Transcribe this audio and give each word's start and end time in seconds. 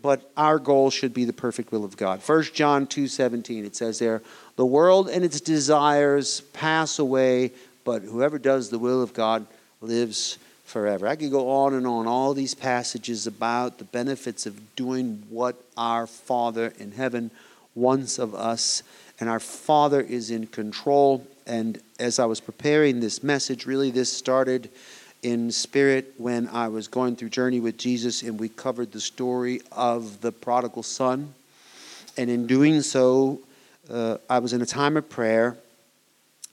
but 0.00 0.30
our 0.36 0.58
goal 0.58 0.90
should 0.90 1.14
be 1.14 1.24
the 1.24 1.32
perfect 1.32 1.72
will 1.72 1.84
of 1.84 1.96
God. 1.96 2.20
1 2.20 2.54
John 2.54 2.86
2:17 2.86 3.64
it 3.64 3.74
says 3.74 3.98
there, 3.98 4.22
"The 4.56 4.66
world 4.66 5.08
and 5.08 5.24
its 5.24 5.40
desires 5.40 6.42
pass 6.52 6.98
away, 6.98 7.52
but 7.84 8.02
whoever 8.02 8.38
does 8.38 8.68
the 8.68 8.78
will 8.78 9.02
of 9.02 9.14
God 9.14 9.46
lives 9.80 10.38
forever. 10.64 11.06
I 11.06 11.16
could 11.16 11.30
go 11.30 11.50
on 11.50 11.74
and 11.74 11.86
on, 11.86 12.06
all 12.06 12.34
these 12.34 12.54
passages 12.54 13.26
about 13.26 13.78
the 13.78 13.84
benefits 13.84 14.46
of 14.46 14.76
doing 14.76 15.22
what 15.30 15.56
our 15.76 16.06
Father 16.06 16.72
in 16.78 16.92
heaven 16.92 17.30
wants 17.74 18.18
of 18.18 18.34
us. 18.34 18.82
And 19.18 19.28
our 19.28 19.40
Father 19.40 20.00
is 20.00 20.30
in 20.30 20.46
control. 20.46 21.26
And 21.46 21.80
as 21.98 22.18
I 22.18 22.26
was 22.26 22.40
preparing 22.40 23.00
this 23.00 23.22
message, 23.22 23.66
really 23.66 23.90
this 23.90 24.12
started 24.12 24.70
in 25.22 25.50
spirit 25.50 26.14
when 26.18 26.48
I 26.48 26.68
was 26.68 26.86
going 26.86 27.16
through 27.16 27.30
Journey 27.30 27.60
with 27.60 27.76
Jesus 27.76 28.22
and 28.22 28.38
we 28.38 28.48
covered 28.48 28.92
the 28.92 29.00
story 29.00 29.60
of 29.72 30.20
the 30.20 30.30
prodigal 30.30 30.82
son. 30.82 31.34
And 32.16 32.30
in 32.30 32.46
doing 32.46 32.82
so, 32.82 33.40
uh, 33.90 34.18
I 34.28 34.38
was 34.38 34.52
in 34.52 34.60
a 34.60 34.66
time 34.66 34.96
of 34.96 35.08
prayer, 35.08 35.56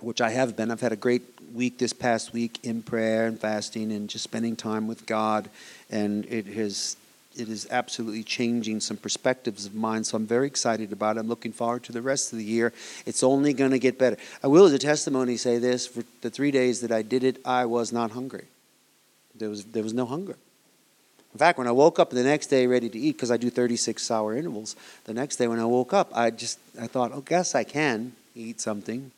which 0.05 0.21
I 0.21 0.29
have 0.29 0.55
been. 0.55 0.69
I've 0.69 0.81
had 0.81 0.91
a 0.91 0.95
great 0.95 1.23
week 1.51 1.79
this 1.79 1.91
past 1.91 2.31
week 2.31 2.59
in 2.61 2.83
prayer 2.83 3.25
and 3.25 3.39
fasting 3.39 3.91
and 3.91 4.07
just 4.07 4.23
spending 4.23 4.55
time 4.55 4.88
with 4.88 5.07
God, 5.07 5.49
and 5.89 6.25
it 6.27 6.45
has 6.45 6.95
it 7.35 7.49
is 7.49 7.67
absolutely 7.71 8.23
changing 8.23 8.79
some 8.79 8.95
perspectives 8.95 9.66
of 9.66 9.73
mine. 9.75 10.05
So 10.05 10.16
I'm 10.16 10.27
very 10.27 10.47
excited 10.47 10.93
about 10.93 11.17
it. 11.17 11.21
I'm 11.21 11.27
looking 11.27 11.51
forward 11.51 11.83
to 11.83 11.91
the 11.91 12.01
rest 12.01 12.31
of 12.31 12.38
the 12.38 12.45
year. 12.45 12.71
It's 13.05 13.23
only 13.23 13.51
going 13.51 13.71
to 13.71 13.79
get 13.79 13.99
better. 13.99 14.16
I 14.41 14.47
will, 14.47 14.66
as 14.66 14.73
a 14.73 14.79
testimony, 14.79 15.38
say 15.38 15.57
this: 15.57 15.88
for 15.88 16.03
the 16.22 16.29
three 16.29 16.51
days 16.51 16.81
that 16.81 16.91
I 16.91 17.01
did 17.01 17.23
it, 17.23 17.41
I 17.43 17.66
was 17.66 17.91
not 17.91 18.11
hungry. 18.11 18.45
There 19.33 19.49
was 19.49 19.66
there 19.66 19.83
was 19.83 19.93
no 19.93 20.05
hunger. 20.05 20.37
In 21.33 21.39
fact, 21.39 21.57
when 21.57 21.67
I 21.67 21.72
woke 21.72 21.97
up 21.97 22.11
the 22.11 22.23
next 22.23 22.47
day 22.47 22.67
ready 22.67 22.89
to 22.89 22.97
eat, 22.97 23.13
because 23.13 23.31
I 23.31 23.37
do 23.37 23.49
36 23.49 24.09
hour 24.11 24.37
intervals, 24.37 24.75
the 25.03 25.13
next 25.13 25.35
day 25.37 25.47
when 25.47 25.59
I 25.59 25.66
woke 25.66 25.93
up, 25.93 26.16
I 26.16 26.29
just 26.29 26.59
I 26.79 26.85
thought, 26.85 27.11
oh, 27.11 27.22
guess 27.22 27.55
I 27.55 27.63
can 27.63 28.13
eat 28.35 28.61
something. 28.61 29.11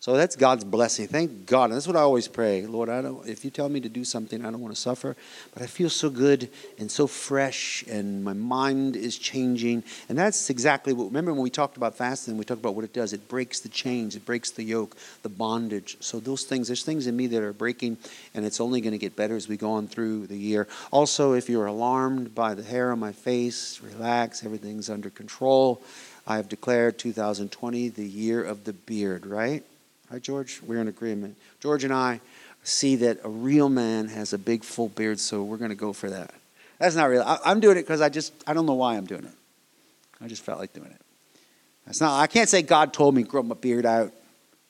So 0.00 0.16
that's 0.16 0.36
God's 0.36 0.62
blessing. 0.62 1.08
Thank 1.08 1.46
God. 1.46 1.64
And 1.64 1.72
that's 1.74 1.88
what 1.88 1.96
I 1.96 2.02
always 2.02 2.28
pray. 2.28 2.64
Lord, 2.64 2.88
I 2.88 3.02
don't 3.02 3.26
if 3.26 3.44
you 3.44 3.50
tell 3.50 3.68
me 3.68 3.80
to 3.80 3.88
do 3.88 4.04
something, 4.04 4.44
I 4.44 4.50
don't 4.52 4.60
want 4.60 4.72
to 4.72 4.80
suffer, 4.80 5.16
but 5.52 5.60
I 5.60 5.66
feel 5.66 5.90
so 5.90 6.08
good 6.08 6.50
and 6.78 6.88
so 6.88 7.08
fresh 7.08 7.84
and 7.88 8.22
my 8.22 8.32
mind 8.32 8.94
is 8.94 9.18
changing. 9.18 9.82
And 10.08 10.16
that's 10.16 10.50
exactly 10.50 10.92
what 10.92 11.06
remember 11.06 11.32
when 11.32 11.42
we 11.42 11.50
talked 11.50 11.76
about 11.76 11.96
fasting, 11.96 12.38
we 12.38 12.44
talked 12.44 12.60
about 12.60 12.76
what 12.76 12.84
it 12.84 12.92
does. 12.92 13.12
It 13.12 13.26
breaks 13.26 13.58
the 13.58 13.68
chains, 13.68 14.14
it 14.14 14.24
breaks 14.24 14.52
the 14.52 14.62
yoke, 14.62 14.96
the 15.22 15.28
bondage. 15.28 15.96
So 15.98 16.20
those 16.20 16.44
things, 16.44 16.68
there's 16.68 16.84
things 16.84 17.08
in 17.08 17.16
me 17.16 17.26
that 17.26 17.42
are 17.42 17.52
breaking 17.52 17.98
and 18.34 18.46
it's 18.46 18.60
only 18.60 18.80
going 18.80 18.92
to 18.92 18.98
get 18.98 19.16
better 19.16 19.34
as 19.34 19.48
we 19.48 19.56
go 19.56 19.72
on 19.72 19.88
through 19.88 20.28
the 20.28 20.38
year. 20.38 20.68
Also, 20.92 21.32
if 21.32 21.48
you're 21.48 21.66
alarmed 21.66 22.36
by 22.36 22.54
the 22.54 22.62
hair 22.62 22.92
on 22.92 23.00
my 23.00 23.10
face, 23.10 23.80
relax, 23.82 24.44
everything's 24.44 24.88
under 24.88 25.10
control. 25.10 25.82
I 26.24 26.36
have 26.36 26.48
declared 26.48 26.98
2020 26.98 27.88
the 27.88 28.06
year 28.06 28.44
of 28.44 28.62
the 28.62 28.74
beard, 28.74 29.26
right? 29.26 29.64
Right, 30.10 30.22
George? 30.22 30.60
We're 30.66 30.80
in 30.80 30.88
agreement. 30.88 31.36
George 31.60 31.84
and 31.84 31.92
I 31.92 32.20
see 32.62 32.96
that 32.96 33.18
a 33.24 33.28
real 33.28 33.68
man 33.68 34.08
has 34.08 34.32
a 34.32 34.38
big 34.38 34.64
full 34.64 34.88
beard, 34.88 35.20
so 35.20 35.42
we're 35.42 35.56
going 35.56 35.70
to 35.70 35.76
go 35.76 35.92
for 35.92 36.10
that. 36.10 36.32
That's 36.78 36.94
not 36.94 37.06
real. 37.06 37.22
I, 37.22 37.50
am 37.50 37.60
doing 37.60 37.76
it 37.76 37.82
because 37.82 38.00
I 38.00 38.08
just, 38.08 38.32
I 38.46 38.54
don't 38.54 38.66
know 38.66 38.74
why 38.74 38.96
I'm 38.96 39.06
doing 39.06 39.24
it. 39.24 39.34
I 40.20 40.28
just 40.28 40.42
felt 40.42 40.58
like 40.58 40.72
doing 40.72 40.90
it. 40.90 41.00
That's 41.86 42.00
not, 42.00 42.20
I 42.20 42.26
can't 42.26 42.48
say 42.48 42.62
God 42.62 42.92
told 42.92 43.14
me 43.14 43.22
grow 43.22 43.42
my 43.42 43.54
beard 43.54 43.86
out. 43.86 44.12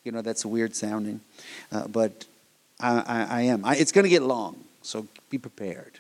You 0.04 0.12
know, 0.12 0.22
that's 0.22 0.44
a 0.44 0.48
weird 0.48 0.74
sounding. 0.74 1.20
Uh, 1.70 1.86
but 1.88 2.24
I, 2.80 2.98
I, 3.00 3.26
I 3.38 3.40
am. 3.42 3.64
I, 3.64 3.76
it's 3.76 3.92
going 3.92 4.04
to 4.04 4.10
get 4.10 4.22
long, 4.22 4.56
so 4.82 5.06
be 5.28 5.38
prepared. 5.38 5.98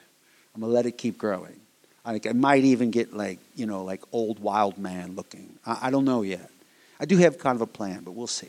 I'm 0.54 0.62
going 0.62 0.70
to 0.70 0.74
let 0.74 0.86
it 0.86 0.92
keep 0.92 1.18
growing. 1.18 1.60
I, 2.04 2.20
I 2.26 2.32
might 2.32 2.64
even 2.64 2.90
get 2.90 3.12
like, 3.12 3.38
you 3.54 3.66
know, 3.66 3.84
like 3.84 4.02
old 4.12 4.38
wild 4.38 4.78
man 4.78 5.14
looking. 5.14 5.58
I, 5.66 5.78
I 5.82 5.90
don't 5.90 6.04
know 6.04 6.22
yet. 6.22 6.50
I 6.98 7.04
do 7.04 7.16
have 7.18 7.38
kind 7.38 7.54
of 7.54 7.60
a 7.60 7.66
plan, 7.66 8.02
but 8.02 8.12
we'll 8.12 8.26
see. 8.26 8.48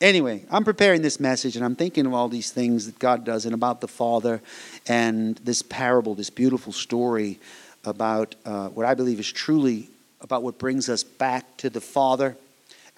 Anyway, 0.00 0.44
I'm 0.50 0.64
preparing 0.64 1.02
this 1.02 1.20
message 1.20 1.54
and 1.54 1.64
I'm 1.64 1.76
thinking 1.76 2.06
of 2.06 2.14
all 2.14 2.28
these 2.28 2.50
things 2.50 2.86
that 2.86 2.98
God 2.98 3.24
does 3.24 3.46
and 3.46 3.54
about 3.54 3.80
the 3.80 3.88
Father 3.88 4.42
and 4.88 5.36
this 5.36 5.62
parable, 5.62 6.14
this 6.14 6.30
beautiful 6.30 6.72
story 6.72 7.38
about 7.84 8.34
uh, 8.44 8.68
what 8.68 8.86
I 8.86 8.94
believe 8.94 9.20
is 9.20 9.30
truly 9.30 9.88
about 10.20 10.42
what 10.42 10.58
brings 10.58 10.88
us 10.88 11.02
back 11.02 11.56
to 11.58 11.70
the 11.70 11.80
Father 11.80 12.36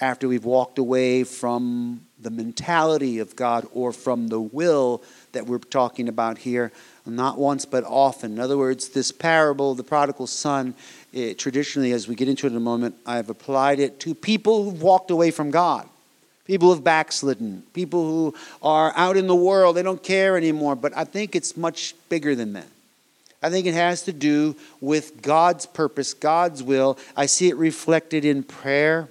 after 0.00 0.27
we've 0.27 0.44
walked 0.44 0.78
away 0.78 1.25
from 1.25 2.00
the 2.21 2.31
mentality 2.31 3.19
of 3.19 3.37
God 3.37 3.67
or 3.73 3.93
from 3.93 4.28
the 4.28 4.41
will 4.41 5.03
that 5.33 5.47
we're 5.47 5.59
talking 5.59 6.09
about 6.09 6.39
here, 6.39 6.73
not 7.06 7.38
once 7.38 7.64
but 7.64 7.85
often. 7.85 8.32
In 8.32 8.41
other 8.41 8.59
words, 8.59 8.88
this 8.88 9.12
parable, 9.12 9.75
the 9.75 9.85
prodigal 9.85 10.26
son, 10.26 10.75
it, 11.12 11.38
traditionally, 11.38 11.93
as 11.93 12.09
we 12.09 12.14
get 12.14 12.29
into 12.29 12.47
it 12.47 12.50
in 12.50 12.56
a 12.56 12.61
moment, 12.61 12.97
I've 13.06 13.31
applied 13.31 13.79
it 13.79 14.00
to 14.00 14.14
people 14.14 14.64
who've 14.64 14.82
walked 14.82 15.11
away 15.11 15.31
from 15.31 15.50
God. 15.50 15.88
People 16.44 16.73
who've 16.73 16.85
backslidden, 16.85 17.62
people 17.73 18.05
who 18.05 18.35
are 18.62 18.93
out 18.96 19.17
in 19.17 19.26
the 19.26 19.35
world, 19.35 19.76
they 19.76 19.82
don't 19.82 20.02
care 20.02 20.37
anymore. 20.37 20.76
But 20.76 20.94
I 20.96 21.05
think 21.05 21.35
it's 21.35 21.56
much 21.56 21.94
bigger 22.08 22.35
than 22.35 22.52
that. 22.52 22.69
I 23.43 23.50
think 23.50 23.67
it 23.67 23.75
has 23.75 24.02
to 24.02 24.12
do 24.12 24.56
with 24.81 25.20
God's 25.20 25.67
purpose, 25.67 26.14
God's 26.14 26.62
will. 26.62 26.99
I 27.17 27.26
see 27.26 27.49
it 27.49 27.56
reflected 27.56 28.25
in 28.25 28.43
prayer. 28.43 29.08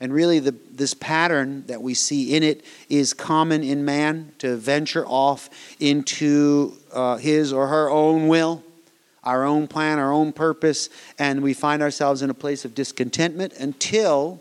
And 0.00 0.12
really, 0.12 0.38
the, 0.38 0.54
this 0.70 0.94
pattern 0.94 1.64
that 1.66 1.82
we 1.82 1.92
see 1.92 2.34
in 2.34 2.42
it 2.42 2.64
is 2.88 3.12
common 3.12 3.62
in 3.62 3.84
man 3.84 4.32
to 4.38 4.56
venture 4.56 5.04
off 5.06 5.50
into 5.80 6.74
uh, 6.92 7.16
his 7.16 7.52
or 7.52 7.66
her 7.66 7.90
own 7.90 8.28
will, 8.28 8.62
our 9.24 9.44
own 9.44 9.66
plan, 9.66 9.98
our 9.98 10.12
own 10.12 10.32
purpose, 10.32 10.88
and 11.18 11.42
we 11.42 11.52
find 11.52 11.82
ourselves 11.82 12.22
in 12.22 12.30
a 12.30 12.34
place 12.34 12.64
of 12.64 12.74
discontentment 12.74 13.52
until 13.54 14.40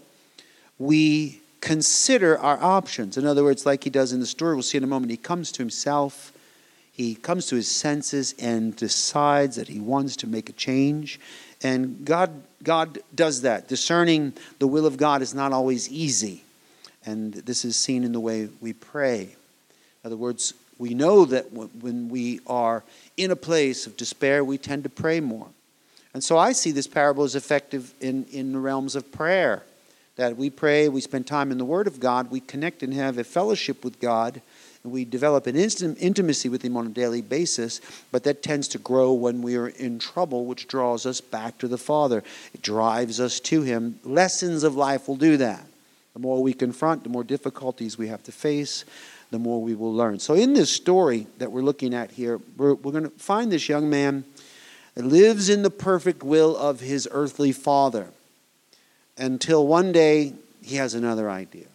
we 0.77 1.41
consider 1.61 2.37
our 2.37 2.61
options. 2.61 3.17
In 3.17 3.25
other 3.25 3.43
words, 3.43 3.65
like 3.65 3.83
he 3.83 3.89
does 3.89 4.13
in 4.13 4.19
the 4.19 4.25
story, 4.25 4.55
we'll 4.55 4.63
see 4.63 4.77
in 4.77 4.83
a 4.83 4.87
moment, 4.87 5.11
he 5.11 5.17
comes 5.17 5.51
to 5.53 5.61
himself, 5.61 6.31
he 6.91 7.15
comes 7.15 7.47
to 7.47 7.55
his 7.55 7.69
senses 7.69 8.33
and 8.39 8.75
decides 8.75 9.55
that 9.57 9.67
he 9.67 9.79
wants 9.79 10.15
to 10.17 10.27
make 10.27 10.49
a 10.49 10.53
change. 10.53 11.19
And 11.61 12.05
God, 12.05 12.31
God 12.63 12.99
does 13.13 13.41
that. 13.41 13.67
Discerning 13.67 14.33
the 14.59 14.67
will 14.67 14.85
of 14.85 14.97
God 14.97 15.21
is 15.21 15.33
not 15.33 15.53
always 15.53 15.89
easy. 15.89 16.43
And 17.05 17.33
this 17.33 17.63
is 17.63 17.75
seen 17.75 18.03
in 18.03 18.11
the 18.11 18.19
way 18.19 18.49
we 18.61 18.73
pray. 18.73 19.21
In 19.23 20.05
other 20.05 20.17
words, 20.17 20.53
we 20.77 20.93
know 20.93 21.25
that 21.25 21.51
when 21.51 22.09
we 22.09 22.39
are 22.45 22.83
in 23.15 23.31
a 23.31 23.35
place 23.35 23.87
of 23.87 23.97
despair, 23.97 24.43
we 24.43 24.57
tend 24.57 24.83
to 24.83 24.89
pray 24.89 25.19
more. 25.19 25.47
And 26.13 26.23
so 26.23 26.37
I 26.37 26.51
see 26.51 26.71
this 26.71 26.87
parable 26.87 27.23
as 27.23 27.35
effective 27.35 27.93
in, 28.01 28.25
in 28.31 28.53
the 28.53 28.59
realms 28.59 28.95
of 28.95 29.11
prayer. 29.11 29.63
That 30.17 30.35
we 30.35 30.49
pray, 30.49 30.89
we 30.89 31.01
spend 31.01 31.27
time 31.27 31.51
in 31.51 31.59
the 31.59 31.65
Word 31.65 31.87
of 31.87 31.99
God, 31.99 32.31
we 32.31 32.39
connect 32.39 32.83
and 32.83 32.93
have 32.93 33.17
a 33.17 33.23
fellowship 33.23 33.83
with 33.83 33.99
God, 33.99 34.41
and 34.83 34.91
we 34.91 35.05
develop 35.05 35.45
an 35.45 35.55
instant 35.55 35.97
intimacy 36.01 36.49
with 36.49 36.63
Him 36.63 36.75
on 36.75 36.87
a 36.87 36.89
daily 36.89 37.21
basis, 37.21 37.81
but 38.11 38.23
that 38.23 38.41
tends 38.41 38.67
to 38.69 38.79
grow 38.79 39.13
when 39.13 39.43
we 39.43 39.55
are 39.55 39.67
in 39.67 39.99
trouble, 39.99 40.45
which 40.45 40.67
draws 40.67 41.05
us 41.05 41.21
back 41.21 41.59
to 41.59 41.67
the 41.67 41.77
Father. 41.77 42.23
It 42.53 42.63
drives 42.63 43.19
us 43.19 43.39
to 43.41 43.61
Him. 43.61 43.99
Lessons 44.03 44.63
of 44.63 44.75
life 44.75 45.07
will 45.07 45.17
do 45.17 45.37
that. 45.37 45.63
The 46.13 46.19
more 46.19 46.41
we 46.41 46.53
confront, 46.53 47.03
the 47.03 47.09
more 47.09 47.23
difficulties 47.23 47.97
we 47.97 48.07
have 48.07 48.23
to 48.23 48.31
face, 48.31 48.85
the 49.29 49.37
more 49.37 49.61
we 49.61 49.75
will 49.75 49.93
learn. 49.93 50.17
So, 50.17 50.33
in 50.33 50.53
this 50.53 50.71
story 50.71 51.27
that 51.37 51.51
we're 51.51 51.61
looking 51.61 51.93
at 51.93 52.09
here, 52.09 52.39
we're, 52.55 52.73
we're 52.73 52.91
going 52.91 53.03
to 53.03 53.11
find 53.11 53.51
this 53.51 53.69
young 53.69 53.87
man 53.87 54.23
that 54.95 55.05
lives 55.05 55.47
in 55.47 55.61
the 55.61 55.69
perfect 55.69 56.23
will 56.23 56.57
of 56.57 56.79
his 56.79 57.07
earthly 57.11 57.51
father 57.51 58.07
until 59.17 59.65
one 59.67 59.91
day 59.91 60.33
he 60.63 60.75
has 60.75 60.93
another 60.93 61.29
idea. 61.29 61.67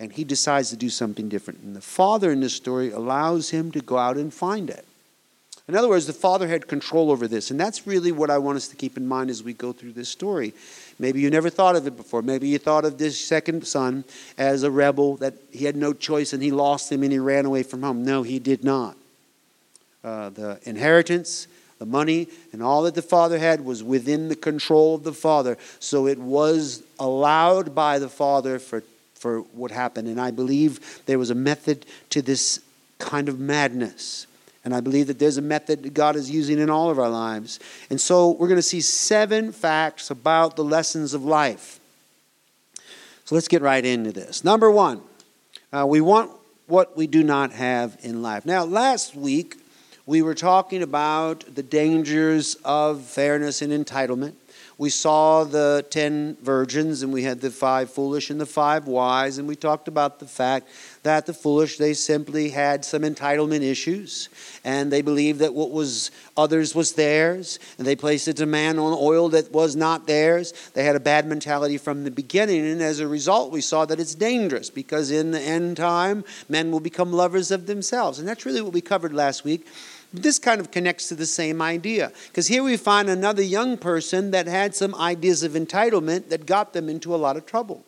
And 0.00 0.12
he 0.12 0.24
decides 0.24 0.70
to 0.70 0.76
do 0.76 0.90
something 0.90 1.28
different. 1.28 1.60
And 1.60 1.74
the 1.74 1.80
father 1.80 2.30
in 2.30 2.40
this 2.40 2.54
story 2.54 2.90
allows 2.90 3.50
him 3.50 3.72
to 3.72 3.80
go 3.80 3.98
out 3.98 4.16
and 4.16 4.32
find 4.32 4.70
it. 4.70 4.84
In 5.68 5.76
other 5.76 5.88
words, 5.88 6.06
the 6.06 6.14
father 6.14 6.48
had 6.48 6.66
control 6.66 7.10
over 7.10 7.28
this. 7.28 7.50
And 7.50 7.60
that's 7.60 7.86
really 7.86 8.10
what 8.10 8.30
I 8.30 8.38
want 8.38 8.56
us 8.56 8.68
to 8.68 8.76
keep 8.76 8.96
in 8.96 9.06
mind 9.06 9.28
as 9.28 9.42
we 9.42 9.52
go 9.52 9.72
through 9.72 9.92
this 9.92 10.08
story. 10.08 10.54
Maybe 10.98 11.20
you 11.20 11.28
never 11.28 11.50
thought 11.50 11.76
of 11.76 11.86
it 11.86 11.96
before. 11.96 12.22
Maybe 12.22 12.48
you 12.48 12.58
thought 12.58 12.86
of 12.86 12.96
this 12.96 13.22
second 13.22 13.66
son 13.66 14.04
as 14.38 14.62
a 14.62 14.70
rebel, 14.70 15.16
that 15.18 15.34
he 15.52 15.66
had 15.66 15.76
no 15.76 15.92
choice 15.92 16.32
and 16.32 16.42
he 16.42 16.50
lost 16.50 16.90
him 16.90 17.02
and 17.02 17.12
he 17.12 17.18
ran 17.18 17.44
away 17.44 17.62
from 17.62 17.82
home. 17.82 18.02
No, 18.02 18.22
he 18.22 18.38
did 18.38 18.64
not. 18.64 18.96
Uh, 20.02 20.30
the 20.30 20.58
inheritance, 20.62 21.48
the 21.78 21.86
money, 21.86 22.28
and 22.52 22.62
all 22.62 22.82
that 22.82 22.94
the 22.94 23.02
father 23.02 23.38
had 23.38 23.64
was 23.64 23.82
within 23.82 24.28
the 24.28 24.36
control 24.36 24.96
of 24.96 25.04
the 25.04 25.12
father. 25.12 25.56
So 25.78 26.06
it 26.06 26.18
was 26.18 26.82
allowed 26.98 27.74
by 27.74 27.98
the 27.98 28.08
father 28.08 28.58
for, 28.58 28.82
for 29.14 29.40
what 29.40 29.70
happened. 29.70 30.08
And 30.08 30.20
I 30.20 30.30
believe 30.30 31.02
there 31.06 31.18
was 31.18 31.30
a 31.30 31.34
method 31.34 31.86
to 32.10 32.20
this 32.22 32.60
kind 32.98 33.28
of 33.28 33.38
madness. 33.38 34.26
And 34.64 34.74
I 34.74 34.80
believe 34.80 35.06
that 35.06 35.18
there's 35.18 35.38
a 35.38 35.42
method 35.42 35.84
that 35.84 35.94
God 35.94 36.16
is 36.16 36.30
using 36.30 36.58
in 36.58 36.68
all 36.68 36.90
of 36.90 36.98
our 36.98 37.08
lives. 37.08 37.60
And 37.90 38.00
so 38.00 38.32
we're 38.32 38.48
going 38.48 38.56
to 38.56 38.62
see 38.62 38.80
seven 38.80 39.52
facts 39.52 40.10
about 40.10 40.56
the 40.56 40.64
lessons 40.64 41.14
of 41.14 41.24
life. 41.24 41.78
So 43.24 43.34
let's 43.34 43.48
get 43.48 43.62
right 43.62 43.84
into 43.84 44.10
this. 44.10 44.42
Number 44.42 44.70
one, 44.70 45.00
uh, 45.72 45.86
we 45.86 46.00
want 46.00 46.32
what 46.66 46.96
we 46.96 47.06
do 47.06 47.22
not 47.22 47.52
have 47.52 47.96
in 48.02 48.20
life. 48.20 48.44
Now, 48.44 48.64
last 48.64 49.14
week, 49.14 49.56
we 50.08 50.22
were 50.22 50.34
talking 50.34 50.82
about 50.82 51.44
the 51.54 51.62
dangers 51.62 52.54
of 52.64 53.02
fairness 53.02 53.60
and 53.60 53.70
entitlement. 53.70 54.32
We 54.78 54.88
saw 54.88 55.44
the 55.44 55.84
ten 55.90 56.38
virgins 56.40 57.02
and 57.02 57.12
we 57.12 57.24
had 57.24 57.42
the 57.42 57.50
five 57.50 57.90
foolish 57.90 58.30
and 58.30 58.40
the 58.40 58.46
five 58.46 58.86
wise 58.86 59.36
and 59.36 59.46
we 59.46 59.56
talked 59.56 59.86
about 59.86 60.18
the 60.18 60.26
fact 60.26 60.68
that 61.02 61.26
the 61.26 61.34
foolish 61.34 61.76
they 61.76 61.92
simply 61.92 62.48
had 62.48 62.84
some 62.84 63.02
entitlement 63.02 63.62
issues 63.62 64.30
and 64.64 64.90
they 64.90 65.02
believed 65.02 65.40
that 65.40 65.52
what 65.52 65.72
was 65.72 66.10
others 66.36 66.74
was 66.76 66.92
theirs 66.92 67.58
and 67.76 67.86
they 67.86 67.96
placed 67.96 68.28
a 68.28 68.32
demand 68.32 68.78
on 68.78 68.96
oil 68.98 69.28
that 69.30 69.52
was 69.52 69.76
not 69.76 70.06
theirs. 70.06 70.70
They 70.72 70.84
had 70.84 70.96
a 70.96 71.00
bad 71.00 71.26
mentality 71.26 71.76
from 71.76 72.04
the 72.04 72.10
beginning 72.10 72.64
and 72.66 72.80
as 72.80 73.00
a 73.00 73.08
result 73.08 73.52
we 73.52 73.60
saw 73.60 73.84
that 73.84 74.00
it's 74.00 74.14
dangerous 74.14 74.70
because 74.70 75.10
in 75.10 75.32
the 75.32 75.40
end 75.40 75.76
time 75.76 76.24
men 76.48 76.70
will 76.70 76.80
become 76.80 77.12
lovers 77.12 77.50
of 77.50 77.66
themselves 77.66 78.20
and 78.20 78.28
that's 78.28 78.46
really 78.46 78.62
what 78.62 78.72
we 78.72 78.80
covered 78.80 79.12
last 79.12 79.44
week 79.44 79.66
this 80.12 80.38
kind 80.38 80.60
of 80.60 80.70
connects 80.70 81.08
to 81.08 81.14
the 81.14 81.26
same 81.26 81.60
idea. 81.60 82.12
Because 82.28 82.46
here 82.48 82.62
we 82.62 82.76
find 82.76 83.08
another 83.08 83.42
young 83.42 83.76
person 83.76 84.30
that 84.30 84.46
had 84.46 84.74
some 84.74 84.94
ideas 84.94 85.42
of 85.42 85.52
entitlement 85.52 86.28
that 86.28 86.46
got 86.46 86.72
them 86.72 86.88
into 86.88 87.14
a 87.14 87.16
lot 87.16 87.36
of 87.36 87.46
trouble. 87.46 87.84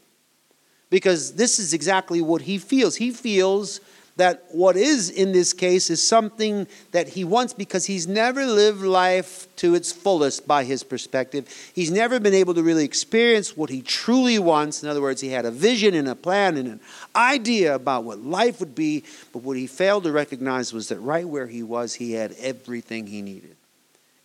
Because 0.91 1.35
this 1.35 1.59
is 1.59 1.73
exactly 1.73 2.21
what 2.21 2.43
he 2.43 2.59
feels. 2.59 2.97
He 2.97 3.11
feels 3.11 3.81
that 4.21 4.45
what 4.51 4.77
is 4.77 5.09
in 5.09 5.33
this 5.33 5.55
case 5.55 5.89
is 5.89 6.07
something 6.07 6.67
that 6.93 7.09
he 7.09 7.25
wants 7.25 7.55
because 7.55 7.87
he's 7.87 8.07
never 8.07 8.45
lived 8.45 8.83
life 8.83 9.49
to 9.57 9.75
its 9.75 9.93
fullest 9.93 10.47
by 10.47 10.63
his 10.65 10.83
perspective. 10.83 11.49
He's 11.75 11.91
never 11.91 12.21
been 12.21 12.35
able 12.35 12.53
to 12.53 12.63
really 12.63 12.85
experience 12.85 13.57
what 13.57 13.71
he 13.71 13.81
truly 13.81 14.39
wants. 14.39 14.83
In 14.83 14.91
other 14.91 15.01
words, 15.01 15.23
he 15.23 15.29
had 15.29 15.47
a 15.47 15.51
vision 15.51 15.95
and 15.95 16.07
a 16.07 16.15
plan 16.15 16.59
and 16.59 16.69
an 16.69 16.81
idea 17.17 17.75
about 17.75 18.05
what 18.05 18.19
life 18.19 18.61
would 18.61 18.75
be, 18.75 19.05
but 19.33 19.43
what 19.43 19.57
he 19.57 19.67
failed 19.67 20.05
to 20.05 20.13
recognize 20.13 20.73
was 20.73 20.89
that 20.89 20.99
right 20.99 21.27
where 21.27 21.47
he 21.47 21.63
was, 21.63 21.95
he 21.95 22.13
had 22.13 22.33
everything 22.41 23.07
he 23.07 23.23
needed 23.23 23.57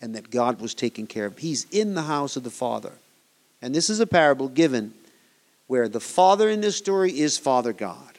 and 0.01 0.13
that 0.13 0.30
God 0.30 0.59
was 0.59 0.74
taking 0.74 1.07
care 1.07 1.25
of. 1.25 1.38
He's 1.38 1.68
in 1.71 1.95
the 1.95 2.03
house 2.03 2.36
of 2.36 2.44
the 2.44 2.50
Father. 2.50 2.92
And 3.62 3.74
this 3.74 3.89
is 3.89 4.01
a 4.01 4.07
parable 4.07 4.50
given 4.50 4.94
where 5.68 5.88
the 5.88 6.01
Father 6.01 6.50
in 6.50 6.59
this 6.59 6.75
story 6.75 7.18
is 7.18 7.38
Father 7.38 7.71
God. 7.71 8.14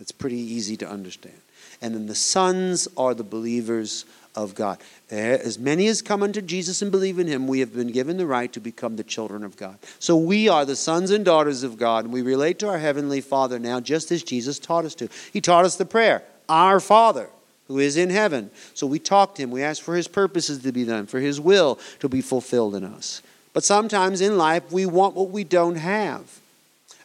It's 0.00 0.12
pretty 0.12 0.38
easy 0.38 0.76
to 0.78 0.88
understand. 0.88 1.34
And 1.82 1.94
then 1.94 2.06
the 2.06 2.14
sons 2.14 2.88
are 2.96 3.14
the 3.14 3.24
believers 3.24 4.04
of 4.34 4.54
God. 4.54 4.78
As 5.10 5.58
many 5.58 5.86
as 5.88 6.02
come 6.02 6.22
unto 6.22 6.40
Jesus 6.40 6.82
and 6.82 6.90
believe 6.90 7.18
in 7.18 7.26
him, 7.26 7.46
we 7.46 7.60
have 7.60 7.74
been 7.74 7.90
given 7.90 8.16
the 8.16 8.26
right 8.26 8.52
to 8.52 8.60
become 8.60 8.96
the 8.96 9.04
children 9.04 9.44
of 9.44 9.56
God. 9.56 9.78
So 9.98 10.16
we 10.16 10.48
are 10.48 10.64
the 10.64 10.76
sons 10.76 11.10
and 11.10 11.24
daughters 11.24 11.62
of 11.62 11.78
God, 11.78 12.04
and 12.04 12.14
we 12.14 12.22
relate 12.22 12.58
to 12.60 12.68
our 12.68 12.78
Heavenly 12.78 13.20
Father 13.20 13.58
now 13.58 13.80
just 13.80 14.10
as 14.12 14.22
Jesus 14.22 14.58
taught 14.58 14.84
us 14.84 14.94
to. 14.96 15.08
He 15.32 15.40
taught 15.40 15.64
us 15.64 15.76
the 15.76 15.84
prayer, 15.84 16.22
Our 16.48 16.80
Father 16.80 17.28
who 17.70 17.78
is 17.78 17.96
in 17.96 18.10
heaven. 18.10 18.50
So 18.74 18.84
we 18.84 18.98
talk 18.98 19.36
to 19.36 19.42
him, 19.42 19.52
we 19.52 19.62
ask 19.62 19.80
for 19.80 19.94
his 19.94 20.08
purposes 20.08 20.60
to 20.64 20.72
be 20.72 20.84
done, 20.84 21.06
for 21.06 21.20
his 21.20 21.40
will 21.40 21.78
to 22.00 22.08
be 22.08 22.20
fulfilled 22.20 22.74
in 22.74 22.82
us. 22.82 23.22
But 23.52 23.62
sometimes 23.62 24.20
in 24.20 24.36
life, 24.36 24.72
we 24.72 24.86
want 24.86 25.14
what 25.14 25.30
we 25.30 25.44
don't 25.44 25.76
have. 25.76 26.40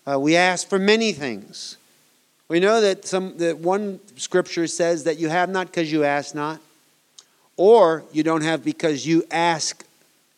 Uh, 0.08 0.20
we 0.20 0.36
ask 0.36 0.68
for 0.68 0.80
many 0.80 1.12
things. 1.12 1.78
We 2.48 2.60
know 2.60 2.80
that 2.82 3.06
some 3.06 3.38
that 3.38 3.58
one 3.58 4.00
scripture 4.18 4.68
says 4.68 5.06
that 5.06 5.18
you 5.18 5.30
have 5.30 5.50
not 5.50 5.68
because 5.68 5.92
you 5.92 6.04
ask 6.04 6.36
not, 6.36 6.62
or 7.58 8.04
you 8.12 8.22
don't 8.22 8.44
have 8.44 8.64
because 8.64 9.06
you 9.06 9.24
ask 9.32 9.84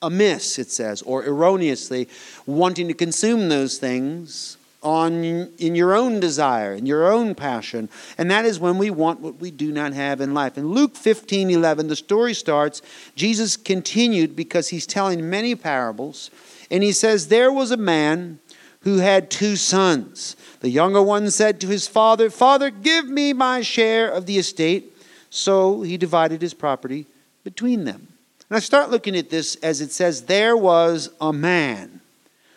amiss, 0.01 0.59
it 0.59 0.71
says, 0.71 1.01
or 1.01 1.25
erroneously, 1.25 2.07
wanting 2.45 2.87
to 2.87 2.93
consume 2.93 3.49
those 3.49 3.77
things 3.77 4.57
on 4.83 5.23
in 5.57 5.75
your 5.75 5.95
own 5.95 6.19
desire, 6.19 6.73
in 6.73 6.85
your 6.85 7.11
own 7.11 7.35
passion. 7.35 7.89
And 8.17 8.29
that 8.31 8.45
is 8.45 8.59
when 8.59 8.77
we 8.77 8.89
want 8.89 9.19
what 9.19 9.39
we 9.41 9.51
do 9.51 9.71
not 9.71 9.93
have 9.93 10.21
in 10.21 10.33
life. 10.33 10.57
In 10.57 10.69
Luke 10.69 10.95
15, 10.95 11.49
11, 11.49 11.87
the 11.87 11.95
story 11.95 12.33
starts. 12.33 12.81
Jesus 13.15 13.57
continued 13.57 14.35
because 14.35 14.69
he's 14.69 14.85
telling 14.85 15.29
many 15.29 15.55
parables. 15.55 16.29
And 16.69 16.83
he 16.83 16.91
says, 16.91 17.27
There 17.27 17.51
was 17.51 17.71
a 17.71 17.77
man 17.77 18.39
who 18.81 18.97
had 18.97 19.29
two 19.29 19.55
sons. 19.55 20.35
The 20.61 20.69
younger 20.69 21.01
one 21.01 21.29
said 21.31 21.59
to 21.61 21.67
his 21.67 21.87
father, 21.87 22.29
Father, 22.29 22.69
give 22.69 23.07
me 23.07 23.33
my 23.33 23.61
share 23.61 24.09
of 24.09 24.25
the 24.25 24.37
estate. 24.37 24.93
So 25.29 25.81
he 25.81 25.97
divided 25.97 26.41
his 26.41 26.53
property 26.53 27.05
between 27.43 27.85
them. 27.85 28.07
And 28.49 28.57
I 28.57 28.59
start 28.59 28.89
looking 28.89 29.15
at 29.15 29.29
this 29.29 29.55
as 29.57 29.81
it 29.81 29.91
says, 29.91 30.23
There 30.23 30.55
was 30.55 31.09
a 31.19 31.33
man 31.33 32.01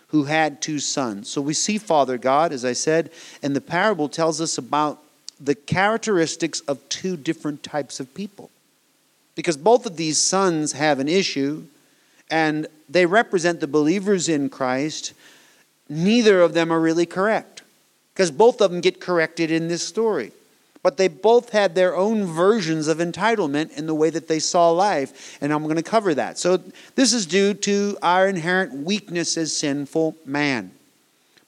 who 0.08 0.24
had 0.24 0.60
two 0.60 0.78
sons. 0.78 1.28
So 1.28 1.40
we 1.40 1.54
see 1.54 1.78
Father 1.78 2.18
God, 2.18 2.52
as 2.52 2.64
I 2.64 2.72
said, 2.72 3.10
and 3.42 3.54
the 3.54 3.60
parable 3.60 4.08
tells 4.08 4.40
us 4.40 4.58
about 4.58 5.02
the 5.40 5.54
characteristics 5.54 6.60
of 6.60 6.86
two 6.88 7.16
different 7.16 7.62
types 7.62 8.00
of 8.00 8.12
people. 8.14 8.50
Because 9.34 9.56
both 9.56 9.86
of 9.86 9.96
these 9.96 10.18
sons 10.18 10.72
have 10.72 10.98
an 10.98 11.08
issue, 11.08 11.64
and 12.30 12.66
they 12.88 13.06
represent 13.06 13.60
the 13.60 13.66
believers 13.66 14.28
in 14.28 14.48
Christ. 14.48 15.12
Neither 15.90 16.40
of 16.40 16.54
them 16.54 16.72
are 16.72 16.80
really 16.80 17.04
correct 17.04 17.62
because 18.14 18.30
both 18.30 18.60
of 18.60 18.70
them 18.70 18.80
get 18.80 19.00
corrected 19.00 19.50
in 19.50 19.66
this 19.66 19.82
story. 19.86 20.30
But 20.82 20.96
they 20.96 21.08
both 21.08 21.50
had 21.50 21.74
their 21.74 21.96
own 21.96 22.24
versions 22.24 22.88
of 22.88 22.98
entitlement 22.98 23.76
in 23.76 23.86
the 23.86 23.94
way 23.94 24.08
that 24.08 24.28
they 24.28 24.38
saw 24.38 24.70
life, 24.70 25.36
and 25.42 25.52
I'm 25.52 25.64
going 25.64 25.76
to 25.76 25.82
cover 25.82 26.14
that. 26.14 26.38
So, 26.38 26.58
this 26.94 27.12
is 27.12 27.26
due 27.26 27.52
to 27.54 27.98
our 28.02 28.28
inherent 28.28 28.72
weakness 28.84 29.36
as 29.36 29.54
sinful 29.54 30.16
man. 30.24 30.70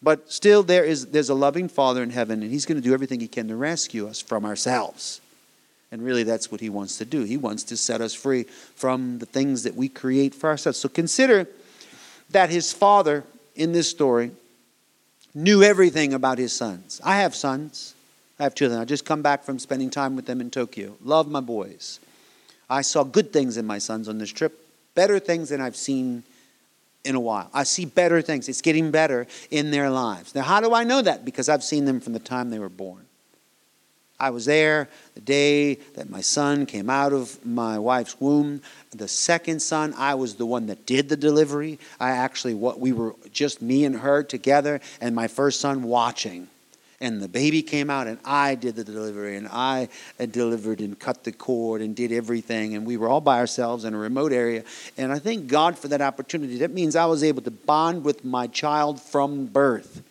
But 0.03 0.31
still, 0.31 0.63
there 0.63 0.85
is, 0.85 1.07
there's 1.07 1.31
a 1.31 1.35
loving 1.35 1.69
Father 1.69 2.03
in 2.03 2.11
heaven, 2.11 2.43
and 2.43 2.51
He's 2.51 2.67
going 2.67 2.81
to 2.81 2.87
do 2.87 2.93
everything 2.93 3.21
He 3.21 3.29
can 3.29 3.49
to 3.49 3.57
rescue 3.57 4.07
us 4.07 4.21
from 4.21 4.45
ourselves. 4.45 5.23
And 5.91 6.05
really, 6.05 6.25
that's 6.25 6.53
what 6.53 6.61
He 6.61 6.69
wants 6.69 6.99
to 6.99 7.07
do. 7.07 7.23
He 7.23 7.39
wants 7.39 7.63
to 7.65 7.77
set 7.77 8.03
us 8.03 8.13
free 8.13 8.43
from 8.75 9.19
the 9.19 9.27
things 9.27 9.63
that 9.63 9.77
we 9.77 9.89
create 9.89 10.35
for 10.35 10.51
ourselves. 10.51 10.79
So, 10.79 10.91
consider 10.91 11.49
that 12.31 12.51
His 12.51 12.71
Father 12.71 13.25
in 13.54 13.73
this 13.73 13.88
story 13.88 14.32
knew 15.35 15.62
everything 15.62 16.12
about 16.12 16.38
his 16.38 16.52
sons. 16.52 17.00
I 17.04 17.16
have 17.16 17.35
sons. 17.35 17.94
I 18.38 18.44
have 18.44 18.54
two 18.54 18.66
of 18.66 18.71
them. 18.71 18.80
I 18.80 18.85
just 18.85 19.04
come 19.04 19.23
back 19.23 19.44
from 19.44 19.59
spending 19.59 19.90
time 19.90 20.16
with 20.16 20.26
them 20.26 20.40
in 20.40 20.50
Tokyo. 20.50 20.97
Love 21.02 21.28
my 21.28 21.40
boys. 21.40 22.00
I 22.68 22.82
saw 22.82 23.04
good 23.04 23.32
things 23.32 23.56
in 23.56 23.66
my 23.66 23.78
sons 23.78 24.09
on 24.09 24.18
this 24.18 24.30
trip, 24.30 24.66
better 24.94 25.18
things 25.18 25.50
than 25.50 25.61
I've 25.61 25.76
seen 25.76 26.25
in 27.04 27.14
a 27.14 27.21
while. 27.21 27.50
I 27.52 27.64
see 27.64 27.85
better 27.85 28.23
things. 28.23 28.49
It's 28.49 28.62
getting 28.62 28.90
better 28.90 29.26
in 29.50 29.71
their 29.71 29.90
lives. 29.90 30.35
Now, 30.35 30.42
how 30.42 30.61
do 30.61 30.73
I 30.73 30.85
know 30.85 31.02
that? 31.02 31.25
Because 31.25 31.49
I've 31.49 31.64
seen 31.64 31.85
them 31.85 32.00
from 32.00 32.12
the 32.12 32.18
time 32.18 32.50
they 32.50 32.59
were 32.59 32.68
born. 32.68 33.06
I 34.23 34.31
was 34.31 34.45
there 34.45 34.88
the 35.14 35.21
day 35.21 35.75
that 35.95 36.09
my 36.09 36.21
son 36.21 36.64
came 36.64 36.88
out 36.88 37.12
of 37.12 37.45
my 37.45 37.76
wife's 37.76 38.21
womb. 38.21 38.62
The 38.93 39.09
second 39.09 39.61
son, 39.61 39.95
I 39.99 40.14
was 40.14 40.37
the 40.37 40.47
one 40.47 40.67
that 40.67 40.87
did 40.87 41.09
the 41.09 41.17
delivery. 41.17 41.81
I 41.99 42.11
actually, 42.11 42.55
what 42.55 42.79
we 42.79 42.93
were 42.93 43.17
just 43.33 43.61
me 43.61 43.85
and 43.85 43.97
her 43.97 44.23
together, 44.23 44.81
and 45.00 45.17
my 45.17 45.26
first 45.26 45.59
son 45.61 45.83
watching 45.83 46.47
and 47.00 47.21
the 47.21 47.26
baby 47.26 47.62
came 47.62 47.91
out 47.91 48.07
and 48.07 48.19
I 48.25 48.55
did 48.55 48.76
the 48.76 48.85
delivery 48.85 49.37
and 49.37 49.49
I 49.49 49.88
uh, 50.21 50.26
delivered 50.26 50.81
and 50.81 50.97
cut 50.97 51.25
the 51.25 51.33
cord 51.33 51.81
and 51.83 51.97
did 51.97 52.12
everything 52.12 52.76
and 52.76 52.87
we 52.87 52.97
were 52.97 53.09
all 53.09 53.21
by 53.21 53.38
ourselves 53.38 53.85
in 53.85 53.93
a 53.93 53.99
remote 53.99 54.33
area 54.33 54.62
and 54.97 55.11
I 55.11 55.19
thank 55.19 55.49
God 55.49 55.76
for 55.76 55.88
that 55.88 56.00
opportunity. 56.00 56.59
That 56.59 56.71
means 56.71 56.95
I 56.95 57.07
was 57.07 57.25
able 57.25 57.43
to 57.43 57.50
bond 57.50 58.05
with 58.05 58.25
my 58.25 58.47
child 58.47 59.00
from 59.02 59.47
birth. 59.47 60.02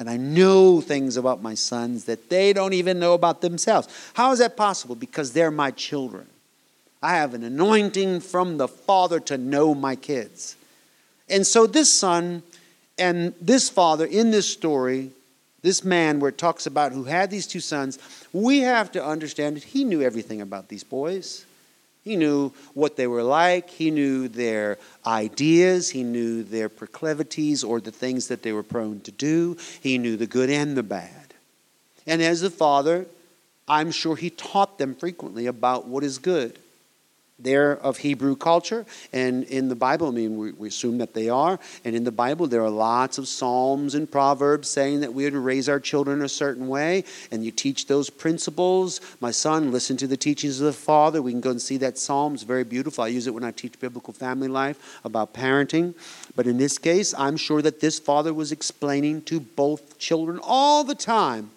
And 0.00 0.08
I 0.08 0.16
know 0.16 0.80
things 0.80 1.18
about 1.18 1.42
my 1.42 1.52
sons 1.52 2.06
that 2.06 2.30
they 2.30 2.54
don't 2.54 2.72
even 2.72 2.98
know 2.98 3.12
about 3.12 3.42
themselves. 3.42 3.86
How 4.14 4.32
is 4.32 4.38
that 4.38 4.56
possible? 4.56 4.94
Because 4.94 5.32
they're 5.32 5.50
my 5.50 5.72
children. 5.72 6.26
I 7.02 7.16
have 7.16 7.34
an 7.34 7.44
anointing 7.44 8.20
from 8.20 8.56
the 8.56 8.66
Father 8.66 9.20
to 9.20 9.36
know 9.36 9.74
my 9.74 9.96
kids. 9.96 10.56
And 11.28 11.46
so 11.46 11.66
this 11.66 11.92
son 11.92 12.42
and 12.98 13.34
this 13.42 13.68
father 13.68 14.06
in 14.06 14.30
this 14.30 14.50
story 14.50 15.10
this 15.62 15.84
man, 15.84 16.20
where 16.20 16.30
it 16.30 16.38
talks 16.38 16.66
about 16.66 16.92
who 16.92 17.04
had 17.04 17.30
these 17.30 17.46
two 17.46 17.60
sons, 17.60 17.98
we 18.32 18.60
have 18.60 18.90
to 18.92 19.04
understand 19.04 19.56
that 19.56 19.64
he 19.64 19.84
knew 19.84 20.00
everything 20.00 20.40
about 20.40 20.68
these 20.68 20.84
boys. 20.84 21.44
He 22.10 22.16
knew 22.16 22.50
what 22.74 22.96
they 22.96 23.06
were 23.06 23.22
like. 23.22 23.70
He 23.70 23.92
knew 23.92 24.26
their 24.26 24.78
ideas. 25.06 25.90
He 25.90 26.02
knew 26.02 26.42
their 26.42 26.68
proclivities 26.68 27.62
or 27.62 27.80
the 27.80 27.92
things 27.92 28.26
that 28.26 28.42
they 28.42 28.52
were 28.52 28.64
prone 28.64 28.98
to 29.02 29.12
do. 29.12 29.56
He 29.80 29.96
knew 29.96 30.16
the 30.16 30.26
good 30.26 30.50
and 30.50 30.76
the 30.76 30.82
bad. 30.82 31.34
And 32.08 32.20
as 32.20 32.42
a 32.42 32.50
father, 32.50 33.06
I'm 33.68 33.92
sure 33.92 34.16
he 34.16 34.28
taught 34.28 34.76
them 34.76 34.96
frequently 34.96 35.46
about 35.46 35.86
what 35.86 36.02
is 36.02 36.18
good 36.18 36.58
they're 37.42 37.78
of 37.78 37.98
Hebrew 37.98 38.36
culture, 38.36 38.84
and 39.12 39.44
in 39.44 39.68
the 39.68 39.74
Bible, 39.74 40.08
I 40.08 40.10
mean, 40.10 40.36
we, 40.36 40.52
we, 40.52 40.68
assume 40.68 40.98
that 40.98 41.14
they 41.14 41.28
are. 41.28 41.58
And 41.84 41.96
in 41.96 42.04
the 42.04 42.12
Bible, 42.12 42.46
there 42.46 42.62
are 42.62 42.70
lots 42.70 43.18
of 43.18 43.26
Psalms 43.26 43.94
and 43.94 44.10
Proverbs 44.10 44.68
saying 44.68 45.00
that 45.00 45.12
we 45.12 45.26
are 45.26 45.30
to 45.30 45.40
raise 45.40 45.68
our 45.68 45.80
children 45.80 46.22
a 46.22 46.28
certain 46.28 46.68
way, 46.68 47.04
and 47.30 47.44
you 47.44 47.50
teach 47.50 47.86
those 47.86 48.10
principles. 48.10 49.00
My 49.20 49.30
son, 49.30 49.72
listen 49.72 49.96
to 49.98 50.06
the 50.06 50.16
teachings 50.16 50.60
of 50.60 50.66
the 50.66 50.72
Father. 50.72 51.22
We 51.22 51.32
can 51.32 51.40
go 51.40 51.50
and 51.50 51.60
see 51.60 51.76
that 51.78 51.98
Psalm. 51.98 52.34
It's 52.34 52.42
very 52.42 52.64
beautiful. 52.64 53.04
I 53.04 53.08
use 53.08 53.26
it 53.26 53.34
when 53.34 53.44
I 53.44 53.50
teach 53.50 53.78
biblical 53.80 54.12
family 54.12 54.48
life 54.48 55.00
about 55.04 55.34
parenting. 55.34 55.94
But 56.36 56.46
in 56.46 56.58
this 56.58 56.78
case, 56.78 57.14
I'm 57.16 57.36
sure 57.36 57.62
that 57.62 57.80
this 57.80 57.98
father 57.98 58.32
was 58.32 58.52
explaining 58.52 59.22
to 59.22 59.40
both 59.40 59.98
children 59.98 60.40
all 60.42 60.84
the 60.84 60.94
time 60.94 61.50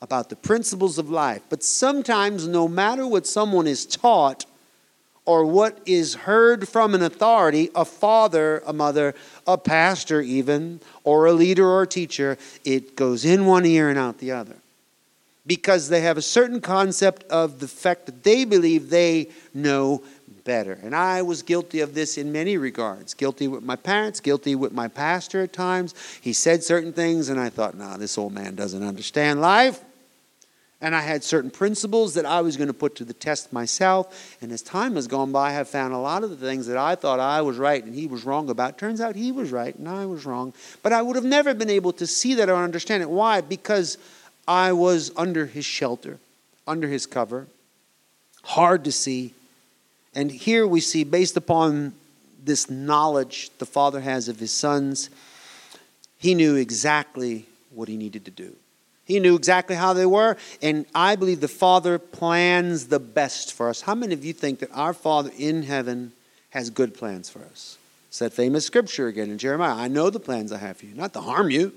about 0.00 0.28
the 0.28 0.36
principles 0.36 0.98
of 0.98 1.10
life. 1.10 1.42
But 1.48 1.62
sometimes, 1.62 2.46
no 2.46 2.68
matter 2.68 3.06
what 3.06 3.26
someone 3.26 3.66
is 3.66 3.84
taught, 3.84 4.46
or 5.28 5.44
what 5.44 5.78
is 5.84 6.14
heard 6.14 6.66
from 6.66 6.94
an 6.94 7.02
authority, 7.02 7.68
a 7.74 7.84
father, 7.84 8.62
a 8.64 8.72
mother, 8.72 9.14
a 9.46 9.58
pastor, 9.58 10.22
even, 10.22 10.80
or 11.04 11.26
a 11.26 11.34
leader 11.34 11.68
or 11.68 11.82
a 11.82 11.86
teacher, 11.86 12.38
it 12.64 12.96
goes 12.96 13.26
in 13.26 13.44
one 13.44 13.66
ear 13.66 13.90
and 13.90 13.98
out 13.98 14.16
the 14.20 14.32
other. 14.32 14.56
Because 15.46 15.90
they 15.90 16.00
have 16.00 16.16
a 16.16 16.22
certain 16.22 16.62
concept 16.62 17.24
of 17.24 17.58
the 17.58 17.68
fact 17.68 18.06
that 18.06 18.24
they 18.24 18.46
believe 18.46 18.88
they 18.88 19.28
know 19.52 20.02
better. 20.44 20.78
And 20.82 20.96
I 20.96 21.20
was 21.20 21.42
guilty 21.42 21.80
of 21.80 21.92
this 21.92 22.16
in 22.16 22.32
many 22.32 22.56
regards. 22.56 23.12
Guilty 23.12 23.48
with 23.48 23.62
my 23.62 23.76
parents, 23.76 24.20
guilty 24.20 24.54
with 24.54 24.72
my 24.72 24.88
pastor 24.88 25.42
at 25.42 25.52
times. 25.52 25.94
He 26.22 26.32
said 26.32 26.64
certain 26.64 26.94
things, 26.94 27.28
and 27.28 27.38
I 27.38 27.50
thought, 27.50 27.76
nah, 27.76 27.98
this 27.98 28.16
old 28.16 28.32
man 28.32 28.54
doesn't 28.54 28.82
understand 28.82 29.42
life. 29.42 29.84
And 30.80 30.94
I 30.94 31.00
had 31.00 31.24
certain 31.24 31.50
principles 31.50 32.14
that 32.14 32.24
I 32.24 32.40
was 32.40 32.56
going 32.56 32.68
to 32.68 32.74
put 32.74 32.94
to 32.96 33.04
the 33.04 33.12
test 33.12 33.52
myself. 33.52 34.36
And 34.40 34.52
as 34.52 34.62
time 34.62 34.94
has 34.94 35.08
gone 35.08 35.32
by, 35.32 35.48
I 35.48 35.52
have 35.52 35.68
found 35.68 35.92
a 35.92 35.98
lot 35.98 36.22
of 36.22 36.30
the 36.30 36.36
things 36.36 36.68
that 36.68 36.76
I 36.76 36.94
thought 36.94 37.18
I 37.18 37.42
was 37.42 37.58
right 37.58 37.82
and 37.82 37.94
he 37.94 38.06
was 38.06 38.24
wrong 38.24 38.48
about. 38.48 38.78
Turns 38.78 39.00
out 39.00 39.16
he 39.16 39.32
was 39.32 39.50
right 39.50 39.74
and 39.74 39.88
I 39.88 40.06
was 40.06 40.24
wrong. 40.24 40.54
But 40.84 40.92
I 40.92 41.02
would 41.02 41.16
have 41.16 41.24
never 41.24 41.52
been 41.52 41.70
able 41.70 41.92
to 41.94 42.06
see 42.06 42.34
that 42.34 42.48
or 42.48 42.54
understand 42.54 43.02
it. 43.02 43.10
Why? 43.10 43.40
Because 43.40 43.98
I 44.46 44.72
was 44.72 45.10
under 45.16 45.46
his 45.46 45.64
shelter, 45.64 46.18
under 46.66 46.86
his 46.86 47.06
cover, 47.06 47.48
hard 48.44 48.84
to 48.84 48.92
see. 48.92 49.34
And 50.14 50.30
here 50.30 50.64
we 50.64 50.80
see, 50.80 51.02
based 51.02 51.36
upon 51.36 51.92
this 52.44 52.70
knowledge 52.70 53.50
the 53.58 53.66
father 53.66 54.00
has 54.00 54.28
of 54.28 54.38
his 54.38 54.52
sons, 54.52 55.10
he 56.18 56.34
knew 56.34 56.54
exactly 56.54 57.46
what 57.74 57.88
he 57.88 57.96
needed 57.96 58.24
to 58.24 58.30
do. 58.30 58.54
He 59.08 59.18
knew 59.20 59.34
exactly 59.34 59.74
how 59.74 59.94
they 59.94 60.04
were. 60.04 60.36
And 60.60 60.84
I 60.94 61.16
believe 61.16 61.40
the 61.40 61.48
Father 61.48 61.98
plans 61.98 62.88
the 62.88 63.00
best 63.00 63.54
for 63.54 63.70
us. 63.70 63.80
How 63.80 63.94
many 63.94 64.12
of 64.12 64.22
you 64.22 64.34
think 64.34 64.58
that 64.58 64.70
our 64.72 64.92
Father 64.92 65.30
in 65.36 65.62
heaven 65.62 66.12
has 66.50 66.68
good 66.68 66.94
plans 66.94 67.30
for 67.30 67.40
us? 67.40 67.78
It's 68.08 68.18
that 68.18 68.34
famous 68.34 68.66
scripture 68.66 69.08
again 69.08 69.30
in 69.30 69.38
Jeremiah. 69.38 69.74
I 69.74 69.88
know 69.88 70.10
the 70.10 70.20
plans 70.20 70.52
I 70.52 70.58
have 70.58 70.76
for 70.76 70.86
you, 70.86 70.94
not 70.94 71.14
to 71.14 71.22
harm 71.22 71.50
you, 71.50 71.72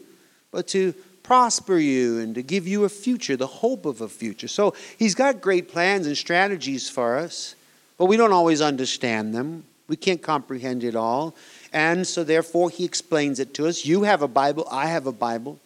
but 0.51 0.67
to 0.69 0.93
prosper 1.23 1.77
you 1.77 2.19
and 2.19 2.35
to 2.35 2.43
give 2.43 2.67
you 2.67 2.83
a 2.83 2.89
future, 2.89 3.37
the 3.37 3.47
hope 3.47 3.85
of 3.85 4.01
a 4.01 4.09
future. 4.09 4.49
So 4.49 4.75
he's 4.97 5.15
got 5.15 5.39
great 5.39 5.69
plans 5.69 6.07
and 6.07 6.17
strategies 6.17 6.89
for 6.89 7.17
us, 7.17 7.55
but 7.97 8.05
we 8.05 8.17
don't 8.17 8.33
always 8.33 8.59
understand 8.59 9.33
them. 9.33 9.63
We 9.87 9.95
can't 9.95 10.21
comprehend 10.21 10.83
it 10.83 10.97
all. 10.97 11.33
And 11.71 12.05
so 12.05 12.25
therefore 12.25 12.69
he 12.69 12.83
explains 12.83 13.39
it 13.39 13.53
to 13.53 13.67
us. 13.67 13.85
You 13.85 14.03
have 14.03 14.21
a 14.21 14.27
Bible, 14.27 14.67
I 14.69 14.87
have 14.87 15.07
a 15.07 15.13
Bible. 15.13 15.59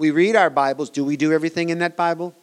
We 0.00 0.10
read 0.10 0.34
our 0.34 0.48
Bibles. 0.48 0.88
Do 0.88 1.04
we 1.04 1.18
do 1.18 1.30
everything 1.30 1.68
in 1.68 1.80
that 1.80 1.94
Bible? 1.94 2.34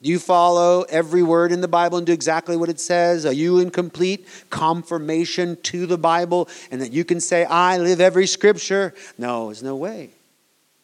Do 0.00 0.08
you 0.08 0.18
follow 0.18 0.86
every 0.88 1.22
word 1.22 1.52
in 1.52 1.60
the 1.60 1.68
Bible 1.68 1.98
and 1.98 2.06
do 2.06 2.12
exactly 2.14 2.56
what 2.56 2.70
it 2.70 2.80
says? 2.80 3.26
Are 3.26 3.32
you 3.32 3.58
in 3.58 3.70
complete 3.70 4.26
confirmation 4.48 5.58
to 5.64 5.84
the 5.84 5.98
Bible 5.98 6.48
and 6.70 6.80
that 6.80 6.90
you 6.90 7.04
can 7.04 7.20
say, 7.20 7.44
I 7.44 7.76
live 7.76 8.00
every 8.00 8.26
scripture? 8.26 8.94
No, 9.18 9.46
there's 9.46 9.62
no 9.62 9.76
way. 9.76 10.08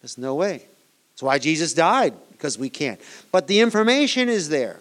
There's 0.02 0.18
no 0.18 0.34
way. 0.34 0.66
That's 1.14 1.22
why 1.22 1.38
Jesus 1.38 1.72
died, 1.72 2.12
because 2.32 2.58
we 2.58 2.68
can't. 2.68 3.00
But 3.30 3.46
the 3.46 3.60
information 3.60 4.28
is 4.28 4.50
there. 4.50 4.80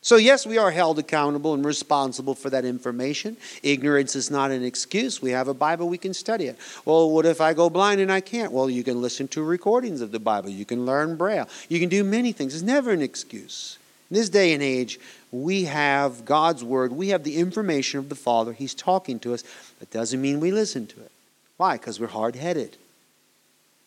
So, 0.00 0.16
yes, 0.16 0.46
we 0.46 0.58
are 0.58 0.70
held 0.70 0.98
accountable 1.00 1.54
and 1.54 1.64
responsible 1.64 2.34
for 2.34 2.50
that 2.50 2.64
information. 2.64 3.36
Ignorance 3.64 4.14
is 4.14 4.30
not 4.30 4.52
an 4.52 4.64
excuse. 4.64 5.20
We 5.20 5.32
have 5.32 5.48
a 5.48 5.54
Bible, 5.54 5.88
we 5.88 5.98
can 5.98 6.14
study 6.14 6.46
it. 6.46 6.56
Well, 6.84 7.10
what 7.10 7.26
if 7.26 7.40
I 7.40 7.52
go 7.52 7.68
blind 7.68 8.00
and 8.00 8.10
I 8.10 8.20
can't? 8.20 8.52
Well, 8.52 8.70
you 8.70 8.84
can 8.84 9.02
listen 9.02 9.26
to 9.28 9.42
recordings 9.42 10.00
of 10.00 10.12
the 10.12 10.20
Bible, 10.20 10.50
you 10.50 10.64
can 10.64 10.86
learn 10.86 11.16
Braille, 11.16 11.48
you 11.68 11.80
can 11.80 11.88
do 11.88 12.04
many 12.04 12.32
things. 12.32 12.54
It's 12.54 12.62
never 12.62 12.92
an 12.92 13.02
excuse. 13.02 13.76
In 14.10 14.16
this 14.16 14.28
day 14.28 14.54
and 14.54 14.62
age, 14.62 15.00
we 15.32 15.64
have 15.64 16.24
God's 16.24 16.62
Word, 16.62 16.92
we 16.92 17.08
have 17.08 17.24
the 17.24 17.36
information 17.36 17.98
of 17.98 18.08
the 18.08 18.14
Father. 18.14 18.52
He's 18.52 18.74
talking 18.74 19.18
to 19.20 19.34
us. 19.34 19.42
That 19.80 19.90
doesn't 19.90 20.22
mean 20.22 20.40
we 20.40 20.52
listen 20.52 20.86
to 20.86 21.00
it. 21.00 21.10
Why? 21.56 21.76
Because 21.76 21.98
we're 21.98 22.06
hard 22.06 22.36
headed. 22.36 22.76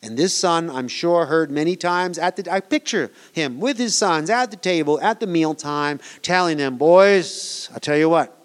And 0.03 0.17
this 0.17 0.35
son, 0.35 0.69
I'm 0.69 0.87
sure, 0.87 1.27
heard 1.27 1.51
many 1.51 1.75
times 1.75 2.17
at 2.17 2.35
the 2.35 2.51
I 2.51 2.59
picture 2.59 3.11
him 3.33 3.59
with 3.59 3.77
his 3.77 3.95
sons 3.95 4.29
at 4.29 4.49
the 4.49 4.57
table 4.57 4.99
at 4.99 5.19
the 5.19 5.27
mealtime, 5.27 5.99
telling 6.23 6.57
them, 6.57 6.77
Boys, 6.77 7.69
I'll 7.71 7.79
tell 7.79 7.97
you 7.97 8.09
what. 8.09 8.37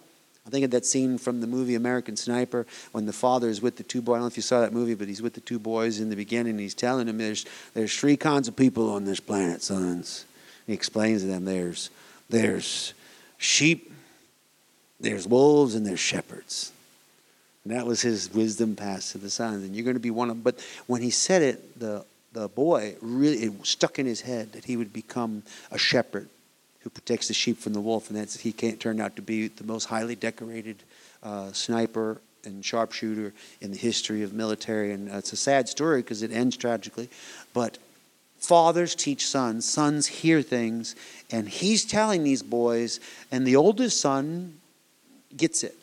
I 0.46 0.50
think 0.50 0.64
of 0.64 0.70
that 0.72 0.86
scene 0.86 1.18
from 1.18 1.40
the 1.40 1.46
movie 1.46 1.74
American 1.74 2.16
Sniper 2.16 2.66
when 2.92 3.04
the 3.04 3.12
father 3.12 3.48
is 3.48 3.60
with 3.60 3.76
the 3.76 3.82
two 3.82 4.00
boys. 4.00 4.14
I 4.14 4.16
don't 4.18 4.22
know 4.22 4.28
if 4.28 4.36
you 4.36 4.42
saw 4.42 4.60
that 4.60 4.72
movie, 4.72 4.94
but 4.94 5.08
he's 5.08 5.20
with 5.20 5.34
the 5.34 5.40
two 5.40 5.58
boys 5.58 5.98
in 5.98 6.08
the 6.08 6.14
beginning. 6.14 6.52
And 6.52 6.60
he's 6.60 6.74
telling 6.74 7.06
them 7.06 7.18
there's 7.18 7.46
there's 7.74 7.96
three 7.96 8.16
kinds 8.16 8.46
of 8.46 8.54
people 8.54 8.90
on 8.90 9.04
this 9.04 9.18
planet, 9.18 9.62
sons. 9.62 10.24
He 10.66 10.72
explains 10.72 11.22
to 11.22 11.28
them 11.28 11.46
there's 11.46 11.90
there's 12.28 12.94
sheep, 13.38 13.92
there's 15.00 15.26
wolves, 15.26 15.74
and 15.74 15.84
there's 15.84 16.00
shepherds. 16.00 16.70
And 17.66 17.76
that 17.76 17.84
was 17.84 18.00
his 18.00 18.32
wisdom 18.32 18.76
passed 18.76 19.10
to 19.10 19.18
the 19.18 19.28
sons. 19.28 19.64
And 19.64 19.74
you're 19.74 19.82
going 19.82 19.96
to 19.96 20.00
be 20.00 20.12
one 20.12 20.30
of 20.30 20.36
them. 20.36 20.42
But 20.42 20.64
when 20.86 21.02
he 21.02 21.10
said 21.10 21.42
it, 21.42 21.80
the, 21.80 22.04
the 22.32 22.46
boy 22.46 22.94
really 23.00 23.38
it 23.38 23.66
stuck 23.66 23.98
in 23.98 24.06
his 24.06 24.20
head 24.20 24.52
that 24.52 24.66
he 24.66 24.76
would 24.76 24.92
become 24.92 25.42
a 25.72 25.76
shepherd 25.76 26.28
who 26.82 26.90
protects 26.90 27.26
the 27.26 27.34
sheep 27.34 27.58
from 27.58 27.72
the 27.72 27.80
wolf. 27.80 28.08
And 28.08 28.16
that's, 28.16 28.38
he 28.38 28.52
turned 28.52 29.00
out 29.00 29.16
to 29.16 29.22
be 29.22 29.48
the 29.48 29.64
most 29.64 29.86
highly 29.86 30.14
decorated 30.14 30.84
uh, 31.24 31.50
sniper 31.50 32.20
and 32.44 32.64
sharpshooter 32.64 33.34
in 33.60 33.72
the 33.72 33.76
history 33.76 34.22
of 34.22 34.32
military. 34.32 34.92
And 34.92 35.10
uh, 35.10 35.16
it's 35.16 35.32
a 35.32 35.36
sad 35.36 35.68
story 35.68 36.02
because 36.02 36.22
it 36.22 36.30
ends 36.30 36.56
tragically. 36.56 37.10
But 37.52 37.78
fathers 38.38 38.94
teach 38.94 39.26
sons, 39.26 39.68
sons 39.68 40.06
hear 40.06 40.40
things, 40.40 40.94
and 41.32 41.48
he's 41.48 41.84
telling 41.84 42.22
these 42.22 42.44
boys, 42.44 43.00
and 43.32 43.44
the 43.44 43.56
oldest 43.56 44.00
son 44.00 44.60
gets 45.36 45.64
it. 45.64 45.74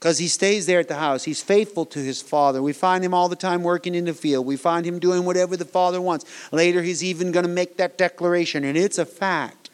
Because 0.00 0.16
he 0.16 0.28
stays 0.28 0.64
there 0.64 0.80
at 0.80 0.88
the 0.88 0.96
house. 0.96 1.24
He's 1.24 1.42
faithful 1.42 1.84
to 1.86 1.98
his 1.98 2.22
father. 2.22 2.62
We 2.62 2.72
find 2.72 3.04
him 3.04 3.12
all 3.12 3.28
the 3.28 3.36
time 3.36 3.62
working 3.62 3.94
in 3.94 4.06
the 4.06 4.14
field. 4.14 4.46
We 4.46 4.56
find 4.56 4.86
him 4.86 4.98
doing 4.98 5.26
whatever 5.26 5.58
the 5.58 5.66
father 5.66 6.00
wants. 6.00 6.24
Later, 6.50 6.82
he's 6.82 7.04
even 7.04 7.32
going 7.32 7.44
to 7.44 7.50
make 7.50 7.76
that 7.76 7.98
declaration, 7.98 8.64
and 8.64 8.78
it's 8.78 8.96
a 8.96 9.04
fact. 9.04 9.68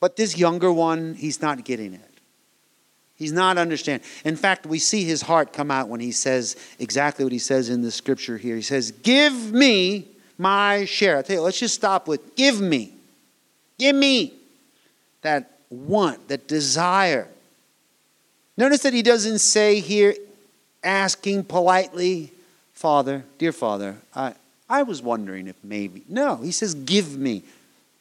But 0.00 0.16
this 0.16 0.36
younger 0.36 0.70
one, 0.70 1.14
he's 1.14 1.40
not 1.40 1.64
getting 1.64 1.94
it. 1.94 2.02
He's 3.14 3.32
not 3.32 3.56
understanding. 3.56 4.06
In 4.26 4.36
fact, 4.36 4.66
we 4.66 4.78
see 4.78 5.04
his 5.04 5.22
heart 5.22 5.54
come 5.54 5.70
out 5.70 5.88
when 5.88 6.00
he 6.00 6.12
says 6.12 6.54
exactly 6.78 7.24
what 7.24 7.32
he 7.32 7.38
says 7.38 7.70
in 7.70 7.80
the 7.80 7.90
scripture 7.90 8.36
here. 8.36 8.54
He 8.54 8.60
says, 8.60 8.90
Give 8.90 9.50
me 9.50 10.08
my 10.36 10.84
share. 10.84 11.16
I 11.16 11.22
tell 11.22 11.36
you, 11.36 11.42
let's 11.42 11.58
just 11.58 11.74
stop 11.74 12.06
with 12.06 12.36
give 12.36 12.60
me. 12.60 12.92
Give 13.78 13.96
me 13.96 14.34
that 15.22 15.58
want, 15.70 16.28
that 16.28 16.46
desire 16.46 17.28
Notice 18.56 18.80
that 18.80 18.94
he 18.94 19.02
doesn't 19.02 19.40
say 19.40 19.80
here, 19.80 20.14
asking 20.82 21.44
politely, 21.44 22.32
Father, 22.72 23.24
dear 23.38 23.52
Father, 23.52 23.96
I, 24.14 24.34
I 24.68 24.82
was 24.82 25.02
wondering 25.02 25.46
if 25.46 25.56
maybe. 25.62 26.02
No, 26.08 26.36
he 26.36 26.52
says, 26.52 26.74
Give 26.74 27.18
me. 27.18 27.42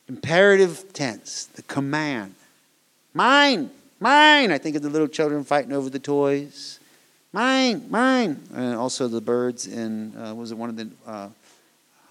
Imperative 0.07 0.93
tense, 0.93 1.45
the 1.45 1.63
command. 1.63 2.35
Mine, 3.13 3.71
mine. 3.99 4.51
I 4.51 4.59
think 4.59 4.75
of 4.75 4.83
the 4.83 4.89
little 4.89 5.07
children 5.07 5.43
fighting 5.43 5.73
over 5.73 5.89
the 5.89 5.99
toys. 5.99 6.79
Mine, 7.33 7.87
mine. 7.89 8.39
And 8.53 8.75
also 8.75 9.07
the 9.07 9.19
birds 9.19 9.65
in, 9.65 10.15
uh, 10.15 10.35
was 10.35 10.51
it 10.51 10.57
one 10.57 10.69
of 10.69 10.77
the 10.77 10.89
uh, 11.07 11.29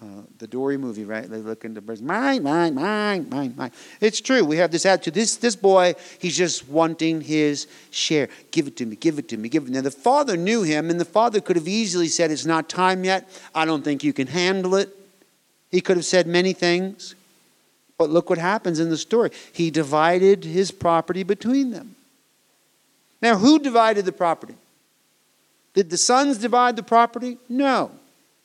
uh, 0.01 0.23
the 0.39 0.47
Dory 0.47 0.77
movie, 0.77 1.05
right? 1.05 1.29
They 1.29 1.37
look 1.37 1.63
into 1.63 1.79
birds, 1.79 2.01
mine, 2.01 2.43
mine, 2.43 2.75
mine, 2.75 3.29
mine, 3.29 3.53
mine. 3.55 3.71
It's 4.01 4.19
true. 4.19 4.43
We 4.43 4.57
have 4.57 4.71
this 4.71 4.85
attitude. 4.85 5.13
This 5.13 5.37
this 5.37 5.55
boy, 5.55 5.95
he's 6.19 6.35
just 6.35 6.67
wanting 6.67 7.21
his 7.21 7.67
share. 7.91 8.27
Give 8.51 8.67
it 8.67 8.75
to 8.77 8.85
me, 8.85 8.97
give 8.97 9.19
it 9.19 9.29
to 9.29 9.37
me, 9.37 9.47
give 9.47 9.67
it. 9.67 9.69
Now 9.69 9.81
the 9.81 9.91
father 9.91 10.35
knew 10.35 10.63
him, 10.63 10.89
and 10.89 10.99
the 10.99 11.05
father 11.05 11.39
could 11.39 11.55
have 11.55 11.67
easily 11.67 12.09
said, 12.09 12.29
"It's 12.29 12.45
not 12.45 12.67
time 12.67 13.05
yet. 13.05 13.29
I 13.53 13.63
don't 13.63 13.83
think 13.83 14.03
you 14.03 14.11
can 14.11 14.27
handle 14.27 14.75
it." 14.75 14.89
He 15.71 15.79
could 15.81 15.97
have 15.97 16.05
said 16.05 16.27
many 16.27 16.51
things, 16.51 17.15
but 17.97 18.09
look 18.09 18.29
what 18.29 18.37
happens 18.37 18.79
in 18.79 18.89
the 18.89 18.97
story. 18.97 19.31
He 19.53 19.71
divided 19.71 20.43
his 20.43 20.71
property 20.71 21.23
between 21.23 21.71
them. 21.71 21.95
Now, 23.21 23.37
who 23.37 23.59
divided 23.59 24.05
the 24.05 24.11
property? 24.11 24.55
Did 25.73 25.89
the 25.89 25.97
sons 25.97 26.37
divide 26.37 26.75
the 26.75 26.83
property? 26.83 27.37
No. 27.49 27.91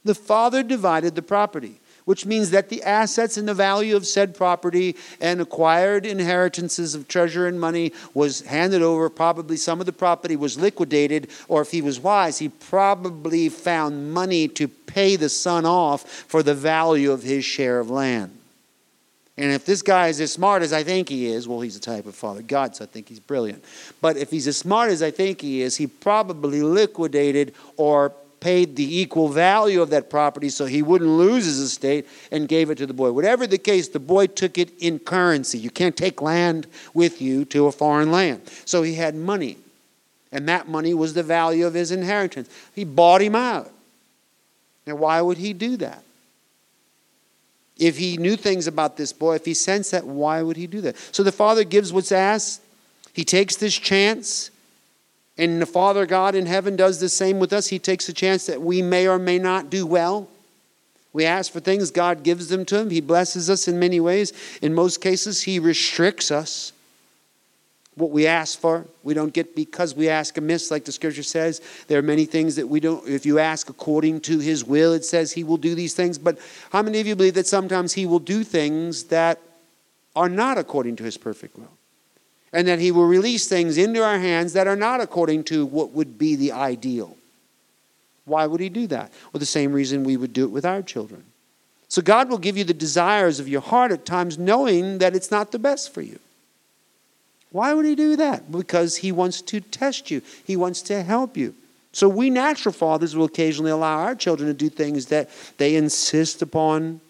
The 0.05 0.15
father 0.15 0.63
divided 0.63 1.15
the 1.15 1.23
property, 1.23 1.81
which 2.07 2.25
means 2.25 2.51
that 2.51 2.71
the 2.71 2.83
assets 2.83 3.37
and 3.37 3.47
the 3.47 3.55
value 3.55 3.95
of 3.95 4.07
said 4.07 4.35
property 4.35 4.97
and 5.21 5.41
acquired 5.41 6.07
inheritances 6.07 6.95
of 6.95 7.07
treasure 7.07 7.47
and 7.47 7.61
money 7.61 7.93
was 8.15 8.41
handed 8.41 8.83
over. 8.83 9.11
Probably 9.11 9.57
some 9.57 9.79
of 9.79 9.87
the 9.87 9.93
property 9.93 10.37
was 10.37 10.59
liquidated, 10.59 11.29
or 11.49 11.61
if 11.61 11.71
he 11.71 11.83
was 11.83 12.01
wise, 12.01 12.39
he 12.39 12.49
probably 12.49 13.49
found 13.49 14.13
money 14.13 14.49
to 14.49 14.69
pay 14.69 15.17
the 15.17 15.29
son 15.29 15.67
off 15.67 16.09
for 16.27 16.43
the 16.43 16.55
value 16.55 17.13
of 17.13 17.23
his 17.23 17.45
share 17.45 17.79
of 17.79 17.91
land. 17.91 18.37
And 19.37 19.53
if 19.53 19.65
this 19.65 19.81
guy 19.81 20.09
is 20.09 20.21
as 20.21 20.31
smart 20.31 20.63
as 20.63 20.73
I 20.73 20.83
think 20.83 21.09
he 21.09 21.27
is, 21.27 21.49
well, 21.49 21.61
he's 21.61 21.77
a 21.77 21.81
type 21.81 22.05
of 22.05 22.15
father 22.15 22.43
God, 22.43 22.77
so 22.77 22.85
I 22.85 22.87
think 22.87 23.09
he's 23.09 23.21
brilliant. 23.21 23.65
But 24.03 24.19
if 24.19 24.31
he's 24.31 24.47
as 24.47 24.59
smart 24.59 24.91
as 24.91 25.03
I 25.03 25.11
think 25.11 25.41
he 25.41 25.63
is, 25.63 25.77
he 25.77 25.87
probably 25.87 26.61
liquidated 26.61 27.55
or 27.79 28.13
paid 28.41 28.77
the 28.77 29.01
equal 29.01 29.29
value 29.29 29.83
of 29.83 29.91
that 29.91 30.11
property 30.11 30.49
so 30.49 30.65
he 30.65 30.83
wouldn't 30.83 31.11
lose 31.11 31.45
his 31.45 31.59
estate 31.59 32.07
and 32.33 32.49
gave 32.49 32.71
it 32.71 32.79
to 32.79 32.87
the 32.87 32.95
boy. 32.95 33.13
Whatever 33.13 33.47
the 33.47 33.59
case, 33.59 33.89
the 33.89 34.01
boy 34.01 34.27
took 34.27 34.59
it 34.59 34.73
in 34.79 34.99
currency. 34.99 35.59
You 35.59 35.71
can't 35.71 35.97
take 35.97 36.23
land 36.23 36.67
with 36.95 37.21
you 37.21 37.45
to 37.47 37.67
a 37.67 37.73
foreign 37.73 38.11
land. 38.11 38.43
So 38.65 38.83
he 38.83 38.95
had 38.95 39.15
money, 39.15 39.59
and 40.33 40.49
that 40.49 40.69
money 40.69 40.95
was 40.95 41.15
the 41.15 41.23
value 41.23 41.67
of 41.67 41.75
his 41.75 41.91
inheritance. 41.91 42.49
He 42.75 42.85
bought 42.85 43.21
him 43.21 43.37
out. 43.37 43.71
Now, 44.87 44.97
why 44.97 45.21
would 45.21 45.39
he 45.39 45.53
do 45.53 45.77
that? 45.77 46.03
If 47.79 47.97
he 47.97 48.19
knew 48.19 48.37
things 48.37 48.67
about 48.67 48.97
this 48.97 49.13
boy, 49.13 49.37
if 49.37 49.45
he 49.47 49.55
sensed 49.55 49.93
that, 49.93 50.05
why 50.05 50.43
would 50.43 50.57
he 50.57 50.67
do 50.67 50.83
that? 50.83 50.97
So 51.13 51.23
the 51.23 51.33
father 51.33 51.65
gives 51.65 51.93
what's 51.93 52.13
asked. 52.13 52.63
He 53.13 53.25
takes 53.25 53.57
this 53.57 53.75
chance. 53.75 54.51
And 55.41 55.61
the 55.61 55.65
Father 55.65 56.05
God 56.05 56.35
in 56.35 56.45
heaven 56.45 56.77
does 56.77 57.01
the 57.01 57.09
same 57.09 57.39
with 57.39 57.51
us. 57.55 57.69
He 57.69 57.79
takes 57.79 58.07
a 58.11 58.13
chance 58.13 58.45
that 58.45 58.61
we 58.61 58.83
may 58.83 59.09
or 59.09 59.19
may 59.19 59.39
not 59.39 59.71
do 59.71 59.87
well. 59.87 60.29
We 61.15 61.25
ask 61.25 61.51
for 61.51 61.61
things, 61.61 61.91
God 61.91 62.23
gives 62.23 62.49
them 62.49 62.67
to 62.67 62.79
him. 62.79 62.91
He 62.91 63.01
blesses 63.01 63.49
us 63.49 63.67
in 63.67 63.79
many 63.79 64.01
ways. 64.01 64.35
In 64.61 64.75
most 64.75 65.01
cases, 65.01 65.41
He 65.41 65.59
restricts 65.59 66.31
us. 66.31 66.75
What 67.95 68.11
we 68.11 68.27
ask 68.27 68.59
for, 68.59 68.87
we 69.03 69.15
don't 69.15 69.33
get 69.33 69.57
because 69.57 69.95
we 69.95 70.11
ask 70.11 70.37
amiss, 70.37 70.71
like 70.71 70.85
the 70.85 70.93
scripture 70.93 71.23
says. 71.23 71.63
There 71.89 71.99
are 71.99 72.03
many 72.03 72.27
things 72.27 72.57
that 72.57 72.69
we 72.69 72.79
don't, 72.79 73.09
if 73.09 73.25
you 73.25 73.39
ask 73.39 73.71
according 73.71 74.21
to 74.23 74.41
His 74.41 74.63
will, 74.63 74.93
it 74.93 75.07
says 75.07 75.33
He 75.33 75.43
will 75.43 75.57
do 75.57 75.75
these 75.75 75.95
things. 75.95 76.19
But 76.19 76.39
how 76.71 76.83
many 76.83 77.01
of 77.01 77.07
you 77.07 77.17
believe 77.17 77.35
that 77.35 77.47
sometimes 77.47 77.95
He 77.95 78.05
will 78.05 78.19
do 78.19 78.45
things 78.45 79.05
that 79.05 79.41
are 80.15 80.29
not 80.29 80.59
according 80.59 80.97
to 80.97 81.05
His 81.05 81.17
perfect 81.17 81.59
will? 81.59 81.80
And 82.53 82.67
that 82.69 82.79
He 82.79 82.91
will 82.91 83.07
release 83.07 83.49
things 83.49 83.79
into 83.79 84.03
our 84.03 84.19
hands 84.19 84.53
that 84.55 84.67
are 84.67 84.77
not 84.77 85.01
according 85.01 85.45
to 85.45 85.65
what 85.67 85.93
would 85.93 86.19
be 86.19 86.37
the 86.37 86.53
ideal. 86.53 87.17
Why 88.25 88.47
would 88.47 88.61
He 88.61 88.69
do 88.69 88.87
that? 88.89 89.13
Well, 89.33 89.39
the 89.39 89.47
same 89.47 89.73
reason 89.73 90.05
we 90.05 90.17
would 90.17 90.33
do 90.33 90.45
it 90.45 90.51
with 90.51 90.65
our 90.65 90.83
children. 90.83 91.25
So 91.89 92.03
God 92.03 92.29
will 92.29 92.39
give 92.39 92.57
you 92.57 92.65
the 92.65 92.75
desires 92.75 93.41
of 93.41 93.49
your 93.49 93.61
heart 93.61 93.91
at 93.91 94.07
times, 94.07 94.39
knowing 94.39 94.99
that 94.99 95.17
it's 95.17 95.31
not 95.31 95.51
the 95.51 95.59
best 95.59 95.93
for 95.93 96.03
you. 96.03 96.19
Why 97.51 97.75
would 97.75 97.85
He 97.85 97.95
do 97.95 98.17
that? 98.17 98.51
Because 98.51 98.97
He 98.97 99.11
wants 99.11 99.43
to 99.43 99.61
test 99.61 100.11
you, 100.11 100.23
He 100.45 100.57
wants 100.57 100.83
to 100.83 101.03
help 101.03 101.37
you. 101.37 101.55
So 101.93 102.09
we 102.09 102.31
natural 102.31 102.73
fathers 102.73 103.17
will 103.17 103.25
occasionally 103.25 103.73
allow 103.73 103.99
our 103.99 104.15
children 104.15 104.49
to 104.49 104.55
do 104.55 104.69
things 104.69 105.07
that 105.07 105.29
they 105.59 105.75
insist 105.75 106.41
upon, 106.41 107.01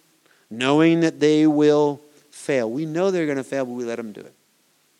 knowing 0.51 1.01
that 1.01 1.21
they 1.21 1.47
will 1.47 2.01
fail. 2.31 2.71
We 2.71 2.87
know 2.87 3.11
they're 3.11 3.27
going 3.27 3.37
to 3.37 3.45
fail, 3.45 3.67
but 3.67 3.73
we 3.73 3.85
let 3.85 3.97
them 3.97 4.13
do 4.13 4.23
it. 4.23 4.33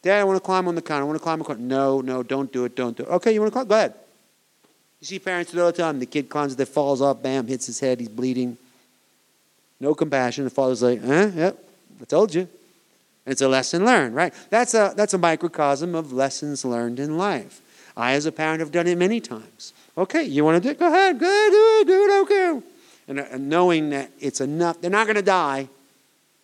Dad, 0.03 0.21
I 0.21 0.25
want 0.25 0.37
to 0.37 0.41
climb 0.41 0.67
on 0.67 0.75
the 0.75 0.83
counter. 0.83 1.03
I 1.03 1.07
want 1.07 1.19
to 1.19 1.23
climb 1.23 1.35
on 1.35 1.39
the 1.41 1.45
counter. 1.45 1.63
No, 1.63 2.01
no, 2.01 2.23
don't 2.23 2.51
do 2.51 2.65
it. 2.65 2.75
Don't 2.75 2.97
do 2.97 3.03
it. 3.03 3.09
Okay, 3.09 3.33
you 3.33 3.41
want 3.41 3.53
to 3.53 3.55
climb? 3.55 3.67
Go 3.67 3.75
ahead. 3.75 3.95
You 5.01 5.07
see 5.07 5.19
parents 5.19 5.55
all 5.55 5.67
the 5.67 5.73
time. 5.73 5.99
The 5.99 6.07
kid 6.07 6.29
climbs, 6.29 6.57
that 6.57 6.67
falls 6.67 7.01
off, 7.01 7.23
bam, 7.23 7.47
hits 7.47 7.67
his 7.67 7.81
head, 7.81 8.01
he's 8.01 8.09
bleeding. 8.09 8.57
No 9.79 9.95
compassion. 9.95 10.45
The 10.45 10.51
father's 10.51 10.83
like, 10.83 11.03
eh, 11.03 11.31
yep, 11.35 11.65
I 12.01 12.05
told 12.05 12.35
you. 12.35 12.43
And 13.25 13.33
it's 13.33 13.41
a 13.41 13.49
lesson 13.49 13.85
learned, 13.85 14.15
right? 14.15 14.33
That's 14.51 14.75
a, 14.75 14.93
that's 14.95 15.15
a 15.15 15.19
microcosm 15.19 15.95
of 15.95 16.13
lessons 16.13 16.65
learned 16.65 17.01
in 17.01 17.17
life. 17.17 17.61
I, 17.97 18.13
as 18.13 18.27
a 18.27 18.33
parent, 18.33 18.61
have 18.61 18.73
done 18.73 18.87
it 18.87 18.97
many 18.97 19.21
times. 19.21 19.73
Okay, 19.97 20.23
you 20.23 20.45
want 20.45 20.63
to 20.63 20.69
do 20.69 20.71
it? 20.71 20.79
Go 20.79 20.87
ahead. 20.87 21.19
Go 21.19 21.27
ahead, 21.27 21.53
do 21.53 21.79
it, 21.81 21.87
do 21.87 22.05
it, 22.05 22.23
okay. 22.23 22.67
Uh, 23.11 23.35
and 23.35 23.49
knowing 23.49 23.91
that 23.91 24.11
it's 24.21 24.41
enough, 24.41 24.81
they're 24.81 24.91
not 24.91 25.07
going 25.07 25.17
to 25.17 25.23
die. 25.23 25.69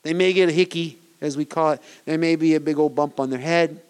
They 0.02 0.12
may 0.12 0.32
get 0.32 0.48
a 0.48 0.52
hickey, 0.52 0.98
as 1.20 1.36
we 1.36 1.44
call 1.44 1.72
it. 1.72 1.82
There 2.04 2.18
may 2.18 2.36
be 2.36 2.54
a 2.54 2.60
big 2.60 2.78
old 2.78 2.94
bump 2.94 3.20
on 3.20 3.30
their 3.30 3.40
head. 3.40 3.80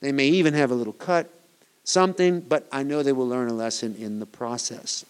They 0.00 0.12
may 0.12 0.28
even 0.28 0.54
have 0.54 0.70
a 0.70 0.74
little 0.74 0.92
cut, 0.94 1.30
something, 1.84 2.40
but 2.40 2.66
I 2.72 2.82
know 2.82 3.02
they 3.02 3.12
will 3.12 3.28
learn 3.28 3.48
a 3.48 3.54
lesson 3.54 3.94
in 3.96 4.18
the 4.18 4.26
process. 4.26 5.04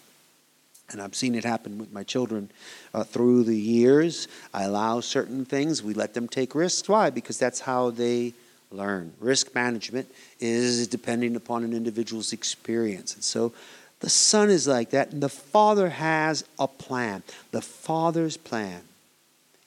And 0.89 1.01
I've 1.01 1.15
seen 1.15 1.35
it 1.35 1.45
happen 1.45 1.77
with 1.77 1.93
my 1.93 2.03
children 2.03 2.51
uh, 2.93 3.05
through 3.05 3.43
the 3.43 3.57
years. 3.57 4.27
I 4.53 4.63
allow 4.63 4.99
certain 4.99 5.45
things, 5.45 5.81
we 5.81 5.93
let 5.93 6.13
them 6.13 6.27
take 6.27 6.53
risks. 6.53 6.89
Why? 6.89 7.09
Because 7.09 7.37
that's 7.37 7.61
how 7.61 7.91
they 7.91 8.33
learn. 8.71 9.13
Risk 9.19 9.55
management 9.55 10.09
is 10.39 10.87
depending 10.87 11.35
upon 11.35 11.63
an 11.63 11.73
individual's 11.73 12.33
experience. 12.33 13.13
And 13.13 13.23
so 13.23 13.53
the 14.01 14.09
son 14.09 14.49
is 14.49 14.67
like 14.67 14.89
that, 14.89 15.11
and 15.11 15.23
the 15.23 15.29
father 15.29 15.89
has 15.89 16.43
a 16.59 16.67
plan. 16.67 17.23
The 17.51 17.61
father's 17.61 18.35
plan 18.35 18.81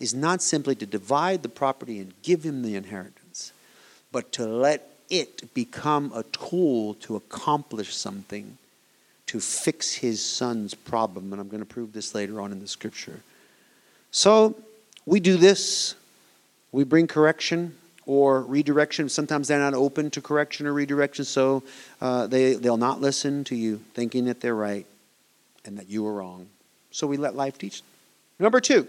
is 0.01 0.15
not 0.15 0.43
simply 0.43 0.75
to 0.75 0.87
divide 0.87 1.43
the 1.43 1.49
property 1.49 1.99
and 1.99 2.13
give 2.23 2.43
him 2.43 2.63
the 2.63 2.77
inheritance, 2.77 3.53
but 4.13 4.33
to 4.33 4.47
let 4.47 4.91
it 5.11 5.53
become 5.55 6.13
a 6.15 6.23
tool 6.25 6.95
to 6.95 7.17
accomplish 7.17 7.95
something 7.95 8.59
to 9.27 9.41
fix 9.41 9.95
his 9.95 10.25
son's 10.25 10.75
problem. 10.75 11.33
And 11.33 11.41
I'm 11.41 11.49
going 11.49 11.63
to 11.63 11.67
prove 11.67 11.93
this 11.93 12.15
later 12.15 12.41
on 12.41 12.53
in 12.53 12.61
the 12.61 12.69
scripture. 12.69 13.21
So 14.11 14.57
we 15.07 15.21
do 15.21 15.37
this, 15.37 15.95
we 16.73 16.85
bring 16.85 17.07
correction 17.07 17.77
or 18.07 18.43
redirection. 18.43 19.09
Sometimes 19.09 19.49
they're 19.49 19.59
not 19.59 19.75
open 19.75 20.11
to 20.11 20.21
correction 20.21 20.67
or 20.67 20.73
redirection, 20.73 21.25
so 21.25 21.63
uh, 22.01 22.27
they, 22.27 22.55
they'll 22.55 22.77
not 22.77 23.01
listen 23.01 23.45
to 23.45 23.57
you, 23.57 23.81
thinking 23.95 24.27
that 24.27 24.41
they're 24.41 24.55
right 24.55 24.87
and 25.65 25.79
that 25.79 25.89
you 25.89 26.07
are 26.07 26.13
wrong. 26.13 26.47
So 26.91 27.07
we 27.07 27.17
let 27.17 27.35
life 27.35 27.59
teach. 27.59 27.83
Number 28.39 28.61
two, 28.61 28.87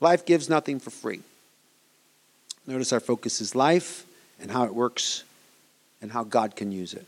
Life 0.00 0.24
gives 0.24 0.48
nothing 0.48 0.78
for 0.80 0.90
free. 0.90 1.20
Notice 2.66 2.92
our 2.92 3.00
focus 3.00 3.40
is 3.40 3.54
life 3.54 4.06
and 4.40 4.50
how 4.50 4.64
it 4.64 4.74
works 4.74 5.24
and 6.00 6.12
how 6.12 6.24
God 6.24 6.54
can 6.54 6.70
use 6.70 6.94
it. 6.94 7.06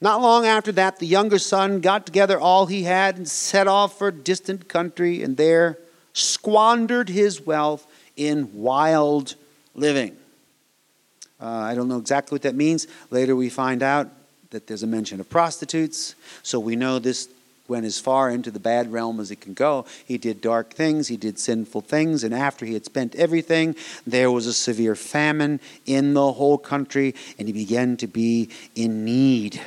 Not 0.00 0.20
long 0.20 0.46
after 0.46 0.70
that, 0.72 0.98
the 0.98 1.06
younger 1.06 1.38
son 1.38 1.80
got 1.80 2.06
together 2.06 2.38
all 2.38 2.66
he 2.66 2.84
had 2.84 3.16
and 3.16 3.28
set 3.28 3.66
off 3.66 3.98
for 3.98 4.08
a 4.08 4.12
distant 4.12 4.68
country 4.68 5.22
and 5.22 5.36
there 5.36 5.78
squandered 6.12 7.08
his 7.08 7.40
wealth 7.40 7.86
in 8.16 8.50
wild 8.52 9.34
living. 9.74 10.16
Uh, 11.40 11.46
I 11.46 11.74
don't 11.74 11.88
know 11.88 11.98
exactly 11.98 12.34
what 12.34 12.42
that 12.42 12.54
means. 12.54 12.86
Later 13.10 13.34
we 13.34 13.48
find 13.48 13.82
out 13.82 14.08
that 14.50 14.66
there's 14.66 14.82
a 14.82 14.86
mention 14.86 15.20
of 15.20 15.28
prostitutes. 15.28 16.14
So 16.42 16.58
we 16.60 16.76
know 16.76 16.98
this 16.98 17.28
went 17.68 17.84
as 17.84 18.00
far 18.00 18.30
into 18.30 18.50
the 18.50 18.58
bad 18.58 18.90
realm 18.90 19.20
as 19.20 19.30
it 19.30 19.40
can 19.40 19.54
go. 19.54 19.84
He 20.04 20.18
did 20.18 20.40
dark 20.40 20.72
things, 20.72 21.08
he 21.08 21.16
did 21.16 21.38
sinful 21.38 21.82
things, 21.82 22.24
and 22.24 22.34
after 22.34 22.64
he 22.64 22.72
had 22.72 22.84
spent 22.84 23.14
everything, 23.14 23.76
there 24.06 24.30
was 24.30 24.46
a 24.46 24.54
severe 24.54 24.94
famine 24.94 25.60
in 25.86 26.14
the 26.14 26.32
whole 26.32 26.58
country, 26.58 27.14
and 27.38 27.46
he 27.46 27.52
began 27.52 27.96
to 27.98 28.06
be 28.06 28.48
in 28.74 29.04
need. 29.04 29.60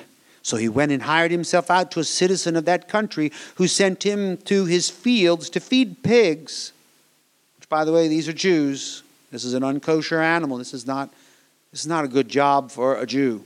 So 0.43 0.57
he 0.57 0.69
went 0.69 0.91
and 0.91 1.03
hired 1.03 1.31
himself 1.31 1.69
out 1.69 1.91
to 1.91 1.99
a 1.99 2.03
citizen 2.03 2.55
of 2.55 2.65
that 2.65 2.87
country 2.87 3.31
who 3.55 3.67
sent 3.67 4.03
him 4.03 4.37
to 4.37 4.65
his 4.65 4.89
fields 4.89 5.49
to 5.51 5.59
feed 5.59 6.01
pigs, 6.01 6.73
which, 7.57 7.69
by 7.69 7.85
the 7.85 7.91
way, 7.91 8.07
these 8.07 8.27
are 8.27 8.33
Jews. 8.33 9.03
This 9.31 9.43
is 9.43 9.53
an 9.53 9.61
unkosher 9.61 10.21
animal. 10.21 10.57
This 10.57 10.73
is 10.73 10.87
not, 10.87 11.09
this 11.71 11.81
is 11.81 11.87
not 11.87 12.05
a 12.05 12.07
good 12.07 12.27
job 12.27 12.71
for 12.71 12.95
a 12.95 13.05
Jew. 13.05 13.43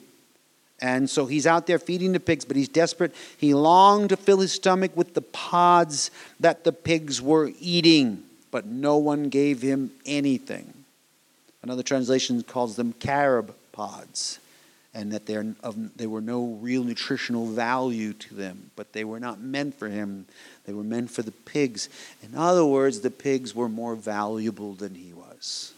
And 0.81 1.09
so 1.09 1.25
he's 1.25 1.47
out 1.47 1.67
there 1.67 1.79
feeding 1.79 2.11
the 2.11 2.19
pigs, 2.19 2.43
but 2.43 2.57
he's 2.57 2.67
desperate. 2.67 3.15
He 3.37 3.53
longed 3.53 4.09
to 4.09 4.17
fill 4.17 4.39
his 4.39 4.51
stomach 4.51 4.95
with 4.95 5.13
the 5.13 5.21
pods 5.21 6.11
that 6.39 6.63
the 6.63 6.73
pigs 6.73 7.21
were 7.21 7.51
eating, 7.59 8.23
but 8.51 8.65
no 8.65 8.97
one 8.97 9.29
gave 9.29 9.61
him 9.61 9.91
anything. 10.05 10.73
Another 11.63 11.83
translation 11.83 12.43
calls 12.43 12.75
them 12.75 12.93
carob 12.93 13.55
pods, 13.71 14.39
and 14.93 15.11
that 15.11 15.25
they're 15.25 15.55
of, 15.63 15.97
they 15.97 16.07
were 16.07 16.21
no 16.21 16.57
real 16.61 16.83
nutritional 16.83 17.47
value 17.47 18.13
to 18.13 18.35
them, 18.35 18.71
but 18.75 18.93
they 18.93 19.03
were 19.03 19.19
not 19.19 19.39
meant 19.39 19.75
for 19.79 19.87
him. 19.87 20.25
They 20.65 20.73
were 20.73 20.83
meant 20.83 21.09
for 21.09 21.21
the 21.21 21.31
pigs. 21.31 21.89
In 22.21 22.35
other 22.35 22.65
words, 22.65 22.99
the 22.99 23.11
pigs 23.11 23.55
were 23.55 23.69
more 23.69 23.95
valuable 23.95 24.73
than 24.73 24.95
he 24.95 25.13
was. 25.13 25.73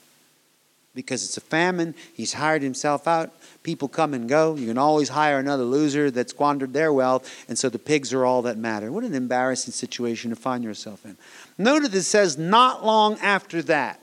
Because 0.97 1.23
it's 1.23 1.37
a 1.37 1.41
famine, 1.41 1.93
he's 2.13 2.33
hired 2.33 2.63
himself 2.63 3.07
out 3.07 3.31
people 3.67 3.89
come 3.89 4.13
and 4.13 4.29
go. 4.29 4.55
You 4.55 4.67
can 4.67 4.77
always 4.77 5.09
hire 5.09 5.39
another 5.39 5.65
loser 5.65 6.09
that 6.11 6.29
squandered 6.29 6.71
their 6.71 6.93
wealth, 6.93 7.29
and 7.49 7.59
so 7.59 7.67
the 7.67 7.77
pigs 7.77 8.13
are 8.13 8.23
all 8.23 8.43
that 8.43 8.57
matter. 8.57 8.93
What 8.93 9.03
an 9.03 9.13
embarrassing 9.13 9.73
situation 9.73 10.29
to 10.29 10.37
find 10.37 10.63
yourself 10.63 11.05
in. 11.05 11.17
Notice 11.57 11.93
it 11.93 12.03
says, 12.03 12.37
not 12.37 12.85
long 12.85 13.19
after 13.19 13.61
that. 13.63 13.99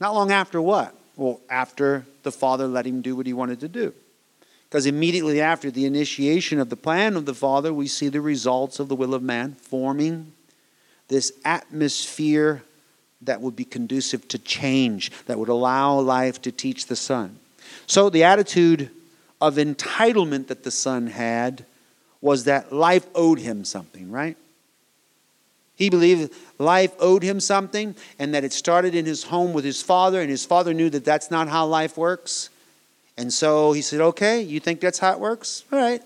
Not 0.00 0.12
long 0.12 0.32
after 0.32 0.60
what? 0.60 0.92
Well, 1.14 1.40
after 1.48 2.04
the 2.24 2.32
father 2.32 2.66
let 2.66 2.84
him 2.84 3.00
do 3.00 3.14
what 3.14 3.26
he 3.26 3.32
wanted 3.32 3.60
to 3.60 3.68
do. 3.68 3.94
Because 4.68 4.86
immediately 4.86 5.40
after 5.40 5.70
the 5.70 5.86
initiation 5.86 6.58
of 6.58 6.68
the 6.68 6.76
plan 6.76 7.14
of 7.14 7.26
the 7.26 7.34
Father, 7.34 7.72
we 7.72 7.86
see 7.86 8.08
the 8.08 8.20
results 8.20 8.80
of 8.80 8.88
the 8.88 8.96
will 8.96 9.14
of 9.14 9.22
man 9.22 9.54
forming 9.54 10.32
this 11.06 11.32
atmosphere 11.44 12.62
that 13.22 13.40
would 13.40 13.56
be 13.56 13.64
conducive 13.64 14.26
to 14.28 14.38
change, 14.38 15.10
that 15.26 15.38
would 15.38 15.48
allow 15.48 15.98
life 15.98 16.40
to 16.42 16.52
teach 16.52 16.86
the 16.86 16.96
Son. 16.96 17.38
So 17.86 18.10
the 18.10 18.24
attitude 18.24 18.90
of 19.40 19.56
entitlement 19.56 20.48
that 20.48 20.64
the 20.64 20.70
son 20.70 21.06
had 21.06 21.64
was 22.20 22.44
that 22.44 22.72
life 22.72 23.06
owed 23.14 23.38
him 23.38 23.64
something, 23.64 24.10
right? 24.10 24.36
He 25.76 25.88
believed 25.88 26.32
life 26.58 26.92
owed 26.98 27.22
him 27.22 27.40
something 27.40 27.94
and 28.18 28.34
that 28.34 28.44
it 28.44 28.52
started 28.52 28.94
in 28.94 29.06
his 29.06 29.24
home 29.24 29.54
with 29.54 29.64
his 29.64 29.82
father, 29.82 30.20
and 30.20 30.28
his 30.28 30.44
father 30.44 30.74
knew 30.74 30.90
that 30.90 31.06
that's 31.06 31.30
not 31.30 31.48
how 31.48 31.64
life 31.66 31.96
works. 31.96 32.50
And 33.16 33.32
so 33.32 33.72
he 33.72 33.80
said, 33.80 34.00
Okay, 34.00 34.42
you 34.42 34.60
think 34.60 34.80
that's 34.80 34.98
how 34.98 35.12
it 35.12 35.20
works? 35.20 35.64
All 35.72 35.78
right, 35.78 36.02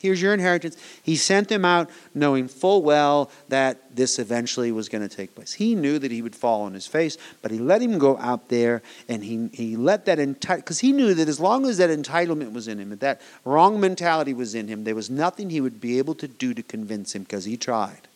Here's 0.00 0.22
your 0.22 0.32
inheritance. 0.32 0.78
He 1.02 1.14
sent 1.14 1.48
them 1.48 1.64
out 1.64 1.90
knowing 2.14 2.48
full 2.48 2.82
well 2.82 3.30
that 3.50 3.94
this 3.94 4.18
eventually 4.18 4.72
was 4.72 4.88
going 4.88 5.06
to 5.06 5.14
take 5.14 5.34
place. 5.34 5.52
He 5.52 5.74
knew 5.74 5.98
that 5.98 6.10
he 6.10 6.22
would 6.22 6.34
fall 6.34 6.62
on 6.62 6.72
his 6.72 6.86
face, 6.86 7.18
but 7.42 7.50
he 7.50 7.58
let 7.58 7.82
him 7.82 7.98
go 7.98 8.16
out 8.16 8.48
there 8.48 8.80
and 9.08 9.22
he, 9.22 9.48
he 9.52 9.76
let 9.76 10.06
that 10.06 10.18
entitlement, 10.18 10.56
because 10.56 10.78
he 10.78 10.92
knew 10.92 11.12
that 11.12 11.28
as 11.28 11.38
long 11.38 11.66
as 11.66 11.76
that 11.76 11.90
entitlement 11.90 12.52
was 12.54 12.66
in 12.66 12.78
him, 12.78 12.88
that 12.88 13.00
that 13.00 13.20
wrong 13.44 13.78
mentality 13.78 14.32
was 14.32 14.54
in 14.54 14.68
him, 14.68 14.84
there 14.84 14.94
was 14.94 15.10
nothing 15.10 15.50
he 15.50 15.60
would 15.60 15.82
be 15.82 15.98
able 15.98 16.14
to 16.14 16.26
do 16.26 16.54
to 16.54 16.62
convince 16.62 17.14
him 17.14 17.24
because 17.24 17.44
he 17.44 17.58
tried. 17.58 18.08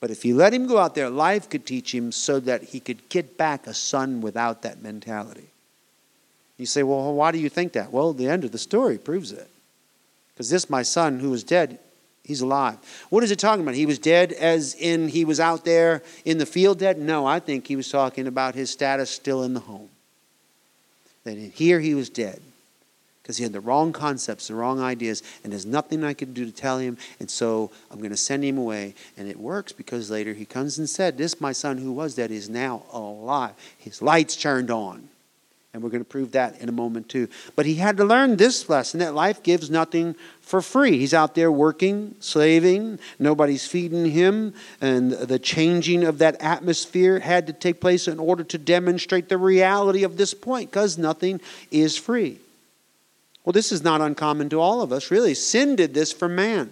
But 0.00 0.10
if 0.10 0.22
he 0.22 0.32
let 0.32 0.54
him 0.54 0.66
go 0.66 0.78
out 0.78 0.94
there, 0.94 1.10
life 1.10 1.48
could 1.48 1.66
teach 1.66 1.94
him 1.94 2.10
so 2.10 2.40
that 2.40 2.62
he 2.62 2.80
could 2.80 3.08
get 3.10 3.36
back 3.36 3.66
a 3.66 3.74
son 3.74 4.22
without 4.22 4.62
that 4.62 4.82
mentality. 4.82 5.48
You 6.56 6.66
say, 6.66 6.82
well, 6.82 7.12
why 7.12 7.32
do 7.32 7.38
you 7.38 7.50
think 7.50 7.74
that? 7.74 7.92
Well, 7.92 8.12
the 8.14 8.28
end 8.28 8.44
of 8.44 8.52
the 8.52 8.58
story 8.58 8.96
proves 8.96 9.30
it. 9.30 9.48
Because 10.34 10.50
this, 10.50 10.70
my 10.70 10.82
son 10.82 11.18
who 11.18 11.30
was 11.30 11.44
dead, 11.44 11.78
he's 12.24 12.40
alive. 12.40 12.78
What 13.10 13.24
is 13.24 13.30
it 13.30 13.38
talking 13.38 13.62
about? 13.62 13.74
He 13.74 13.86
was 13.86 13.98
dead 13.98 14.32
as 14.32 14.74
in 14.74 15.08
he 15.08 15.24
was 15.24 15.40
out 15.40 15.64
there 15.64 16.02
in 16.24 16.38
the 16.38 16.46
field 16.46 16.78
dead? 16.78 16.98
No, 16.98 17.26
I 17.26 17.38
think 17.38 17.66
he 17.66 17.76
was 17.76 17.90
talking 17.90 18.26
about 18.26 18.54
his 18.54 18.70
status 18.70 19.10
still 19.10 19.42
in 19.42 19.54
the 19.54 19.60
home. 19.60 19.90
That 21.24 21.36
here 21.36 21.80
he 21.80 21.94
was 21.94 22.08
dead 22.08 22.40
because 23.22 23.36
he 23.36 23.44
had 23.44 23.52
the 23.52 23.60
wrong 23.60 23.92
concepts, 23.92 24.48
the 24.48 24.54
wrong 24.54 24.80
ideas, 24.80 25.22
and 25.44 25.52
there's 25.52 25.64
nothing 25.64 26.02
I 26.02 26.12
could 26.12 26.34
do 26.34 26.44
to 26.44 26.50
tell 26.50 26.78
him, 26.78 26.98
and 27.20 27.30
so 27.30 27.70
I'm 27.90 27.98
going 27.98 28.10
to 28.10 28.16
send 28.16 28.42
him 28.42 28.58
away. 28.58 28.94
And 29.16 29.28
it 29.28 29.38
works 29.38 29.70
because 29.70 30.10
later 30.10 30.34
he 30.34 30.44
comes 30.44 30.78
and 30.78 30.90
said, 30.90 31.16
This, 31.16 31.40
my 31.40 31.52
son 31.52 31.78
who 31.78 31.92
was 31.92 32.16
dead, 32.16 32.32
is 32.32 32.48
now 32.48 32.82
alive. 32.92 33.52
His 33.78 34.02
lights 34.02 34.34
turned 34.34 34.70
on. 34.70 35.08
And 35.74 35.82
we're 35.82 35.88
going 35.88 36.04
to 36.04 36.08
prove 36.08 36.32
that 36.32 36.60
in 36.60 36.68
a 36.68 36.72
moment 36.72 37.08
too. 37.08 37.28
But 37.56 37.64
he 37.64 37.76
had 37.76 37.96
to 37.96 38.04
learn 38.04 38.36
this 38.36 38.68
lesson 38.68 39.00
that 39.00 39.14
life 39.14 39.42
gives 39.42 39.70
nothing 39.70 40.16
for 40.42 40.60
free. 40.60 40.98
He's 40.98 41.14
out 41.14 41.34
there 41.34 41.50
working, 41.50 42.14
slaving, 42.20 42.98
nobody's 43.18 43.66
feeding 43.66 44.04
him, 44.04 44.52
and 44.82 45.12
the 45.12 45.38
changing 45.38 46.04
of 46.04 46.18
that 46.18 46.36
atmosphere 46.42 47.20
had 47.20 47.46
to 47.46 47.54
take 47.54 47.80
place 47.80 48.06
in 48.06 48.18
order 48.18 48.44
to 48.44 48.58
demonstrate 48.58 49.30
the 49.30 49.38
reality 49.38 50.04
of 50.04 50.18
this 50.18 50.34
point, 50.34 50.70
because 50.70 50.98
nothing 50.98 51.40
is 51.70 51.96
free. 51.96 52.38
Well, 53.44 53.54
this 53.54 53.72
is 53.72 53.82
not 53.82 54.02
uncommon 54.02 54.50
to 54.50 54.60
all 54.60 54.82
of 54.82 54.92
us, 54.92 55.10
really. 55.10 55.32
Sin 55.32 55.74
did 55.74 55.94
this 55.94 56.12
for 56.12 56.28
man. 56.28 56.70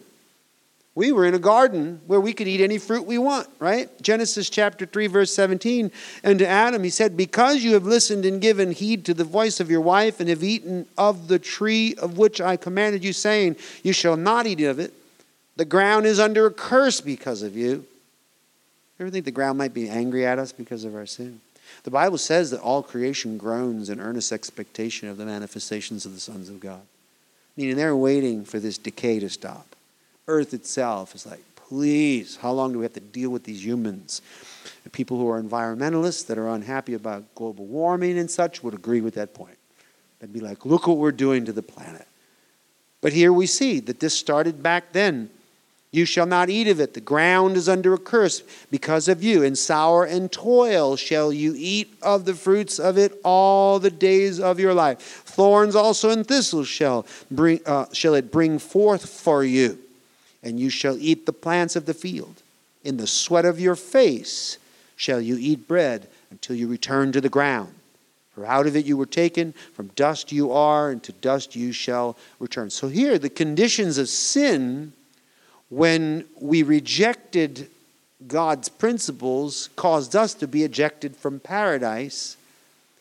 We 0.94 1.12
were 1.12 1.24
in 1.24 1.35
a 1.35 1.38
garden 1.38 2.00
where 2.07 2.20
we 2.20 2.33
could 2.33 2.48
eat 2.48 2.61
any 2.61 2.79
fruit 2.79 3.07
we 3.07 3.16
want, 3.16 3.48
right? 3.61 3.88
Genesis 4.03 4.50
chapter 4.50 4.87
3, 4.87 5.07
verse 5.07 5.33
17. 5.33 5.92
And 6.24 6.38
to 6.40 6.46
Adam, 6.46 6.83
he 6.83 6.90
said, 6.90 7.16
Because 7.16 7.62
you 7.62 7.74
have 7.74 7.85
listened 7.85 8.24
and 8.24 8.40
given 8.40 8.72
heed 8.72 9.05
to 9.05 9.14
the 9.14 9.24
voice 9.24 9.61
of 9.61 9.70
your 9.70 9.81
wife, 9.81 10.18
and 10.18 10.29
have 10.29 10.42
eaten 10.42 10.87
of 10.98 11.29
the 11.29 11.38
tree 11.38 11.94
of 11.94 12.18
which 12.18 12.40
I 12.40 12.57
commanded 12.57 13.05
you, 13.05 13.12
saying, 13.12 13.57
You 13.85 13.92
shall 13.92 14.16
not 14.16 14.46
eat 14.46 14.61
of 14.62 14.81
it, 14.81 14.92
the 15.57 15.64
ground 15.64 16.07
is 16.07 16.18
under 16.18 16.46
a 16.46 16.50
curse 16.50 17.00
because 17.00 17.42
of 17.42 17.57
you. 17.57 17.68
You 18.98 19.07
ever 19.07 19.11
think 19.11 19.24
the 19.24 19.31
ground 19.31 19.59
might 19.59 19.72
be 19.72 19.88
angry 19.88 20.26
at 20.26 20.38
us 20.38 20.53
because 20.53 20.85
of 20.85 20.94
our 20.96 21.07
sin? 21.07 21.40
The 21.85 21.90
Bible 21.90 22.18
says 22.18 22.50
that 22.50 22.61
all 22.61 22.83
creation 22.83 23.38
groans 23.38 23.90
in 23.90 24.00
earnest 24.00 24.33
expectation 24.33 25.09
of 25.09 25.18
the 25.18 25.24
manifestations 25.24 26.05
of 26.05 26.14
the 26.14 26.20
sons 26.20 26.48
of 26.48 26.59
God. 26.59 26.83
Meaning 27.57 27.76
they're 27.76 27.96
waiting 27.96 28.44
for 28.44 28.59
this 28.59 28.76
decay 28.76 29.20
to 29.20 29.29
stop 29.29 29.69
earth 30.28 30.54
itself 30.54 31.14
is 31.14 31.26
like, 31.26 31.42
please, 31.56 32.37
how 32.37 32.50
long 32.52 32.72
do 32.72 32.78
we 32.78 32.85
have 32.85 32.92
to 32.94 33.00
deal 33.00 33.30
with 33.30 33.44
these 33.44 33.64
humans? 33.64 34.22
The 34.85 34.90
people 34.90 35.18
who 35.18 35.28
are 35.28 35.40
environmentalists 35.40 36.26
that 36.26 36.38
are 36.38 36.48
unhappy 36.48 36.94
about 36.94 37.35
global 37.35 37.66
warming 37.66 38.18
and 38.18 38.30
such 38.30 38.62
would 38.62 38.74
agree 38.74 39.00
with 39.00 39.14
that 39.14 39.35
point. 39.35 39.56
They'd 40.18 40.33
be 40.33 40.40
like, 40.40 40.66
look 40.66 40.87
what 40.87 40.98
we're 40.98 41.12
doing 41.12 41.44
to 41.46 41.52
the 41.52 41.62
planet. 41.62 42.06
But 43.00 43.12
here 43.12 43.33
we 43.33 43.46
see 43.46 43.80
that 43.80 44.00
this 44.00 44.14
started 44.14 44.62
back 44.62 44.92
then. 44.92 45.30
You 45.92 46.04
shall 46.04 46.26
not 46.26 46.50
eat 46.50 46.68
of 46.68 46.80
it. 46.80 46.94
The 46.94 47.00
ground 47.00 47.56
is 47.56 47.68
under 47.68 47.94
a 47.94 47.98
curse 47.98 48.42
because 48.70 49.09
of 49.09 49.24
you. 49.24 49.42
In 49.42 49.56
sour 49.56 50.04
and 50.04 50.30
toil 50.30 50.96
shall 50.96 51.33
you 51.33 51.54
eat 51.56 51.92
of 52.02 52.26
the 52.26 52.35
fruits 52.35 52.78
of 52.78 52.96
it 52.96 53.18
all 53.24 53.80
the 53.80 53.90
days 53.90 54.38
of 54.38 54.61
your 54.61 54.74
life. 54.74 55.00
Thorns 55.00 55.74
also 55.74 56.11
and 56.11 56.26
thistles 56.26 56.68
shall, 56.68 57.06
bring, 57.30 57.61
uh, 57.66 57.87
shall 57.92 58.14
it 58.14 58.30
bring 58.30 58.59
forth 58.59 59.09
for 59.09 59.42
you 59.42 59.78
and 60.42 60.59
you 60.59 60.70
shall 60.70 60.98
eat 60.98 61.26
the 61.26 61.33
plants 61.33 61.76
of 61.76 61.87
the 61.87 61.94
field. 61.94 62.42
In 62.85 62.96
the 62.96 63.07
sweat 63.07 63.44
of 63.44 63.61
your 63.61 63.76
face 63.76 64.59
shall 64.96 65.20
you 65.20 65.37
eat 65.38 65.68
bread 65.68 66.09
until 66.31 66.57
you 66.57 66.66
return 66.68 67.12
to 67.12 67.20
the 67.20 67.29
ground. 67.29 67.74
For 68.35 68.46
out 68.46 68.66
of 68.66 68.76
it 68.76 68.87
you 68.87 68.96
were 68.96 69.07
taken, 69.07 69.53
from 69.74 69.88
dust 69.96 70.33
you 70.33 70.53
are, 70.53 70.90
and 70.90 71.03
to 71.03 71.12
dust 71.12 71.57
you 71.57 71.72
shall 71.72 72.16
return. 72.38 72.70
So 72.70 72.88
here, 72.88 73.18
the 73.18 73.29
conditions 73.29 73.98
of 73.98 74.09
sin, 74.09 74.92
when 75.68 76.24
we 76.40 76.62
rejected 76.62 77.68
God's 78.26 78.68
principles, 78.68 79.68
caused 79.76 80.14
us 80.14 80.35
to 80.35 80.46
be 80.46 80.62
ejected 80.62 81.16
from 81.16 81.40
paradise, 81.40 82.37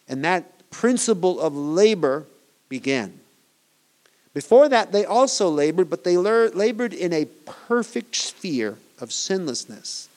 and 0.07 0.25
that 0.25 0.69
principle 0.71 1.39
of 1.39 1.55
labor 1.55 2.25
began. 2.67 3.18
Before 4.33 4.69
that, 4.69 4.91
they 4.91 5.05
also 5.05 5.49
labored, 5.49 5.89
but 5.89 6.03
they 6.03 6.17
labored 6.17 6.93
in 6.93 7.13
a 7.13 7.25
perfect 7.45 8.15
sphere 8.15 8.77
of 8.99 9.11
sinlessness. 9.11 10.07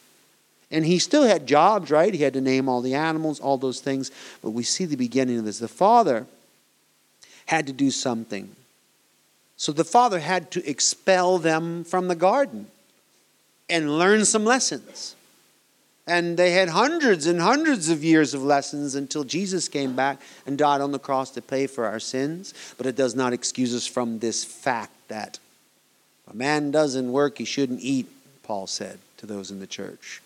And 0.71 0.87
he 0.87 0.99
still 0.99 1.25
had 1.25 1.47
jobs, 1.47 1.91
right? 1.91 2.13
He 2.15 2.23
had 2.23 2.33
to 2.33 2.41
name 2.41 2.69
all 2.69 2.81
the 2.81 2.95
animals, 2.95 3.41
all 3.41 3.59
those 3.59 3.81
things. 3.81 4.11
But 4.43 4.51
we 4.51 4.63
see 4.63 4.85
the 4.85 4.97
beginning 4.97 5.39
of 5.39 5.45
this. 5.45 5.59
The 5.59 5.69
father 5.69 6.27
had 7.47 7.67
to 7.67 7.73
do 7.73 7.91
something. 7.91 8.55
So 9.57 9.73
the 9.73 9.85
father 9.85 10.19
had 10.19 10.51
to 10.53 10.69
expel 10.69 11.39
them 11.39 11.85
from 11.85 12.09
the 12.09 12.15
garden 12.15 12.67
and 13.69 13.99
learn 13.99 14.25
some 14.25 14.45
lessons. 14.45 15.15
And 16.07 16.37
they 16.37 16.51
had 16.51 16.69
hundreds 16.69 17.27
and 17.27 17.41
hundreds 17.41 17.89
of 17.89 18.03
years 18.03 18.35
of 18.35 18.43
lessons 18.43 18.97
until 18.97 19.23
Jesus 19.23 19.69
came 19.69 19.95
back 19.95 20.21
and 20.47 20.59
died 20.59 20.81
on 20.81 20.91
the 20.91 20.99
cross 20.99 21.31
to 21.33 21.43
pay 21.43 21.69
for 21.69 21.87
our 21.87 22.01
sins. 22.01 22.55
But 22.77 22.87
it 22.87 22.97
does 22.97 23.15
not 23.15 23.33
excuse 23.33 23.75
us 23.75 23.87
from 23.87 24.19
this 24.19 24.45
fact 24.45 24.93
that 25.09 25.39
a 26.29 26.35
man 26.35 26.71
doesn't 26.71 27.13
work, 27.13 27.39
he 27.39 27.45
shouldn't 27.45 27.81
eat, 27.83 28.09
Paul 28.43 28.67
said 28.67 28.99
to 29.19 29.27
those 29.27 29.51
in 29.51 29.61
the 29.61 29.67
church. 29.67 30.21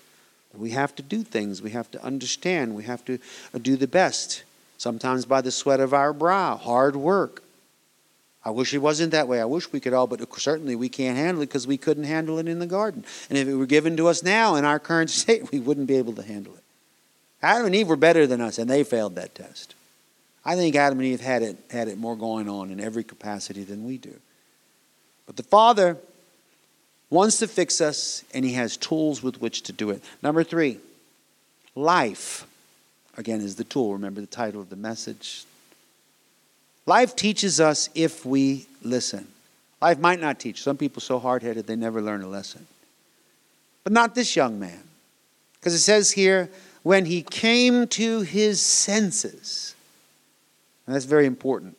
We 0.54 0.70
have 0.70 0.94
to 0.96 1.02
do 1.02 1.22
things, 1.22 1.60
we 1.60 1.70
have 1.72 1.90
to 1.90 2.02
understand, 2.02 2.74
we 2.74 2.84
have 2.84 3.04
to 3.04 3.18
do 3.60 3.76
the 3.76 3.86
best, 3.86 4.42
sometimes 4.78 5.26
by 5.26 5.42
the 5.42 5.50
sweat 5.50 5.80
of 5.80 5.92
our 5.92 6.14
brow, 6.14 6.56
hard 6.56 6.96
work. 6.96 7.42
I 8.46 8.50
wish 8.50 8.72
it 8.72 8.78
wasn't 8.78 9.10
that 9.10 9.26
way. 9.26 9.40
I 9.40 9.44
wish 9.44 9.72
we 9.72 9.80
could 9.80 9.92
all, 9.92 10.06
but 10.06 10.20
certainly 10.38 10.76
we 10.76 10.88
can't 10.88 11.18
handle 11.18 11.42
it 11.42 11.46
because 11.46 11.66
we 11.66 11.76
couldn't 11.76 12.04
handle 12.04 12.38
it 12.38 12.46
in 12.46 12.60
the 12.60 12.66
garden. 12.66 13.04
And 13.28 13.36
if 13.36 13.48
it 13.48 13.56
were 13.56 13.66
given 13.66 13.96
to 13.96 14.06
us 14.06 14.22
now 14.22 14.54
in 14.54 14.64
our 14.64 14.78
current 14.78 15.10
state, 15.22 15.50
we 15.50 15.58
wouldn't 15.58 15.88
be 15.88 15.96
able 15.96 16.12
to 16.12 16.22
handle 16.22 16.54
it. 16.54 16.62
Adam 17.42 17.66
and 17.66 17.74
Eve 17.74 17.88
were 17.88 17.96
better 17.96 18.24
than 18.24 18.40
us, 18.40 18.58
and 18.58 18.70
they 18.70 18.84
failed 18.84 19.16
that 19.16 19.34
test. 19.34 19.74
I 20.44 20.54
think 20.54 20.76
Adam 20.76 21.00
and 21.00 21.08
Eve 21.08 21.20
had 21.20 21.42
it, 21.42 21.56
had 21.70 21.88
it 21.88 21.98
more 21.98 22.14
going 22.14 22.48
on 22.48 22.70
in 22.70 22.78
every 22.78 23.02
capacity 23.02 23.64
than 23.64 23.84
we 23.84 23.98
do. 23.98 24.14
But 25.26 25.34
the 25.34 25.42
Father 25.42 25.96
wants 27.10 27.40
to 27.40 27.48
fix 27.48 27.80
us, 27.80 28.22
and 28.32 28.44
He 28.44 28.52
has 28.52 28.76
tools 28.76 29.24
with 29.24 29.40
which 29.40 29.62
to 29.62 29.72
do 29.72 29.90
it. 29.90 30.04
Number 30.22 30.44
three, 30.44 30.78
life, 31.74 32.46
again, 33.16 33.40
is 33.40 33.56
the 33.56 33.64
tool. 33.64 33.94
Remember 33.94 34.20
the 34.20 34.28
title 34.28 34.60
of 34.60 34.70
the 34.70 34.76
message 34.76 35.46
Life 36.86 37.16
teaches 37.16 37.60
us 37.60 37.90
if 37.94 38.24
we 38.24 38.66
listen. 38.82 39.26
Life 39.82 39.98
might 39.98 40.20
not 40.20 40.38
teach. 40.38 40.62
Some 40.62 40.76
people 40.76 41.02
so 41.02 41.18
hard 41.18 41.42
headed 41.42 41.66
they 41.66 41.76
never 41.76 42.00
learn 42.00 42.22
a 42.22 42.28
lesson. 42.28 42.66
But 43.84 43.92
not 43.92 44.14
this 44.14 44.36
young 44.36 44.58
man. 44.58 44.82
Because 45.54 45.74
it 45.74 45.80
says 45.80 46.12
here, 46.12 46.48
when 46.82 47.04
he 47.04 47.22
came 47.22 47.88
to 47.88 48.20
his 48.20 48.60
senses. 48.60 49.74
And 50.86 50.94
that's 50.94 51.04
very 51.04 51.26
important 51.26 51.76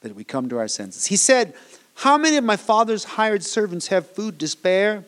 that 0.00 0.16
we 0.16 0.24
come 0.24 0.48
to 0.48 0.58
our 0.58 0.68
senses. 0.68 1.06
He 1.06 1.16
said, 1.16 1.54
How 1.94 2.18
many 2.18 2.36
of 2.36 2.44
my 2.44 2.56
father's 2.56 3.04
hired 3.04 3.44
servants 3.44 3.86
have 3.86 4.06
food 4.06 4.40
to 4.40 4.48
spare? 4.48 5.04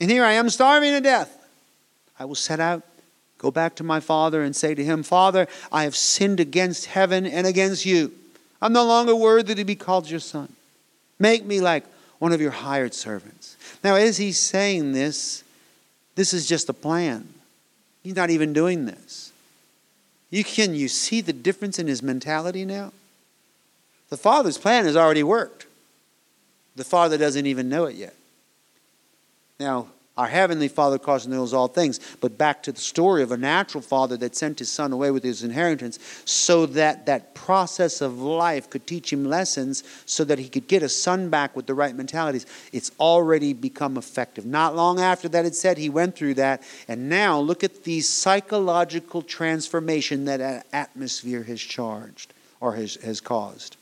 And 0.00 0.10
here 0.10 0.24
I 0.24 0.32
am 0.32 0.48
starving 0.48 0.92
to 0.92 1.00
death. 1.00 1.46
I 2.18 2.24
will 2.24 2.34
set 2.34 2.60
out, 2.60 2.82
go 3.36 3.50
back 3.50 3.74
to 3.76 3.84
my 3.84 4.00
father, 4.00 4.42
and 4.42 4.56
say 4.56 4.74
to 4.74 4.84
him, 4.84 5.02
Father, 5.02 5.46
I 5.70 5.82
have 5.82 5.94
sinned 5.94 6.40
against 6.40 6.86
heaven 6.86 7.26
and 7.26 7.46
against 7.46 7.84
you. 7.84 8.12
I'm 8.60 8.72
no 8.72 8.84
longer 8.84 9.14
worthy 9.14 9.54
to 9.54 9.64
be 9.64 9.74
called 9.74 10.10
your 10.10 10.20
son. 10.20 10.52
Make 11.18 11.44
me 11.44 11.60
like 11.60 11.84
one 12.18 12.32
of 12.32 12.40
your 12.40 12.50
hired 12.50 12.94
servants. 12.94 13.56
Now, 13.84 13.96
as 13.96 14.16
he's 14.16 14.38
saying 14.38 14.92
this, 14.92 15.44
this 16.14 16.32
is 16.32 16.46
just 16.46 16.68
a 16.68 16.72
plan. 16.72 17.28
He's 18.02 18.16
not 18.16 18.30
even 18.30 18.52
doing 18.52 18.86
this. 18.86 19.32
You 20.30 20.44
can 20.44 20.74
you 20.74 20.88
see 20.88 21.20
the 21.20 21.32
difference 21.32 21.78
in 21.78 21.86
his 21.86 22.02
mentality 22.02 22.64
now? 22.64 22.92
The 24.08 24.16
father's 24.16 24.58
plan 24.58 24.84
has 24.84 24.96
already 24.96 25.22
worked. 25.22 25.66
The 26.76 26.84
father 26.84 27.18
doesn't 27.18 27.46
even 27.46 27.68
know 27.68 27.84
it 27.84 27.96
yet. 27.96 28.14
Now, 29.58 29.88
our 30.16 30.26
Heavenly 30.26 30.68
Father, 30.68 30.98
course, 30.98 31.26
knows 31.26 31.52
all 31.52 31.68
things. 31.68 32.00
But 32.20 32.38
back 32.38 32.62
to 32.62 32.72
the 32.72 32.80
story 32.80 33.22
of 33.22 33.32
a 33.32 33.36
natural 33.36 33.82
father 33.82 34.16
that 34.18 34.34
sent 34.34 34.58
his 34.58 34.70
son 34.70 34.92
away 34.92 35.10
with 35.10 35.22
his 35.22 35.42
inheritance 35.42 35.98
so 36.24 36.64
that 36.66 37.04
that 37.06 37.34
process 37.34 38.00
of 38.00 38.18
life 38.18 38.70
could 38.70 38.86
teach 38.86 39.12
him 39.12 39.26
lessons 39.26 39.84
so 40.06 40.24
that 40.24 40.38
he 40.38 40.48
could 40.48 40.68
get 40.68 40.82
a 40.82 40.88
son 40.88 41.28
back 41.28 41.54
with 41.54 41.66
the 41.66 41.74
right 41.74 41.94
mentalities. 41.94 42.46
It's 42.72 42.90
already 42.98 43.52
become 43.52 43.98
effective. 43.98 44.46
Not 44.46 44.74
long 44.74 45.00
after 45.00 45.28
that, 45.28 45.44
it 45.44 45.54
said 45.54 45.76
he 45.76 45.90
went 45.90 46.16
through 46.16 46.34
that. 46.34 46.62
And 46.88 47.10
now 47.10 47.38
look 47.38 47.62
at 47.62 47.84
the 47.84 48.00
psychological 48.00 49.20
transformation 49.20 50.24
that 50.24 50.40
an 50.40 50.62
atmosphere 50.72 51.42
has 51.42 51.60
charged 51.60 52.32
or 52.60 52.74
has, 52.74 52.94
has 52.96 53.20
caused. 53.20 53.76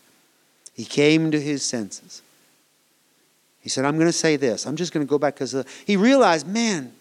He 0.75 0.85
came 0.85 1.31
to 1.31 1.40
his 1.40 1.62
senses. 1.62 2.23
He 3.64 3.70
said, 3.70 3.87
I'm 3.87 3.94
going 3.94 4.09
to 4.09 4.12
say 4.12 4.37
this. 4.37 4.66
I'm 4.66 4.77
just 4.77 4.92
going 4.92 5.07
to 5.07 5.09
go 5.09 5.18
back 5.18 5.37
because 5.37 5.55
uh, 5.55 5.62
he 5.87 5.96
realized, 5.96 6.46
man, 6.46 6.92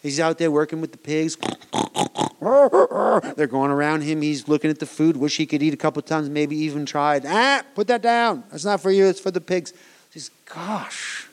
he's 0.00 0.20
out 0.20 0.38
there 0.38 0.48
working 0.48 0.80
with 0.80 0.92
the 0.92 0.98
pigs. 0.98 1.36
They're 3.36 3.48
going 3.48 3.72
around 3.72 4.02
him. 4.02 4.22
He's 4.22 4.46
looking 4.46 4.70
at 4.70 4.78
the 4.78 4.86
food. 4.86 5.16
Wish 5.16 5.36
he 5.36 5.44
could 5.44 5.60
eat 5.60 5.74
a 5.74 5.76
couple 5.76 6.00
times, 6.02 6.30
maybe 6.30 6.56
even 6.58 6.86
tried. 6.86 7.24
Ah, 7.26 7.62
put 7.74 7.88
that 7.88 8.00
down. 8.00 8.44
That's 8.52 8.64
not 8.64 8.80
for 8.80 8.92
you. 8.92 9.06
It's 9.06 9.18
for 9.18 9.32
the 9.32 9.40
pigs. 9.40 9.72
He 10.12 10.20
says, 10.20 10.30
gosh, 10.44 11.26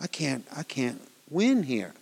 I 0.00 0.06
can't, 0.06 0.46
I 0.56 0.62
can't 0.62 1.02
win 1.28 1.64
here. 1.64 1.92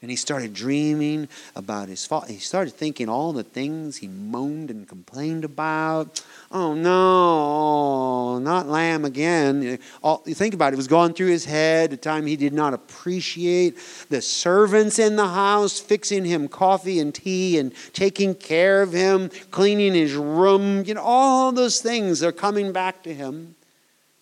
And 0.00 0.12
he 0.12 0.16
started 0.16 0.54
dreaming 0.54 1.28
about 1.56 1.88
his 1.88 2.06
fault. 2.06 2.28
He 2.28 2.38
started 2.38 2.72
thinking 2.72 3.08
all 3.08 3.32
the 3.32 3.42
things 3.42 3.96
he 3.96 4.06
moaned 4.06 4.70
and 4.70 4.86
complained 4.86 5.44
about. 5.44 6.24
Oh 6.52 6.74
no, 6.74 8.38
not 8.38 8.68
lamb 8.68 9.04
again. 9.04 9.80
All, 10.00 10.22
you 10.24 10.36
think 10.36 10.54
about 10.54 10.72
it, 10.72 10.74
it 10.74 10.76
was 10.76 10.86
going 10.86 11.14
through 11.14 11.26
his 11.26 11.44
head, 11.44 11.92
a 11.92 11.96
time 11.96 12.26
he 12.26 12.36
did 12.36 12.52
not 12.52 12.74
appreciate. 12.74 13.76
The 14.08 14.22
servants 14.22 15.00
in 15.00 15.16
the 15.16 15.26
house 15.26 15.80
fixing 15.80 16.24
him 16.24 16.46
coffee 16.46 17.00
and 17.00 17.12
tea 17.12 17.58
and 17.58 17.72
taking 17.92 18.36
care 18.36 18.82
of 18.82 18.92
him, 18.92 19.30
cleaning 19.50 19.94
his 19.94 20.14
room. 20.14 20.84
You 20.84 20.94
know, 20.94 21.02
all 21.02 21.50
those 21.50 21.80
things 21.80 22.22
are 22.22 22.30
coming 22.30 22.70
back 22.70 23.02
to 23.02 23.12
him. 23.12 23.56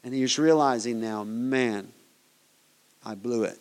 And 0.02 0.14
he's 0.14 0.38
realizing 0.38 1.02
now, 1.02 1.22
man, 1.22 1.92
I 3.04 3.14
blew 3.14 3.42
it. 3.42 3.58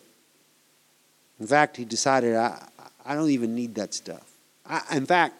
In 1.40 1.46
fact, 1.46 1.76
he 1.76 1.84
decided, 1.84 2.34
I, 2.34 2.62
I 3.04 3.14
don't 3.14 3.30
even 3.30 3.54
need 3.54 3.74
that 3.76 3.94
stuff. 3.94 4.30
I, 4.64 4.82
in 4.92 5.06
fact, 5.06 5.34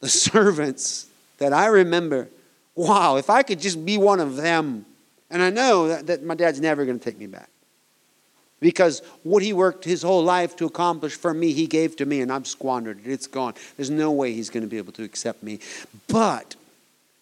the 0.00 0.08
servants 0.08 1.06
that 1.38 1.52
I 1.52 1.66
remember, 1.66 2.28
wow, 2.74 3.16
if 3.16 3.30
I 3.30 3.42
could 3.42 3.60
just 3.60 3.84
be 3.84 3.98
one 3.98 4.20
of 4.20 4.36
them, 4.36 4.86
and 5.30 5.42
I 5.42 5.50
know 5.50 5.88
that, 5.88 6.06
that 6.08 6.22
my 6.22 6.34
dad's 6.34 6.60
never 6.60 6.84
going 6.84 6.98
to 6.98 7.04
take 7.04 7.18
me 7.18 7.26
back. 7.26 7.48
Because 8.60 9.02
what 9.24 9.42
he 9.42 9.52
worked 9.52 9.84
his 9.84 10.02
whole 10.02 10.22
life 10.22 10.54
to 10.56 10.66
accomplish 10.66 11.16
for 11.16 11.34
me, 11.34 11.52
he 11.52 11.66
gave 11.66 11.96
to 11.96 12.06
me, 12.06 12.20
and 12.20 12.30
I've 12.30 12.46
squandered 12.46 13.00
it. 13.04 13.10
It's 13.10 13.26
gone. 13.26 13.54
There's 13.76 13.90
no 13.90 14.12
way 14.12 14.32
he's 14.32 14.50
going 14.50 14.62
to 14.62 14.68
be 14.68 14.78
able 14.78 14.92
to 14.92 15.02
accept 15.02 15.42
me. 15.42 15.58
But 16.06 16.54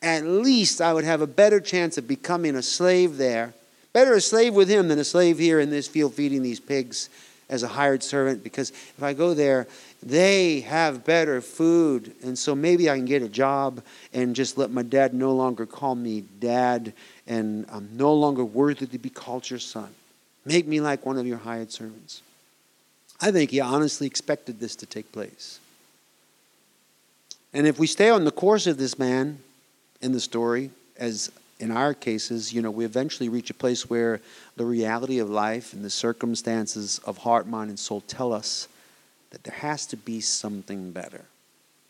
at 0.03 0.25
least 0.25 0.83
I 0.83 0.93
would 0.93 1.05
have 1.05 1.23
a 1.23 1.27
better 1.27 1.59
chance 1.61 1.97
of 1.97 2.07
becoming 2.07 2.57
a 2.57 2.63
slave 2.63 3.17
there. 3.17 3.55
Better 3.95 4.15
a 4.15 4.21
slave 4.21 4.55
with 4.55 4.69
him 4.69 4.89
than 4.89 4.99
a 4.99 5.05
slave 5.05 5.39
here 5.39 5.61
in 5.61 5.71
this 5.71 5.89
field 5.89 6.13
feeding 6.13 6.43
these 6.43 6.61
pigs 6.61 7.09
as 7.51 7.63
a 7.63 7.69
hired 7.69 8.03
servant 8.03 8.43
because 8.43 8.71
if 8.71 9.03
I 9.03 9.13
go 9.13 9.35
there, 9.35 9.67
they 10.03 10.61
have 10.61 11.05
better 11.05 11.43
food. 11.43 12.15
And 12.23 12.39
so 12.39 12.55
maybe 12.55 12.89
I 12.89 12.97
can 12.97 13.05
get 13.05 13.23
a 13.23 13.29
job 13.29 13.83
and 14.15 14.35
just 14.35 14.57
let 14.57 14.71
my 14.71 14.83
dad 14.83 15.13
no 15.13 15.33
longer 15.33 15.67
call 15.67 15.95
me 15.95 16.23
dad 16.39 16.95
and 17.27 17.67
I'm 17.71 17.91
no 17.97 18.15
longer 18.15 18.45
worthy 18.45 18.87
to 18.87 18.99
be 18.99 19.11
called 19.11 19.51
your 19.51 19.59
son. 19.59 19.89
Make 20.47 20.67
me 20.67 20.81
like 20.81 21.05
one 21.05 21.19
of 21.19 21.27
your 21.27 21.39
hired 21.39 21.71
servants. 21.71 22.23
I 23.21 23.31
think 23.31 23.51
he 23.51 23.61
honestly 23.61 24.07
expected 24.07 24.61
this 24.61 24.77
to 24.77 24.87
take 24.87 25.13
place. 25.13 25.59
And 27.53 27.67
if 27.67 27.79
we 27.79 27.87
stay 27.87 28.09
on 28.09 28.25
the 28.25 28.31
course 28.31 28.67
of 28.67 28.79
this 28.79 28.99
man 28.99 29.41
in 30.01 30.13
the 30.13 30.21
story, 30.21 30.71
as 30.97 31.31
in 31.61 31.71
our 31.71 31.93
cases, 31.93 32.53
you 32.53 32.63
know, 32.63 32.71
we 32.71 32.87
eventually 32.87 33.29
reach 33.29 33.51
a 33.51 33.55
place 33.55 33.89
where 33.89 34.21
the 34.57 34.65
reality 34.65 35.19
of 35.19 35.29
life 35.29 35.75
and 35.75 35.85
the 35.85 35.91
circumstances 35.91 36.99
of 37.05 37.19
heart, 37.19 37.47
mind, 37.47 37.69
and 37.69 37.79
soul 37.79 38.01
tell 38.01 38.33
us 38.33 38.67
that 39.31 39.45
there 39.45 39.55
has 39.55 39.87
to 39.87 39.97
be 39.97 40.21
something 40.21 40.91
better. 40.91 41.27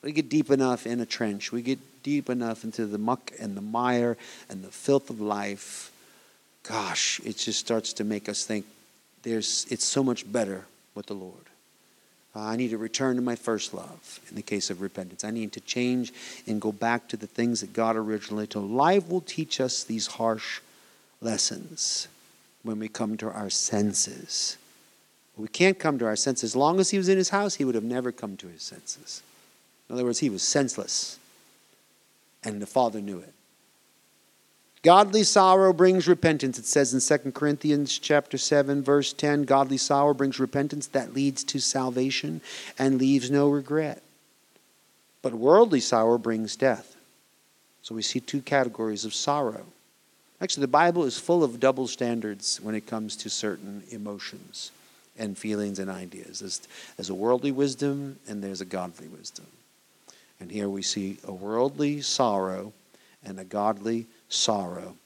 We 0.03 0.13
get 0.13 0.29
deep 0.29 0.51
enough 0.51 0.87
in 0.87 1.01
a 1.01 1.07
trench, 1.07 1.53
we 1.53 1.63
get 1.63 1.79
deep 2.03 2.29
enough 2.29 2.65
into 2.65 2.85
the 2.87 2.99
muck 2.99 3.31
and 3.39 3.57
the 3.57 3.63
mire 3.63 4.17
and 4.49 4.65
the 4.65 4.71
filth 4.71 5.09
of 5.09 5.21
life. 5.21 5.93
Gosh, 6.65 7.21
it 7.25 7.37
just 7.37 7.61
starts 7.61 7.93
to 7.95 8.05
make 8.05 8.29
us 8.29 8.45
think 8.45 8.67
there's, 9.23 9.67
it's 9.71 9.85
so 9.85 10.03
much 10.03 10.31
better 10.31 10.67
with 10.95 11.07
the 11.07 11.15
Lord. 11.15 11.50
Uh, 12.35 12.41
I 12.41 12.57
need 12.57 12.71
to 12.71 12.79
return 12.79 13.17
to 13.17 13.23
my 13.23 13.35
first 13.35 13.75
love 13.75 14.21
in 14.29 14.37
the 14.37 14.43
case 14.43 14.71
of 14.71 14.81
repentance. 14.81 15.25
I 15.25 15.31
need 15.31 15.53
to 15.53 15.61
change 15.61 16.13
and 16.47 16.61
go 16.61 16.71
back 16.71 17.09
to 17.09 17.17
the 17.17 17.27
things 17.27 17.61
that 17.61 17.73
God 17.73 17.97
originally 17.97 18.47
told. 18.47 18.71
Life 18.71 19.09
will 19.09 19.21
teach 19.21 19.61
us 19.61 19.83
these 19.83 20.07
harsh 20.07 20.61
lessons 21.21 22.07
when 22.63 22.79
we 22.79 22.89
come 22.89 23.17
to 23.17 23.31
our 23.31 23.51
senses. 23.51 24.57
We 25.37 25.49
can't 25.49 25.79
come 25.79 25.99
to 25.99 26.07
our 26.07 26.17
senses. 26.17 26.51
As 26.51 26.57
long 26.57 26.79
as 26.81 26.91
he 26.91 26.99
was 26.99 27.09
in 27.09 27.17
his 27.17 27.31
house, 27.31 27.55
he 27.55 27.65
would 27.65 27.75
have 27.75 27.85
never 27.85 28.13
come 28.13 28.37
to 28.39 28.47
his 28.47 28.63
senses. 28.63 29.23
In 29.89 29.95
other 29.95 30.05
words, 30.05 30.19
he 30.19 30.31
was 30.31 30.43
senseless. 30.43 31.19
And 32.45 32.61
the 32.61 32.67
Father 32.67 33.01
knew 33.01 33.19
it. 33.19 33.35
Godly 34.83 35.25
sorrow 35.25 35.73
brings 35.73 36.09
repentance. 36.09 36.59
It 36.59 36.65
says 36.65 36.95
in 36.95 37.19
2 37.19 37.33
Corinthians 37.33 37.99
chapter 37.99 38.39
7 38.39 38.83
verse 38.83 39.13
10, 39.13 39.43
godly 39.43 39.77
sorrow 39.77 40.15
brings 40.15 40.41
repentance 40.41 40.87
that 40.89 41.13
leads 41.13 41.45
to 41.45 41.59
salvation 41.59 42.41
and 42.79 42.99
leaves 42.99 43.31
no 43.31 43.51
regret. 43.51 44.03
But 45.23 45.35
worldly 45.35 45.81
sorrow 45.81 46.17
brings 46.17 46.57
death. 46.57 46.97
So 47.83 47.95
we 47.95 48.03
see 48.03 48.21
two 48.21 48.41
categories 48.41 49.05
of 49.05 49.13
sorrow. 49.13 49.67
Actually, 50.41 50.63
the 50.63 50.69
Bible 50.69 51.05
is 51.05 51.19
full 51.19 51.45
of 51.45 51.61
double 51.61 51.87
standards 51.87 52.59
when 52.63 52.75
it 52.75 52.87
comes 52.87 53.17
to 53.17 53.29
certain 53.29 53.83
emotions. 53.91 54.71
and 55.19 55.37
feelings 55.37 55.79
and 55.79 55.91
ideas. 55.91 56.41
There's, 56.41 56.63
there's 56.97 57.11
a 57.11 57.15
worldly 57.15 57.53
wisdom 57.53 58.19
and 58.27 58.43
there's 58.43 58.63
a 58.63 58.65
godly 58.65 59.07
wisdom. 59.09 59.47
And 60.41 60.51
here 60.51 60.69
we 60.69 60.83
see 60.83 61.19
a 61.25 61.33
worldly 61.33 62.01
sorrow 62.01 62.73
and 63.23 63.39
a 63.39 63.45
godly 63.45 64.07
sorrow. 64.31 64.97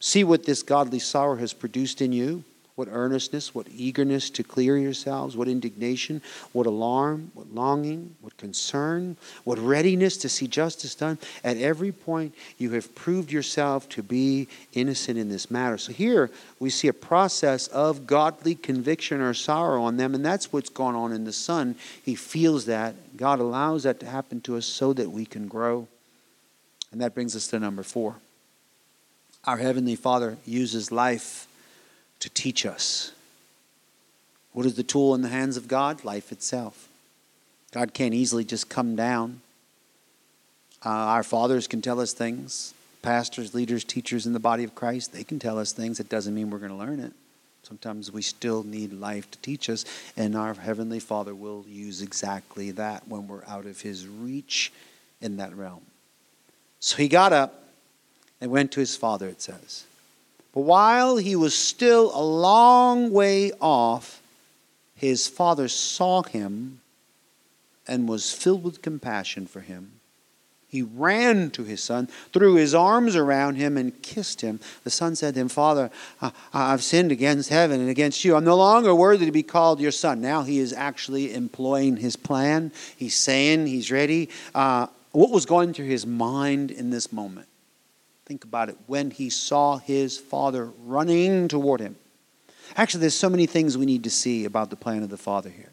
See 0.00 0.22
what 0.22 0.44
this 0.44 0.62
godly 0.62 0.98
sorrow 0.98 1.36
has 1.36 1.54
produced 1.54 2.02
in 2.02 2.12
you 2.12 2.44
what 2.78 2.88
earnestness, 2.92 3.56
what 3.56 3.66
eagerness 3.74 4.30
to 4.30 4.44
clear 4.44 4.78
yourselves, 4.78 5.36
what 5.36 5.48
indignation, 5.48 6.22
what 6.52 6.64
alarm, 6.64 7.32
what 7.34 7.52
longing, 7.52 8.14
what 8.20 8.36
concern, 8.36 9.16
what 9.42 9.58
readiness 9.58 10.16
to 10.16 10.28
see 10.28 10.46
justice 10.46 10.94
done. 10.94 11.18
At 11.42 11.56
every 11.56 11.90
point, 11.90 12.36
you 12.56 12.70
have 12.74 12.94
proved 12.94 13.32
yourself 13.32 13.88
to 13.90 14.02
be 14.04 14.46
innocent 14.74 15.18
in 15.18 15.28
this 15.28 15.50
matter. 15.50 15.76
So 15.76 15.92
here 15.92 16.30
we 16.60 16.70
see 16.70 16.86
a 16.86 16.92
process 16.92 17.66
of 17.66 18.06
godly 18.06 18.54
conviction 18.54 19.20
or 19.20 19.34
sorrow 19.34 19.82
on 19.82 19.96
them, 19.96 20.14
and 20.14 20.24
that's 20.24 20.52
what's 20.52 20.70
going 20.70 20.94
on 20.94 21.10
in 21.10 21.24
the 21.24 21.32
Son. 21.32 21.74
He 22.04 22.14
feels 22.14 22.66
that. 22.66 23.16
God 23.16 23.40
allows 23.40 23.82
that 23.82 23.98
to 24.00 24.06
happen 24.06 24.40
to 24.42 24.56
us 24.56 24.66
so 24.66 24.92
that 24.92 25.10
we 25.10 25.26
can 25.26 25.48
grow. 25.48 25.88
And 26.92 27.00
that 27.00 27.12
brings 27.12 27.34
us 27.34 27.48
to 27.48 27.58
number 27.58 27.82
four. 27.82 28.14
Our 29.44 29.56
Heavenly 29.56 29.96
Father 29.96 30.36
uses 30.44 30.92
life 30.92 31.46
to 32.20 32.28
teach 32.30 32.66
us. 32.66 33.12
What 34.52 34.66
is 34.66 34.74
the 34.74 34.82
tool 34.82 35.14
in 35.14 35.22
the 35.22 35.28
hands 35.28 35.56
of 35.56 35.68
God? 35.68 36.04
Life 36.04 36.32
itself. 36.32 36.88
God 37.72 37.94
can't 37.94 38.14
easily 38.14 38.44
just 38.44 38.68
come 38.68 38.96
down. 38.96 39.40
Uh, 40.84 40.88
our 40.88 41.22
fathers 41.22 41.66
can 41.66 41.82
tell 41.82 42.00
us 42.00 42.12
things. 42.12 42.74
Pastors, 43.02 43.54
leaders, 43.54 43.84
teachers 43.84 44.26
in 44.26 44.32
the 44.32 44.40
body 44.40 44.64
of 44.64 44.74
Christ, 44.74 45.12
they 45.12 45.24
can 45.24 45.38
tell 45.38 45.58
us 45.58 45.72
things. 45.72 46.00
It 46.00 46.08
doesn't 46.08 46.34
mean 46.34 46.50
we're 46.50 46.58
going 46.58 46.72
to 46.72 46.76
learn 46.76 47.00
it. 47.00 47.12
Sometimes 47.62 48.10
we 48.10 48.22
still 48.22 48.62
need 48.62 48.92
life 48.92 49.30
to 49.30 49.38
teach 49.38 49.68
us, 49.68 49.84
and 50.16 50.34
our 50.34 50.54
Heavenly 50.54 51.00
Father 51.00 51.34
will 51.34 51.64
use 51.68 52.00
exactly 52.00 52.70
that 52.72 53.06
when 53.06 53.28
we're 53.28 53.44
out 53.46 53.66
of 53.66 53.80
His 53.82 54.06
reach 54.06 54.72
in 55.20 55.36
that 55.36 55.54
realm. 55.54 55.82
So 56.80 56.96
he 56.96 57.08
got 57.08 57.32
up 57.32 57.62
and 58.40 58.50
went 58.50 58.72
to 58.72 58.80
his 58.80 58.96
father, 58.96 59.28
it 59.28 59.42
says. 59.42 59.84
But 60.54 60.62
while 60.62 61.16
he 61.16 61.36
was 61.36 61.56
still 61.56 62.10
a 62.14 62.22
long 62.22 63.10
way 63.10 63.52
off, 63.60 64.22
his 64.94 65.28
father 65.28 65.68
saw 65.68 66.22
him 66.22 66.80
and 67.86 68.08
was 68.08 68.32
filled 68.32 68.64
with 68.64 68.82
compassion 68.82 69.46
for 69.46 69.60
him. 69.60 69.92
He 70.68 70.82
ran 70.82 71.50
to 71.52 71.64
his 71.64 71.82
son, 71.82 72.08
threw 72.34 72.56
his 72.56 72.74
arms 72.74 73.16
around 73.16 73.54
him, 73.54 73.78
and 73.78 74.02
kissed 74.02 74.42
him. 74.42 74.60
The 74.84 74.90
son 74.90 75.16
said 75.16 75.32
to 75.34 75.40
him, 75.40 75.48
Father, 75.48 75.90
I've 76.52 76.82
sinned 76.82 77.10
against 77.10 77.48
heaven 77.48 77.80
and 77.80 77.88
against 77.88 78.22
you. 78.22 78.36
I'm 78.36 78.44
no 78.44 78.56
longer 78.56 78.94
worthy 78.94 79.24
to 79.24 79.32
be 79.32 79.42
called 79.42 79.80
your 79.80 79.92
son. 79.92 80.20
Now 80.20 80.42
he 80.42 80.58
is 80.58 80.74
actually 80.74 81.32
employing 81.32 81.96
his 81.96 82.16
plan. 82.16 82.70
He's 82.96 83.16
saying 83.16 83.66
he's 83.66 83.90
ready. 83.90 84.28
Uh, 84.54 84.88
what 85.12 85.30
was 85.30 85.46
going 85.46 85.72
through 85.72 85.86
his 85.86 86.06
mind 86.06 86.70
in 86.70 86.90
this 86.90 87.12
moment? 87.12 87.48
Think 88.28 88.44
about 88.44 88.68
it. 88.68 88.76
When 88.86 89.10
he 89.10 89.30
saw 89.30 89.78
his 89.78 90.18
father 90.18 90.70
running 90.84 91.48
toward 91.48 91.80
him. 91.80 91.96
Actually, 92.76 93.00
there's 93.00 93.14
so 93.14 93.30
many 93.30 93.46
things 93.46 93.78
we 93.78 93.86
need 93.86 94.04
to 94.04 94.10
see 94.10 94.44
about 94.44 94.68
the 94.68 94.76
plan 94.76 95.02
of 95.02 95.08
the 95.08 95.16
Father 95.16 95.48
here. 95.48 95.70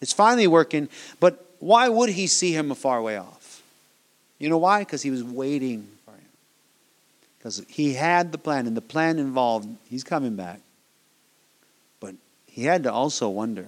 It's 0.00 0.12
finally 0.12 0.46
working, 0.46 0.88
but 1.18 1.44
why 1.58 1.88
would 1.88 2.10
he 2.10 2.28
see 2.28 2.52
him 2.52 2.70
a 2.70 2.76
far 2.76 3.02
way 3.02 3.16
off? 3.16 3.60
You 4.38 4.48
know 4.48 4.58
why? 4.58 4.80
Because 4.80 5.02
he 5.02 5.10
was 5.10 5.24
waiting 5.24 5.88
for 6.04 6.12
him. 6.12 6.28
Because 7.38 7.64
he 7.68 7.94
had 7.94 8.30
the 8.30 8.38
plan, 8.38 8.68
and 8.68 8.76
the 8.76 8.80
plan 8.80 9.18
involved 9.18 9.68
he's 9.90 10.04
coming 10.04 10.36
back. 10.36 10.60
But 11.98 12.14
he 12.46 12.64
had 12.64 12.84
to 12.84 12.92
also 12.92 13.28
wonder 13.28 13.66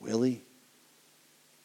will 0.00 0.22
he? 0.22 0.40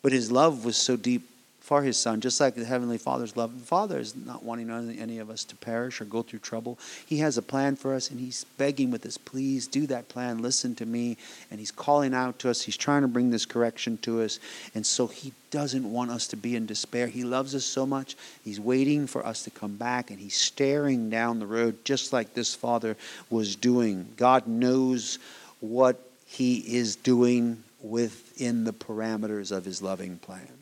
But 0.04 0.12
his 0.12 0.32
love 0.32 0.64
was 0.64 0.78
so 0.78 0.96
deep 0.96 1.29
for 1.70 1.84
his 1.84 2.00
son, 2.00 2.20
just 2.20 2.42
like 2.42 2.56
the 2.56 2.66
Heavenly 2.66 2.98
Father's 2.98 3.38
love. 3.38 3.54
The 3.60 3.64
Father 3.64 4.00
is 4.00 4.16
not 4.16 4.42
wanting 4.42 4.72
any 4.72 5.20
of 5.20 5.30
us 5.30 5.44
to 5.44 5.56
perish 5.56 6.02
or 6.02 6.06
go 6.06 6.24
through 6.24 6.40
trouble. 6.40 6.80
He 7.06 7.18
has 7.20 7.38
a 7.38 7.44
plan 7.44 7.76
for 7.76 7.94
us, 7.94 8.10
and 8.10 8.20
he's 8.20 8.44
begging 8.58 8.90
with 8.90 9.06
us, 9.06 9.20
please 9.20 9.68
do 9.68 9.86
that 9.86 10.10
plan, 10.10 10.42
listen 10.42 10.74
to 10.78 10.88
me. 10.88 11.16
And 11.52 11.60
he's 11.60 11.70
calling 11.70 12.16
out 12.16 12.40
to 12.40 12.50
us, 12.50 12.64
he's 12.64 12.76
trying 12.76 13.04
to 13.04 13.08
bring 13.08 13.30
this 13.30 13.46
correction 13.46 14.00
to 14.00 14.24
us. 14.24 14.40
And 14.74 14.84
so 14.84 15.06
he 15.06 15.32
doesn't 15.52 15.92
want 15.92 16.10
us 16.10 16.26
to 16.30 16.36
be 16.36 16.56
in 16.56 16.66
despair. 16.66 17.06
He 17.06 17.24
loves 17.24 17.54
us 17.54 17.66
so 17.66 17.86
much, 17.86 18.16
he's 18.44 18.60
waiting 18.60 19.06
for 19.06 19.24
us 19.24 19.44
to 19.44 19.52
come 19.52 19.76
back, 19.76 20.10
and 20.10 20.20
he's 20.20 20.38
staring 20.38 21.12
down 21.12 21.38
the 21.38 21.46
road 21.46 21.86
just 21.86 22.12
like 22.12 22.34
this 22.34 22.56
Father 22.56 22.98
was 23.30 23.56
doing. 23.56 24.08
God 24.18 24.48
knows 24.48 25.20
what 25.60 26.04
he 26.26 26.56
is 26.56 26.96
doing 26.96 27.64
within 27.80 28.64
the 28.64 28.74
parameters 28.74 29.56
of 29.56 29.66
his 29.66 29.84
loving 29.84 30.18
plan. 30.18 30.59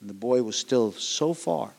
And 0.00 0.10
the 0.10 0.14
boy 0.14 0.42
was 0.42 0.56
still 0.56 0.92
so 0.92 1.34
far. 1.34 1.72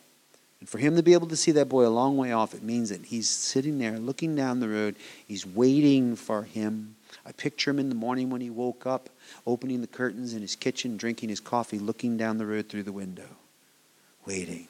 And 0.59 0.67
for 0.67 0.79
him 0.79 0.95
to 0.95 1.03
be 1.03 1.13
able 1.13 1.27
to 1.27 1.35
see 1.35 1.51
that 1.51 1.69
boy 1.69 1.85
a 1.85 1.89
long 1.89 2.17
way 2.17 2.31
off, 2.31 2.55
it 2.55 2.63
means 2.63 2.89
that 2.89 3.05
he's 3.05 3.29
sitting 3.29 3.77
there 3.77 3.99
looking 3.99 4.35
down 4.35 4.59
the 4.59 4.69
road. 4.69 4.95
He's 5.27 5.45
waiting 5.45 6.15
for 6.15 6.43
him. 6.43 6.95
I 7.25 7.31
picture 7.31 7.71
him 7.71 7.79
in 7.79 7.89
the 7.89 7.95
morning 7.95 8.29
when 8.29 8.41
he 8.41 8.49
woke 8.49 8.85
up, 8.85 9.09
opening 9.45 9.81
the 9.81 9.87
curtains 9.87 10.33
in 10.33 10.41
his 10.41 10.55
kitchen, 10.55 10.97
drinking 10.97 11.29
his 11.29 11.39
coffee, 11.39 11.79
looking 11.79 12.17
down 12.17 12.37
the 12.37 12.45
road 12.45 12.69
through 12.69 12.83
the 12.83 12.91
window, 12.91 13.27
waiting. 14.25 14.67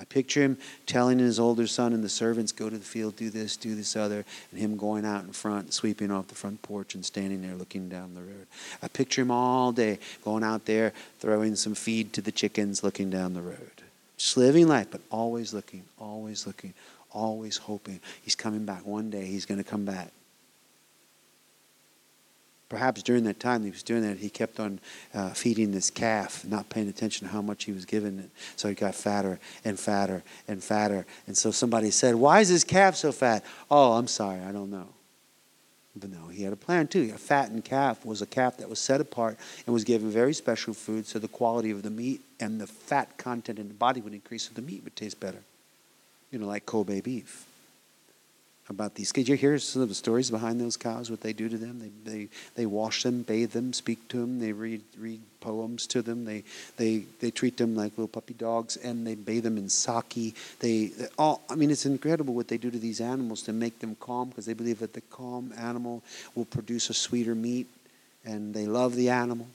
I 0.00 0.04
picture 0.04 0.42
him 0.42 0.58
telling 0.86 1.18
his 1.18 1.40
older 1.40 1.66
son 1.66 1.92
and 1.92 2.04
the 2.04 2.08
servants, 2.08 2.52
go 2.52 2.70
to 2.70 2.78
the 2.78 2.84
field, 2.84 3.16
do 3.16 3.30
this, 3.30 3.56
do 3.56 3.74
this 3.74 3.96
other, 3.96 4.24
and 4.50 4.60
him 4.60 4.76
going 4.76 5.04
out 5.04 5.24
in 5.24 5.32
front, 5.32 5.72
sweeping 5.72 6.10
off 6.10 6.28
the 6.28 6.34
front 6.34 6.62
porch 6.62 6.94
and 6.94 7.04
standing 7.04 7.42
there 7.42 7.56
looking 7.56 7.88
down 7.88 8.14
the 8.14 8.20
road. 8.20 8.46
I 8.82 8.88
picture 8.88 9.22
him 9.22 9.30
all 9.30 9.72
day 9.72 9.98
going 10.24 10.44
out 10.44 10.66
there, 10.66 10.92
throwing 11.18 11.56
some 11.56 11.74
feed 11.74 12.12
to 12.12 12.20
the 12.20 12.32
chickens, 12.32 12.84
looking 12.84 13.10
down 13.10 13.34
the 13.34 13.42
road. 13.42 13.82
Just 14.16 14.36
living 14.36 14.68
life, 14.68 14.88
but 14.90 15.00
always 15.10 15.52
looking, 15.52 15.84
always 15.98 16.46
looking, 16.46 16.74
always 17.10 17.56
hoping. 17.56 18.00
He's 18.22 18.34
coming 18.34 18.64
back. 18.64 18.86
One 18.86 19.10
day 19.10 19.26
he's 19.26 19.46
going 19.46 19.58
to 19.62 19.68
come 19.68 19.84
back. 19.84 20.12
Perhaps 22.68 23.02
during 23.02 23.24
that 23.24 23.40
time 23.40 23.64
he 23.64 23.70
was 23.70 23.82
doing 23.82 24.02
that, 24.02 24.18
he 24.18 24.28
kept 24.28 24.60
on 24.60 24.78
uh, 25.14 25.30
feeding 25.30 25.72
this 25.72 25.88
calf, 25.90 26.44
not 26.44 26.68
paying 26.68 26.88
attention 26.88 27.26
to 27.26 27.32
how 27.32 27.40
much 27.40 27.64
he 27.64 27.72
was 27.72 27.86
giving 27.86 28.18
it. 28.18 28.30
So 28.56 28.68
he 28.68 28.74
got 28.74 28.94
fatter 28.94 29.40
and 29.64 29.78
fatter 29.80 30.22
and 30.46 30.62
fatter. 30.62 31.06
And 31.26 31.36
so 31.36 31.50
somebody 31.50 31.90
said, 31.90 32.14
Why 32.14 32.40
is 32.40 32.50
this 32.50 32.64
calf 32.64 32.96
so 32.96 33.10
fat? 33.10 33.42
Oh, 33.70 33.92
I'm 33.92 34.06
sorry, 34.06 34.40
I 34.40 34.52
don't 34.52 34.70
know. 34.70 34.88
But 35.96 36.10
no, 36.10 36.28
he 36.28 36.42
had 36.42 36.52
a 36.52 36.56
plan 36.56 36.88
too. 36.88 37.10
A 37.14 37.18
fattened 37.18 37.64
calf 37.64 38.04
was 38.04 38.22
a 38.22 38.26
calf 38.26 38.58
that 38.58 38.68
was 38.68 38.78
set 38.78 39.00
apart 39.00 39.38
and 39.66 39.72
was 39.72 39.84
given 39.84 40.10
very 40.10 40.34
special 40.34 40.74
food 40.74 41.06
so 41.06 41.18
the 41.18 41.26
quality 41.26 41.70
of 41.70 41.82
the 41.82 41.90
meat 41.90 42.20
and 42.38 42.60
the 42.60 42.66
fat 42.66 43.16
content 43.16 43.58
in 43.58 43.68
the 43.68 43.74
body 43.74 44.00
would 44.00 44.12
increase 44.12 44.44
so 44.44 44.50
the 44.54 44.62
meat 44.62 44.84
would 44.84 44.94
taste 44.94 45.18
better. 45.18 45.42
You 46.30 46.38
know, 46.38 46.46
like 46.46 46.66
Kobe 46.66 47.00
beef 47.00 47.47
about 48.70 48.94
these 48.94 49.12
kids. 49.12 49.28
You 49.28 49.36
hear 49.36 49.58
some 49.58 49.82
of 49.82 49.88
the 49.88 49.94
stories 49.94 50.30
behind 50.30 50.60
those 50.60 50.76
cows, 50.76 51.10
what 51.10 51.22
they 51.22 51.32
do 51.32 51.48
to 51.48 51.56
them. 51.56 51.78
They, 51.78 52.10
they, 52.10 52.28
they 52.54 52.66
wash 52.66 53.02
them, 53.02 53.22
bathe 53.22 53.52
them, 53.52 53.72
speak 53.72 54.08
to 54.08 54.18
them. 54.18 54.40
They 54.40 54.52
read, 54.52 54.82
read 54.98 55.20
poems 55.40 55.86
to 55.88 56.02
them. 56.02 56.24
They, 56.24 56.44
they, 56.76 57.04
they 57.20 57.30
treat 57.30 57.56
them 57.56 57.74
like 57.74 57.92
little 57.92 58.08
puppy 58.08 58.34
dogs, 58.34 58.76
and 58.76 59.06
they 59.06 59.14
bathe 59.14 59.44
them 59.44 59.56
in 59.56 59.68
sake. 59.68 60.34
They, 60.60 60.86
they 60.86 61.08
all, 61.18 61.42
I 61.48 61.54
mean, 61.54 61.70
it's 61.70 61.86
incredible 61.86 62.34
what 62.34 62.48
they 62.48 62.58
do 62.58 62.70
to 62.70 62.78
these 62.78 63.00
animals 63.00 63.42
to 63.42 63.52
make 63.52 63.78
them 63.78 63.96
calm 64.00 64.28
because 64.28 64.46
they 64.46 64.54
believe 64.54 64.80
that 64.80 64.92
the 64.92 65.00
calm 65.02 65.52
animal 65.56 66.02
will 66.34 66.44
produce 66.44 66.90
a 66.90 66.94
sweeter 66.94 67.34
meat, 67.34 67.66
and 68.24 68.54
they 68.54 68.66
love 68.66 68.94
the 68.94 69.08
animal. 69.08 69.46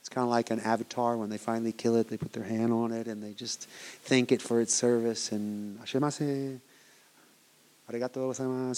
It's 0.00 0.08
kind 0.08 0.24
of 0.24 0.30
like 0.30 0.50
an 0.50 0.58
avatar 0.58 1.16
when 1.16 1.30
they 1.30 1.38
finally 1.38 1.70
kill 1.70 1.94
it, 1.94 2.10
they 2.10 2.16
put 2.16 2.32
their 2.32 2.42
hand 2.42 2.72
on 2.72 2.90
it 2.90 3.06
and 3.06 3.22
they 3.22 3.34
just 3.34 3.68
thank 4.02 4.32
it 4.32 4.42
for 4.42 4.60
its 4.60 4.74
service 4.74 5.30
and 5.30 5.78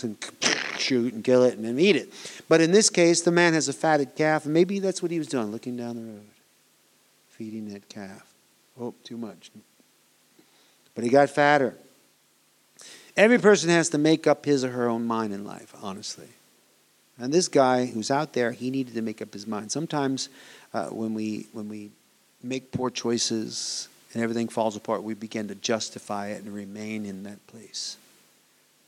and 0.04 0.16
shoot 0.78 1.14
and 1.14 1.22
kill 1.22 1.42
it 1.44 1.56
and 1.56 1.64
then 1.64 1.78
eat 1.78 1.96
it. 1.96 2.12
But 2.48 2.60
in 2.60 2.72
this 2.72 2.90
case, 2.90 3.22
the 3.22 3.30
man 3.30 3.54
has 3.54 3.68
a 3.68 3.72
fatted 3.72 4.14
calf, 4.14 4.44
and 4.44 4.54
maybe 4.54 4.78
that's 4.78 5.02
what 5.02 5.10
he 5.10 5.18
was 5.18 5.28
doing, 5.28 5.50
looking 5.50 5.76
down 5.76 5.96
the 5.96 6.02
road, 6.02 6.26
feeding 7.30 7.72
that 7.72 7.88
calf. 7.88 8.34
Oh, 8.80 8.94
too 9.04 9.16
much. 9.16 9.50
But 10.94 11.04
he 11.04 11.10
got 11.10 11.30
fatter. 11.30 11.74
Every 13.16 13.38
person 13.38 13.70
has 13.70 13.88
to 13.90 13.98
make 13.98 14.26
up 14.26 14.44
his 14.44 14.64
or 14.64 14.70
her 14.70 14.88
own 14.88 15.06
mind 15.06 15.32
in 15.32 15.44
life, 15.44 15.74
honestly. 15.82 16.28
And 17.18 17.32
this 17.32 17.46
guy 17.46 17.86
who's 17.86 18.10
out 18.10 18.32
there, 18.32 18.50
he 18.50 18.70
needed 18.70 18.94
to 18.94 19.02
make 19.02 19.22
up 19.22 19.32
his 19.32 19.46
mind. 19.46 19.70
Sometimes 19.70 20.28
uh, 20.72 20.86
when 20.86 21.14
we 21.14 21.46
when 21.52 21.68
we 21.68 21.90
make 22.42 22.72
poor 22.72 22.90
choices 22.90 23.88
and 24.12 24.22
everything 24.22 24.48
falls 24.48 24.76
apart, 24.76 25.04
we 25.04 25.14
begin 25.14 25.48
to 25.48 25.54
justify 25.54 26.28
it 26.28 26.42
and 26.42 26.52
remain 26.52 27.06
in 27.06 27.22
that 27.22 27.44
place. 27.46 27.96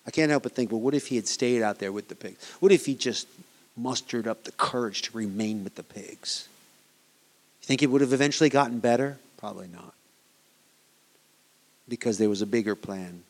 I 0.06 0.10
can't 0.10 0.30
help 0.30 0.44
but 0.44 0.52
think, 0.52 0.70
well, 0.70 0.80
what 0.80 0.94
if 0.94 1.08
he 1.08 1.16
had 1.16 1.26
stayed 1.26 1.62
out 1.62 1.78
there 1.78 1.92
with 1.92 2.08
the 2.08 2.14
pigs? 2.14 2.38
What 2.60 2.72
if 2.72 2.86
he 2.86 2.94
just 2.94 3.26
mustered 3.76 4.26
up 4.26 4.44
the 4.44 4.52
courage 4.52 5.02
to 5.02 5.16
remain 5.16 5.64
with 5.64 5.74
the 5.74 5.82
pigs? 5.82 6.48
You 7.62 7.66
think 7.66 7.82
it 7.82 7.90
would 7.90 8.00
have 8.00 8.12
eventually 8.12 8.48
gotten 8.48 8.78
better? 8.78 9.18
Probably 9.36 9.68
not. 9.68 9.92
Because 11.88 12.18
there 12.18 12.28
was 12.28 12.42
a 12.42 12.46
bigger 12.46 12.74
plan 12.74 13.24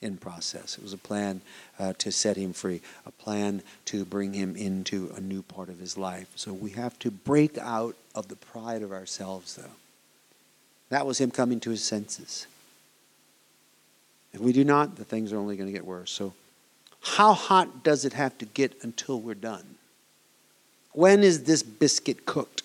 in 0.00 0.16
process. 0.16 0.78
It 0.78 0.84
was 0.84 0.92
a 0.92 0.98
plan 0.98 1.40
uh, 1.78 1.92
to 1.98 2.12
set 2.12 2.36
him 2.36 2.52
free, 2.52 2.80
a 3.04 3.10
plan 3.10 3.62
to 3.86 4.04
bring 4.04 4.32
him 4.32 4.54
into 4.54 5.12
a 5.16 5.20
new 5.20 5.42
part 5.42 5.68
of 5.68 5.80
his 5.80 5.98
life. 5.98 6.28
So 6.36 6.52
we 6.52 6.70
have 6.70 6.98
to 7.00 7.10
break 7.10 7.58
out 7.58 7.96
of 8.14 8.28
the 8.28 8.36
pride 8.36 8.82
of 8.82 8.92
ourselves, 8.92 9.56
though. 9.56 9.70
That 10.90 11.06
was 11.06 11.20
him 11.20 11.32
coming 11.32 11.60
to 11.60 11.70
his 11.70 11.82
senses. 11.82 12.46
If 14.38 14.44
we 14.44 14.52
do 14.52 14.62
not, 14.62 14.94
the 14.94 15.04
things 15.04 15.32
are 15.32 15.36
only 15.36 15.56
going 15.56 15.66
to 15.66 15.72
get 15.72 15.84
worse. 15.84 16.12
So, 16.12 16.32
how 17.00 17.32
hot 17.32 17.82
does 17.82 18.04
it 18.04 18.12
have 18.12 18.38
to 18.38 18.44
get 18.44 18.72
until 18.82 19.20
we're 19.20 19.34
done? 19.34 19.64
When 20.92 21.24
is 21.24 21.42
this 21.42 21.64
biscuit 21.64 22.24
cooked? 22.24 22.62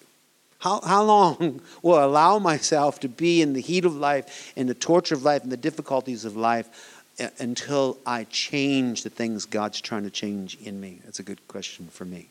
How, 0.59 0.81
how 0.81 1.01
long 1.01 1.61
will 1.81 1.95
I 1.95 2.03
allow 2.03 2.37
myself 2.37 2.99
to 2.99 3.09
be 3.09 3.41
in 3.41 3.53
the 3.53 3.59
heat 3.59 3.85
of 3.85 3.95
life, 3.95 4.53
in 4.55 4.67
the 4.67 4.75
torture 4.75 5.15
of 5.15 5.23
life, 5.23 5.43
in 5.43 5.49
the 5.49 5.57
difficulties 5.57 6.25
of 6.25 6.37
life 6.37 7.01
uh, 7.19 7.29
until 7.39 7.97
I 8.05 8.25
change 8.25 9.01
the 9.01 9.09
things 9.09 9.45
God's 9.45 9.81
trying 9.81 10.03
to 10.03 10.11
change 10.11 10.59
in 10.63 10.79
me? 10.79 10.99
That's 11.03 11.19
a 11.19 11.23
good 11.23 11.47
question 11.47 11.87
for 11.87 12.05
me. 12.05 12.29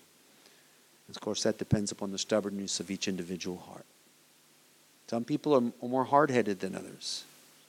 Of 1.08 1.20
course, 1.20 1.42
that 1.42 1.58
depends 1.58 1.90
upon 1.90 2.12
the 2.12 2.18
stubbornness 2.18 2.78
of 2.78 2.92
each 2.92 3.08
individual 3.08 3.58
heart. 3.58 3.86
Some 5.08 5.24
people 5.24 5.52
are 5.56 5.86
more 5.88 6.04
hard 6.04 6.30
headed 6.30 6.60
than 6.60 6.76
others, 6.76 7.24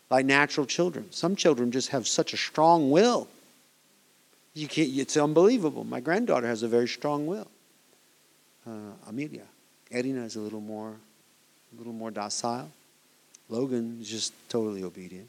like 0.10 0.26
natural 0.26 0.66
children. 0.66 1.12
Some 1.12 1.36
children 1.36 1.72
just 1.72 1.90
have 1.90 2.08
such 2.08 2.34
a 2.34 2.38
strong 2.38 2.92
will. 2.92 3.28
You 4.54 4.68
can't, 4.68 4.90
it's 4.96 5.18
unbelievable. 5.18 5.84
My 5.84 6.00
granddaughter 6.00 6.48
has 6.48 6.64
a 6.64 6.68
very 6.68 6.88
strong 6.88 7.26
will. 7.26 7.48
Uh, 8.68 8.94
Amelia. 9.08 9.46
Edina 9.92 10.24
is 10.24 10.36
a 10.36 10.40
little 10.40 10.62
more, 10.62 10.90
a 10.90 11.78
little 11.78 11.94
more 11.94 12.12
docile. 12.12 12.70
Logan 13.50 14.00
is 14.02 14.10
just 14.10 14.34
totally 14.50 14.84
obedient. 14.84 15.28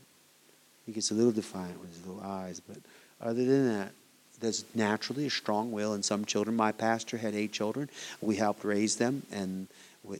He 0.86 0.92
gets 0.92 1.10
a 1.10 1.14
little 1.14 1.32
defiant 1.32 1.80
with 1.80 1.94
his 1.94 2.06
little 2.06 2.22
eyes, 2.22 2.60
but 2.60 2.76
other 3.20 3.44
than 3.44 3.68
that, 3.68 3.92
there's 4.40 4.64
naturally 4.74 5.26
a 5.26 5.30
strong 5.30 5.72
will 5.72 5.94
in 5.94 6.02
some 6.02 6.24
children. 6.24 6.56
My 6.56 6.72
pastor 6.72 7.16
had 7.16 7.34
eight 7.34 7.52
children. 7.52 7.88
We 8.20 8.36
helped 8.36 8.64
raise 8.64 8.96
them, 8.96 9.22
and 9.32 9.68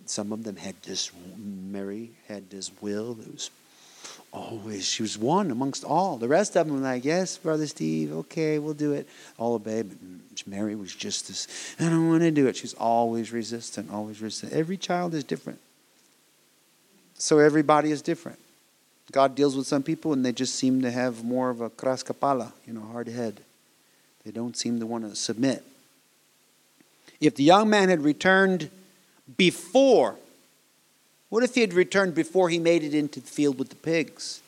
some 0.07 0.32
of 0.32 0.44
them 0.44 0.57
had 0.57 0.80
this. 0.82 1.11
Mary 1.36 2.11
had 2.28 2.48
this 2.48 2.70
will 2.80 3.14
that 3.14 3.30
was 3.30 3.50
always 4.32 4.86
she 4.86 5.02
was 5.02 5.16
one 5.16 5.50
amongst 5.50 5.84
all. 5.84 6.16
The 6.16 6.28
rest 6.28 6.57
of 6.57 6.66
them 6.66 6.76
were 6.76 6.82
like, 6.82 7.05
"Yes, 7.05 7.38
brother 7.38 7.66
Steve, 7.66 8.12
okay, 8.12 8.59
we'll 8.59 8.74
do 8.74 8.92
it." 8.92 9.09
All 9.38 9.55
obey, 9.55 9.82
but 9.82 9.96
mm, 9.96 10.46
Mary 10.46 10.74
was 10.74 10.94
just 10.94 11.28
this. 11.28 11.46
I 11.78 11.84
don't 11.84 12.09
want 12.09 12.22
to 12.22 12.30
do 12.30 12.46
it. 12.46 12.57
She's 12.57 12.74
always 12.74 13.32
resistant, 13.32 13.90
always 13.90 14.20
resistant. 14.20 14.52
Every 14.52 14.76
child 14.76 15.14
is 15.14 15.24
different, 15.24 15.61
so 17.14 17.38
everybody 17.38 17.90
is 17.90 18.02
different. 18.02 18.38
God 19.12 19.34
deals 19.34 19.57
with 19.57 19.66
some 19.66 19.82
people, 19.82 20.12
and 20.12 20.24
they 20.24 20.32
just 20.32 20.57
seem 20.57 20.82
to 20.82 20.90
have 20.90 21.22
more 21.22 21.50
of 21.50 21.61
a 21.61 21.70
kraskapala, 21.70 22.52
you 22.66 22.72
know, 22.72 22.80
hard 22.80 23.09
head. 23.09 23.40
They 24.24 24.30
don't 24.30 24.57
seem 24.57 24.80
to 24.80 24.86
want 24.86 25.09
to 25.09 25.14
submit. 25.14 25.62
If 27.20 27.36
the 27.36 27.44
young 27.44 27.70
man 27.70 27.90
had 27.90 28.02
returned 28.02 28.70
before 29.36 30.16
what 31.29 31.43
if 31.43 31.55
he 31.55 31.61
had 31.61 31.75
returned 31.75 32.14
before 32.14 32.49
he 32.49 32.59
made 32.59 32.83
it 32.83 32.95
into 32.95 33.20
the 33.20 33.27
field 33.27 33.59
with 33.59 33.70
the 33.70 33.77
pigs? 33.77 34.41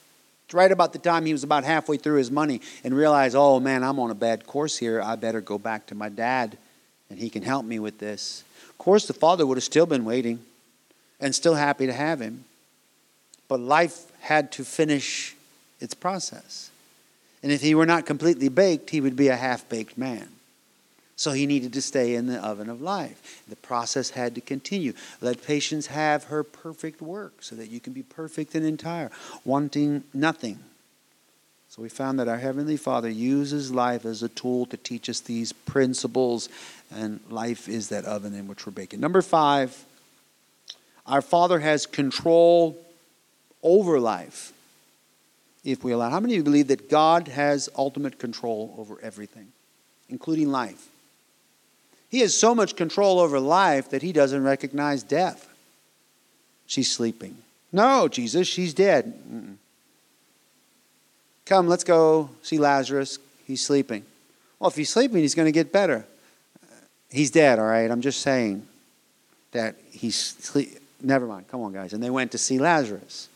It's 0.44 0.54
right 0.54 0.70
about 0.70 0.92
the 0.92 1.00
time 1.00 1.26
he 1.26 1.32
was 1.32 1.42
about 1.42 1.64
halfway 1.64 1.96
through 1.96 2.18
his 2.18 2.30
money 2.30 2.60
and 2.84 2.94
realized, 2.94 3.34
oh 3.34 3.58
man, 3.58 3.82
I'm 3.82 3.98
on 3.98 4.12
a 4.12 4.14
bad 4.14 4.46
course 4.46 4.78
here. 4.78 5.02
I 5.02 5.16
better 5.16 5.40
go 5.40 5.58
back 5.58 5.86
to 5.86 5.94
my 5.94 6.08
dad 6.08 6.56
and 7.10 7.18
he 7.18 7.30
can 7.30 7.42
help 7.42 7.64
me 7.64 7.78
with 7.78 7.98
this. 7.98 8.44
Of 8.68 8.78
course, 8.78 9.06
the 9.06 9.12
father 9.12 9.46
would 9.46 9.56
have 9.56 9.64
still 9.64 9.86
been 9.86 10.04
waiting 10.04 10.40
and 11.18 11.34
still 11.34 11.54
happy 11.54 11.86
to 11.86 11.92
have 11.92 12.20
him. 12.20 12.44
But 13.48 13.60
life 13.60 14.04
had 14.20 14.52
to 14.52 14.64
finish 14.64 15.34
its 15.80 15.94
process. 15.94 16.70
And 17.42 17.50
if 17.50 17.60
he 17.60 17.74
were 17.74 17.86
not 17.86 18.06
completely 18.06 18.48
baked, 18.48 18.90
he 18.90 19.00
would 19.00 19.16
be 19.16 19.28
a 19.28 19.36
half 19.36 19.68
baked 19.68 19.98
man. 19.98 20.28
So 21.18 21.32
he 21.32 21.46
needed 21.46 21.72
to 21.72 21.82
stay 21.82 22.14
in 22.14 22.26
the 22.26 22.38
oven 22.44 22.68
of 22.68 22.82
life. 22.82 23.42
The 23.48 23.56
process 23.56 24.10
had 24.10 24.34
to 24.34 24.42
continue. 24.42 24.92
Let 25.22 25.42
patience 25.42 25.86
have 25.86 26.24
her 26.24 26.44
perfect 26.44 27.00
work 27.00 27.42
so 27.42 27.56
that 27.56 27.70
you 27.70 27.80
can 27.80 27.94
be 27.94 28.02
perfect 28.02 28.54
and 28.54 28.66
entire, 28.66 29.10
wanting 29.44 30.04
nothing. 30.12 30.58
So 31.70 31.82
we 31.82 31.88
found 31.88 32.20
that 32.20 32.28
our 32.28 32.38
Heavenly 32.38 32.76
Father 32.76 33.08
uses 33.08 33.72
life 33.72 34.04
as 34.04 34.22
a 34.22 34.28
tool 34.28 34.66
to 34.66 34.76
teach 34.76 35.08
us 35.08 35.20
these 35.20 35.52
principles, 35.52 36.48
and 36.94 37.20
life 37.30 37.66
is 37.68 37.88
that 37.88 38.04
oven 38.04 38.34
in 38.34 38.46
which 38.46 38.66
we're 38.66 38.72
baking. 38.72 39.00
Number 39.00 39.22
five, 39.22 39.84
our 41.06 41.22
Father 41.22 41.60
has 41.60 41.86
control 41.86 42.78
over 43.62 43.98
life 44.00 44.52
if 45.64 45.82
we 45.82 45.92
allow. 45.92 46.10
How 46.10 46.20
many 46.20 46.34
of 46.34 46.38
you 46.38 46.44
believe 46.44 46.68
that 46.68 46.90
God 46.90 47.28
has 47.28 47.68
ultimate 47.76 48.18
control 48.18 48.74
over 48.78 48.98
everything, 49.02 49.48
including 50.08 50.50
life? 50.50 50.88
He 52.08 52.20
has 52.20 52.38
so 52.38 52.54
much 52.54 52.76
control 52.76 53.18
over 53.18 53.40
life 53.40 53.90
that 53.90 54.02
he 54.02 54.12
doesn't 54.12 54.42
recognize 54.42 55.02
death. 55.02 55.48
She's 56.66 56.90
sleeping. 56.90 57.36
No, 57.72 58.08
Jesus, 58.08 58.46
she's 58.48 58.74
dead. 58.74 59.12
Mm-mm. 59.30 59.56
Come, 61.44 61.68
let's 61.68 61.84
go 61.84 62.30
see 62.42 62.58
Lazarus. 62.58 63.18
He's 63.46 63.62
sleeping. 63.62 64.04
Well, 64.58 64.70
if 64.70 64.76
he's 64.76 64.90
sleeping, 64.90 65.18
he's 65.18 65.34
going 65.34 65.46
to 65.46 65.52
get 65.52 65.72
better. 65.72 66.04
He's 67.10 67.30
dead, 67.30 67.58
all 67.58 67.66
right? 67.66 67.90
I'm 67.90 68.00
just 68.00 68.20
saying 68.20 68.66
that 69.52 69.76
he's 69.90 70.16
sleep. 70.16 70.78
Never 71.00 71.26
mind. 71.26 71.48
Come 71.48 71.60
on, 71.60 71.72
guys. 71.72 71.92
And 71.92 72.02
they 72.02 72.10
went 72.10 72.32
to 72.32 72.38
see 72.38 72.58
Lazarus. 72.58 73.28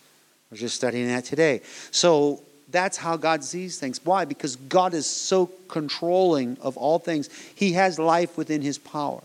Was 0.50 0.58
just 0.58 0.74
studying 0.74 1.06
that 1.06 1.24
today. 1.24 1.60
So 1.92 2.42
that's 2.70 2.96
how 2.96 3.16
God 3.16 3.44
sees 3.44 3.78
things. 3.78 4.00
Why? 4.04 4.24
Because 4.24 4.56
God 4.56 4.94
is 4.94 5.06
so 5.06 5.50
controlling 5.68 6.56
of 6.60 6.76
all 6.76 6.98
things. 6.98 7.28
He 7.54 7.72
has 7.72 7.98
life 7.98 8.36
within 8.36 8.62
his 8.62 8.78
power. 8.78 9.22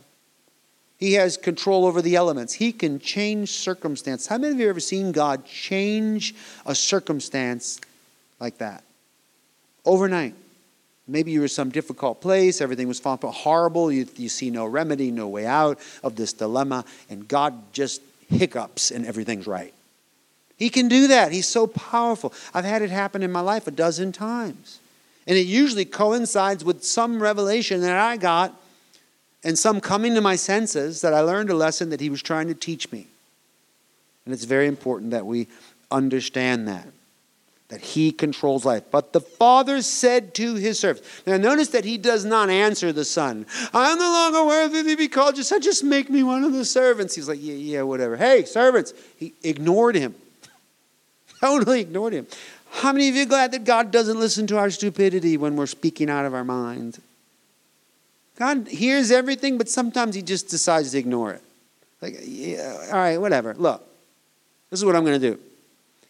He 0.98 1.14
has 1.14 1.38
control 1.38 1.86
over 1.86 2.02
the 2.02 2.16
elements. 2.16 2.54
He 2.54 2.72
can 2.72 3.00
change 3.00 3.52
circumstance. 3.52 4.28
How 4.28 4.38
many 4.38 4.54
of 4.54 4.60
you 4.60 4.68
have 4.68 4.76
ever 4.76 4.80
seen 4.80 5.12
God 5.12 5.46
change 5.46 6.34
a 6.66 6.74
circumstance 6.74 7.80
like 8.40 8.58
that? 8.60 8.84
Overnight. 9.84 10.34
Maybe 11.08 11.32
you 11.32 11.42
were 11.42 11.46
in 11.46 11.50
some 11.50 11.70
difficult 11.70 12.20
place, 12.20 12.62
everything 12.62 12.88
was 12.88 13.00
horrible, 13.00 13.92
you, 13.92 14.08
you 14.16 14.28
see 14.28 14.50
no 14.50 14.66
remedy, 14.66 15.12
no 15.12 15.28
way 15.28 15.46
out 15.46 15.78
of 16.04 16.16
this 16.16 16.34
dilemma, 16.34 16.84
and 17.12 17.28
God 17.28 17.54
just 17.74 18.02
hiccups 18.28 18.90
and 18.90 19.06
everything's 19.06 19.46
right. 19.46 19.75
He 20.58 20.70
can 20.70 20.88
do 20.88 21.08
that. 21.08 21.32
He's 21.32 21.48
so 21.48 21.68
powerful. 21.68 22.34
I've 22.54 22.66
had 22.66 22.82
it 22.82 22.90
happen 22.90 23.24
in 23.24 23.32
my 23.32 23.42
life 23.42 23.68
a 23.68 23.72
dozen 23.72 24.12
times. 24.12 24.80
And 25.28 25.38
it 25.38 25.48
usually 25.48 25.86
coincides 25.86 26.64
with 26.64 26.84
some 26.84 27.22
revelation 27.22 27.82
that 27.82 27.98
I 27.98 28.16
got 28.18 28.54
and 29.44 29.58
some 29.60 29.82
coming 29.82 30.16
to 30.16 30.22
my 30.22 30.36
senses 30.36 31.02
that 31.02 31.14
I 31.14 31.22
learned 31.22 31.50
a 31.50 31.56
lesson 31.56 31.90
that 31.90 32.00
he 32.00 32.10
was 32.10 32.22
trying 32.22 32.48
to 32.48 32.54
teach 32.54 32.92
me. 32.92 33.08
And 34.26 34.34
it's 34.34 34.46
very 34.46 34.68
important 34.68 35.12
that 35.12 35.26
we 35.26 35.48
understand 35.92 36.68
that, 36.68 36.88
that 37.68 37.82
he 37.82 38.12
controls 38.12 38.66
life. 38.66 38.84
But 38.92 39.14
the 39.14 39.22
father 39.22 39.82
said 39.82 40.34
to 40.36 40.56
his 40.56 40.80
servants, 40.80 41.08
now 41.28 41.38
notice 41.38 41.70
that 41.70 41.86
he 41.86 41.98
does 41.98 42.26
not 42.26 42.50
answer 42.50 42.92
the 42.92 43.06
son. 43.06 43.46
I'm 43.74 44.00
no 44.00 44.12
longer 44.12 44.46
worthy 44.46 44.84
to 44.84 44.98
be 44.98 45.08
called 45.08 45.38
your 45.38 45.44
son. 45.44 45.62
Just 45.62 45.84
make 45.84 46.10
me 46.10 46.24
one 46.24 46.44
of 46.44 46.54
the 46.54 46.66
servants. 46.66 47.14
He's 47.16 47.28
like, 47.28 47.40
yeah, 47.42 47.54
yeah, 47.54 47.82
whatever. 47.84 48.18
Hey, 48.18 48.46
servants. 48.46 48.94
He 49.18 49.34
ignored 49.44 49.96
him. 49.96 50.16
Totally 51.46 51.82
ignored 51.82 52.14
him. 52.14 52.26
How 52.72 52.92
many 52.92 53.08
of 53.08 53.14
you 53.14 53.22
are 53.22 53.28
glad 53.28 53.52
that 53.52 53.66
God 53.66 53.92
doesn't 53.92 54.20
listen 54.20 54.48
to 54.48 54.58
our 54.58 54.72
stupidity 54.72 55.38
when 55.38 55.56
we're 55.56 55.68
speaking 55.68 56.10
out 56.10 56.26
of 56.26 56.34
our 56.34 56.44
minds? 56.44 57.00
God 58.40 58.68
hears 58.68 59.12
everything, 59.12 59.60
but 59.60 59.70
sometimes 59.70 60.16
he 60.16 60.24
just 60.24 60.48
decides 60.48 60.90
to 60.94 60.98
ignore 60.98 61.34
it. 61.34 61.44
Like, 62.02 62.16
yeah, 62.24 62.88
all 62.92 62.98
right, 62.98 63.22
whatever. 63.22 63.54
Look, 63.54 63.88
this 64.72 64.80
is 64.80 64.86
what 64.86 64.96
I'm 64.96 65.06
going 65.06 65.22
to 65.22 65.34
do. 65.34 65.40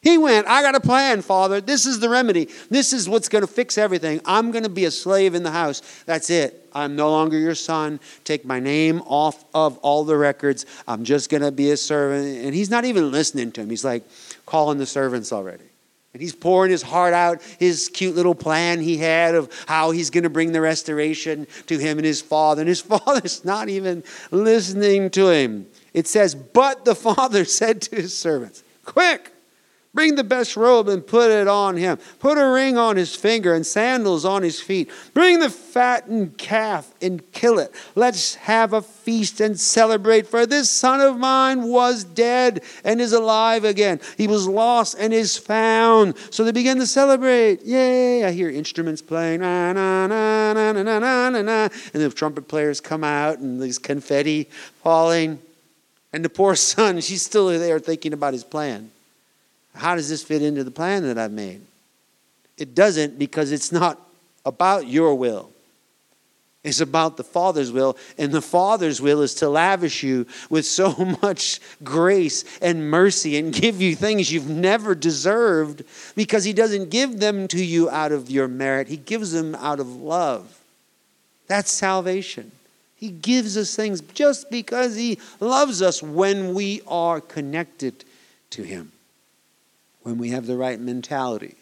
He 0.01 0.17
went, 0.17 0.47
I 0.47 0.61
got 0.61 0.73
a 0.73 0.79
plan, 0.79 1.21
Father. 1.21 1.59
This 1.59 1.85
is 1.85 1.99
the 1.99 2.07
remedy. 2.07 2.47
This 2.69 2.93
is 2.93 3.09
what's 3.09 3.27
going 3.27 3.41
to 3.41 3.51
fix 3.51 3.77
everything. 3.77 4.21
I'm 4.23 4.51
going 4.51 4.63
to 4.63 4.69
be 4.69 4.85
a 4.85 4.91
slave 4.91 5.35
in 5.35 5.43
the 5.43 5.51
house. 5.51 5.81
That's 6.05 6.29
it. 6.29 6.69
I'm 6.73 6.95
no 6.95 7.09
longer 7.09 7.37
your 7.37 7.55
son. 7.55 7.99
Take 8.23 8.45
my 8.45 8.61
name 8.61 9.01
off 9.01 9.43
of 9.53 9.77
all 9.79 10.05
the 10.05 10.15
records. 10.15 10.65
I'm 10.87 11.03
just 11.03 11.29
going 11.29 11.41
to 11.43 11.51
be 11.51 11.71
a 11.71 11.77
servant. 11.77 12.45
And 12.45 12.55
he's 12.55 12.69
not 12.69 12.85
even 12.85 13.11
listening 13.11 13.51
to 13.53 13.61
him. 13.61 13.69
He's 13.69 13.83
like 13.83 14.03
calling 14.45 14.77
the 14.77 14.85
servants 14.85 15.31
already. 15.31 15.65
And 16.13 16.21
he's 16.21 16.33
pouring 16.33 16.71
his 16.71 16.81
heart 16.81 17.13
out, 17.13 17.41
his 17.59 17.89
cute 17.89 18.15
little 18.15 18.35
plan 18.35 18.79
he 18.79 18.97
had 18.97 19.35
of 19.35 19.51
how 19.67 19.91
he's 19.91 20.09
going 20.09 20.23
to 20.23 20.29
bring 20.29 20.53
the 20.53 20.61
restoration 20.61 21.45
to 21.67 21.77
him 21.77 21.97
and 21.97 22.05
his 22.05 22.21
father. 22.21 22.61
And 22.61 22.69
his 22.69 22.79
father's 22.95 23.43
not 23.43 23.67
even 23.67 24.01
listening 24.31 25.09
to 25.09 25.27
him. 25.27 25.67
It 25.93 26.07
says, 26.07 26.33
But 26.33 26.85
the 26.85 26.95
father 26.95 27.43
said 27.45 27.81
to 27.83 27.97
his 27.97 28.17
servants, 28.17 28.63
Quick! 28.85 29.34
Bring 29.95 30.15
the 30.15 30.25
best 30.25 30.57
robe 30.57 30.89
and 30.89 31.07
put 31.07 31.31
it 31.31 31.47
on 31.47 31.77
him. 31.77 31.97
Put 32.19 32.37
a 32.37 32.45
ring 32.51 32.77
on 32.77 32.97
his 32.97 33.15
finger 33.15 33.53
and 33.53 33.65
sandals 33.65 34.25
on 34.25 34.43
his 34.43 34.59
feet. 34.59 34.91
Bring 35.13 35.39
the 35.39 35.49
fattened 35.49 36.37
calf 36.37 36.93
and 37.01 37.23
kill 37.31 37.59
it. 37.59 37.71
Let's 37.95 38.35
have 38.35 38.73
a 38.73 38.81
feast 38.81 39.39
and 39.39 39.57
celebrate, 39.57 40.27
for 40.27 40.45
this 40.45 40.69
son 40.69 40.99
of 40.99 41.17
mine 41.17 41.63
was 41.63 42.03
dead 42.03 42.61
and 42.83 42.99
is 42.99 43.13
alive 43.13 43.63
again. 43.63 44.01
He 44.17 44.27
was 44.27 44.49
lost 44.49 44.97
and 44.99 45.13
is 45.13 45.37
found. 45.37 46.17
So 46.29 46.43
they 46.43 46.51
begin 46.51 46.77
to 46.79 46.87
celebrate. 46.87 47.63
Yay! 47.63 48.25
I 48.25 48.31
hear 48.31 48.49
instruments 48.49 49.01
playing. 49.01 49.39
Na, 49.39 49.71
na, 49.71 50.07
na, 50.07 50.51
na, 50.51 50.73
na, 50.73 50.83
na, 50.83 51.29
na, 51.29 51.41
na. 51.41 51.69
And 51.93 52.03
the 52.03 52.09
trumpet 52.09 52.49
players 52.49 52.81
come 52.81 53.05
out 53.05 53.39
and 53.39 53.61
there's 53.61 53.77
confetti 53.77 54.49
falling. 54.83 55.39
And 56.11 56.25
the 56.25 56.29
poor 56.29 56.55
son, 56.57 56.99
she's 56.99 57.21
still 57.21 57.47
there 57.47 57.79
thinking 57.79 58.11
about 58.11 58.33
his 58.33 58.43
plan. 58.43 58.91
How 59.75 59.95
does 59.95 60.09
this 60.09 60.23
fit 60.23 60.41
into 60.41 60.63
the 60.63 60.71
plan 60.71 61.03
that 61.03 61.17
I've 61.17 61.31
made? 61.31 61.61
It 62.57 62.73
doesn't 62.73 63.19
because 63.19 63.51
it's 63.51 63.71
not 63.71 63.99
about 64.45 64.87
your 64.87 65.15
will. 65.15 65.51
It's 66.63 66.81
about 66.81 67.15
the 67.15 67.23
Father's 67.23 67.71
will, 67.71 67.95
and 68.17 68.31
the 68.31 68.41
Father's 68.41 68.99
will 68.99 69.21
is 69.21 69.35
to 69.35 69.49
lavish 69.49 70.01
you 70.01 70.25
with 70.49 70.65
so 70.65 70.95
much 71.21 71.59
grace 71.83 72.43
and 72.59 72.89
mercy 72.89 73.37
and 73.37 73.53
give 73.53 73.79
you 73.79 73.95
things 73.95 74.31
you've 74.31 74.49
never 74.49 74.95
deserved 74.95 75.83
because 76.15 76.43
He 76.43 76.53
doesn't 76.53 76.89
give 76.89 77.19
them 77.19 77.47
to 77.49 77.63
you 77.63 77.87
out 77.91 78.11
of 78.11 78.31
your 78.31 78.47
merit, 78.47 78.87
He 78.87 78.97
gives 78.97 79.31
them 79.31 79.53
out 79.55 79.79
of 79.79 79.95
love. 79.95 80.59
That's 81.47 81.71
salvation. 81.71 82.51
He 82.95 83.09
gives 83.09 83.57
us 83.57 83.75
things 83.75 84.01
just 84.01 84.49
because 84.49 84.95
He 84.95 85.19
loves 85.39 85.83
us 85.83 86.01
when 86.01 86.55
we 86.55 86.81
are 86.87 87.21
connected 87.21 88.03
to 88.51 88.63
Him 88.63 88.91
when 90.05 90.19
we 90.19 90.29
have 90.29 90.45
the 90.45 90.55
right 90.55 90.79
mentality. 90.79 91.55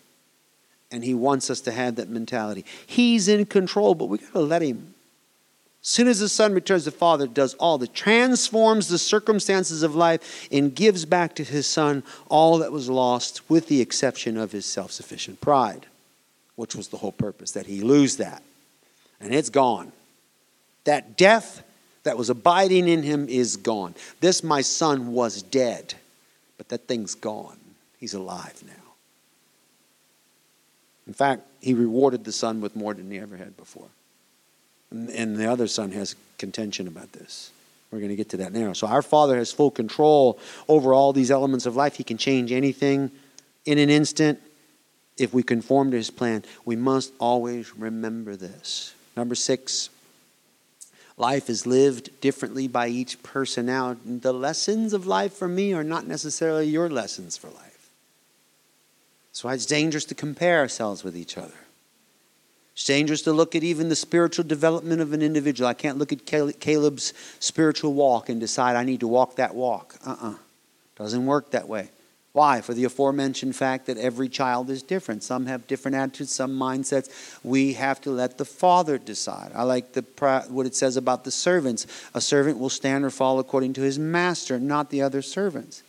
And 0.91 1.01
He 1.01 1.13
wants 1.13 1.49
us 1.49 1.61
to 1.61 1.71
have 1.71 1.95
that 1.95 2.09
mentality. 2.09 2.65
He's 2.85 3.29
in 3.29 3.45
control, 3.45 3.95
but 3.95 4.07
we 4.07 4.17
got 4.17 4.33
to 4.33 4.41
let 4.41 4.61
Him. 4.61 4.93
As 5.81 5.87
soon 5.87 6.09
as 6.09 6.19
the 6.19 6.27
Son 6.27 6.53
returns, 6.53 6.83
the 6.83 6.91
Father 6.91 7.25
does 7.25 7.53
all 7.53 7.77
that, 7.77 7.93
transforms 7.93 8.89
the 8.89 8.97
circumstances 8.97 9.81
of 9.81 9.95
life, 9.95 10.49
and 10.51 10.75
gives 10.75 11.05
back 11.05 11.35
to 11.35 11.45
His 11.45 11.65
Son 11.65 12.03
all 12.27 12.57
that 12.57 12.73
was 12.73 12.89
lost, 12.89 13.49
with 13.49 13.69
the 13.69 13.79
exception 13.79 14.35
of 14.37 14.51
His 14.51 14.65
self 14.65 14.91
sufficient 14.91 15.39
pride, 15.39 15.85
which 16.57 16.75
was 16.75 16.89
the 16.89 16.97
whole 16.97 17.13
purpose, 17.13 17.51
that 17.51 17.67
He 17.67 17.81
lose 17.81 18.17
that. 18.17 18.43
And 19.21 19.33
it's 19.33 19.49
gone. 19.49 19.93
That 20.83 21.15
death 21.15 21.63
that 22.03 22.17
was 22.17 22.29
abiding 22.29 22.89
in 22.89 23.03
Him 23.03 23.29
is 23.29 23.55
gone. 23.55 23.95
This, 24.19 24.43
my 24.43 24.59
Son, 24.59 25.13
was 25.13 25.41
dead, 25.41 25.93
but 26.57 26.67
that 26.67 26.89
thing's 26.89 27.15
gone. 27.15 27.57
He's 28.03 28.13
alive 28.13 28.61
now. 28.67 28.91
In 31.07 31.13
fact, 31.13 31.43
he 31.61 31.73
rewarded 31.73 32.25
the 32.25 32.33
son 32.33 32.59
with 32.59 32.75
more 32.75 32.93
than 32.93 33.09
he 33.09 33.17
ever 33.17 33.37
had 33.37 33.55
before. 33.55 33.87
And, 34.91 35.37
the 35.37 35.49
other 35.49 35.67
son 35.67 35.91
has 35.91 36.17
contention 36.37 36.89
about 36.89 37.13
this. 37.13 37.51
We're 37.91 37.99
going 37.99 38.09
to 38.09 38.17
get 38.17 38.27
to 38.31 38.37
that 38.37 38.51
now. 38.51 38.73
So, 38.73 38.87
our 38.87 39.01
Father 39.01 39.37
has 39.37 39.53
full 39.53 39.71
control 39.71 40.37
over 40.67 40.93
all 40.93 41.13
these 41.13 41.31
elements 41.31 41.65
of 41.65 41.77
life. 41.77 41.95
He 41.95 42.03
can 42.03 42.17
change 42.17 42.51
anything 42.51 43.09
in 43.63 43.77
an 43.77 43.89
instant 43.89 44.41
if 45.17 45.33
we 45.33 45.41
conform 45.41 45.91
to 45.91 45.95
his 45.95 46.09
plan. 46.09 46.43
We 46.65 46.75
must 46.75 47.13
always 47.21 47.73
remember 47.73 48.35
this. 48.35 48.93
Number 49.15 49.35
six, 49.35 49.89
life 51.15 51.49
is 51.49 51.65
lived 51.65 52.09
differently 52.19 52.67
by 52.67 52.89
each 52.89 53.23
person. 53.23 53.67
Now, 53.67 53.95
the 54.05 54.33
lessons 54.33 54.91
of 54.91 55.07
life 55.07 55.31
for 55.31 55.47
me 55.47 55.73
are 55.73 55.85
not 55.85 56.05
necessarily 56.05 56.67
your 56.67 56.89
lessons 56.89 57.37
for 57.37 57.47
life. 57.47 57.72
That's 59.33 59.43
why 59.43 59.55
it's 59.55 59.65
dangerous 59.65 60.05
to 60.05 60.15
compare 60.15 60.59
ourselves 60.59 61.03
with 61.03 61.17
each 61.17 61.39
other. 61.39 61.55
It's 62.73 62.85
dangerous 62.85 63.23
to 63.23 63.33
look 63.33 63.55
at 63.55 63.63
even 63.63 63.89
the 63.89 63.95
spiritual 63.95 64.45
development 64.45 65.01
of 65.01 65.11
an 65.11 65.23
individual. 65.23 65.67
I 65.67 65.73
can't 65.73 65.97
look 65.97 66.13
at 66.13 66.27
Caleb's 66.27 67.13
spiritual 67.39 67.95
walk 67.95 68.29
and 68.29 68.39
decide 68.39 68.75
I 68.75 68.83
need 68.83 68.99
to 68.99 69.07
walk 69.07 69.37
that 69.37 69.55
walk. 69.55 69.95
Uh 70.05 70.11
uh-uh. 70.11 70.29
uh. 70.29 70.35
Doesn't 70.95 71.25
work 71.25 71.49
that 71.49 71.67
way. 71.67 71.89
Why? 72.33 72.61
For 72.61 72.75
the 72.75 72.83
aforementioned 72.83 73.55
fact 73.55 73.87
that 73.87 73.97
every 73.97 74.29
child 74.29 74.69
is 74.69 74.83
different. 74.83 75.23
Some 75.23 75.47
have 75.47 75.65
different 75.65 75.95
attitudes, 75.97 76.31
some 76.31 76.51
mindsets. 76.51 77.39
We 77.43 77.73
have 77.73 78.01
to 78.01 78.11
let 78.11 78.37
the 78.37 78.45
Father 78.45 78.99
decide. 78.99 79.51
I 79.55 79.63
like 79.63 79.93
the, 79.93 80.03
what 80.49 80.67
it 80.67 80.75
says 80.75 80.95
about 80.95 81.23
the 81.23 81.31
servants. 81.31 81.87
A 82.13 82.21
servant 82.21 82.59
will 82.59 82.69
stand 82.69 83.03
or 83.03 83.09
fall 83.09 83.39
according 83.39 83.73
to 83.73 83.81
his 83.81 83.97
master, 83.97 84.59
not 84.59 84.91
the 84.91 85.01
other 85.01 85.23
servants. 85.23 85.82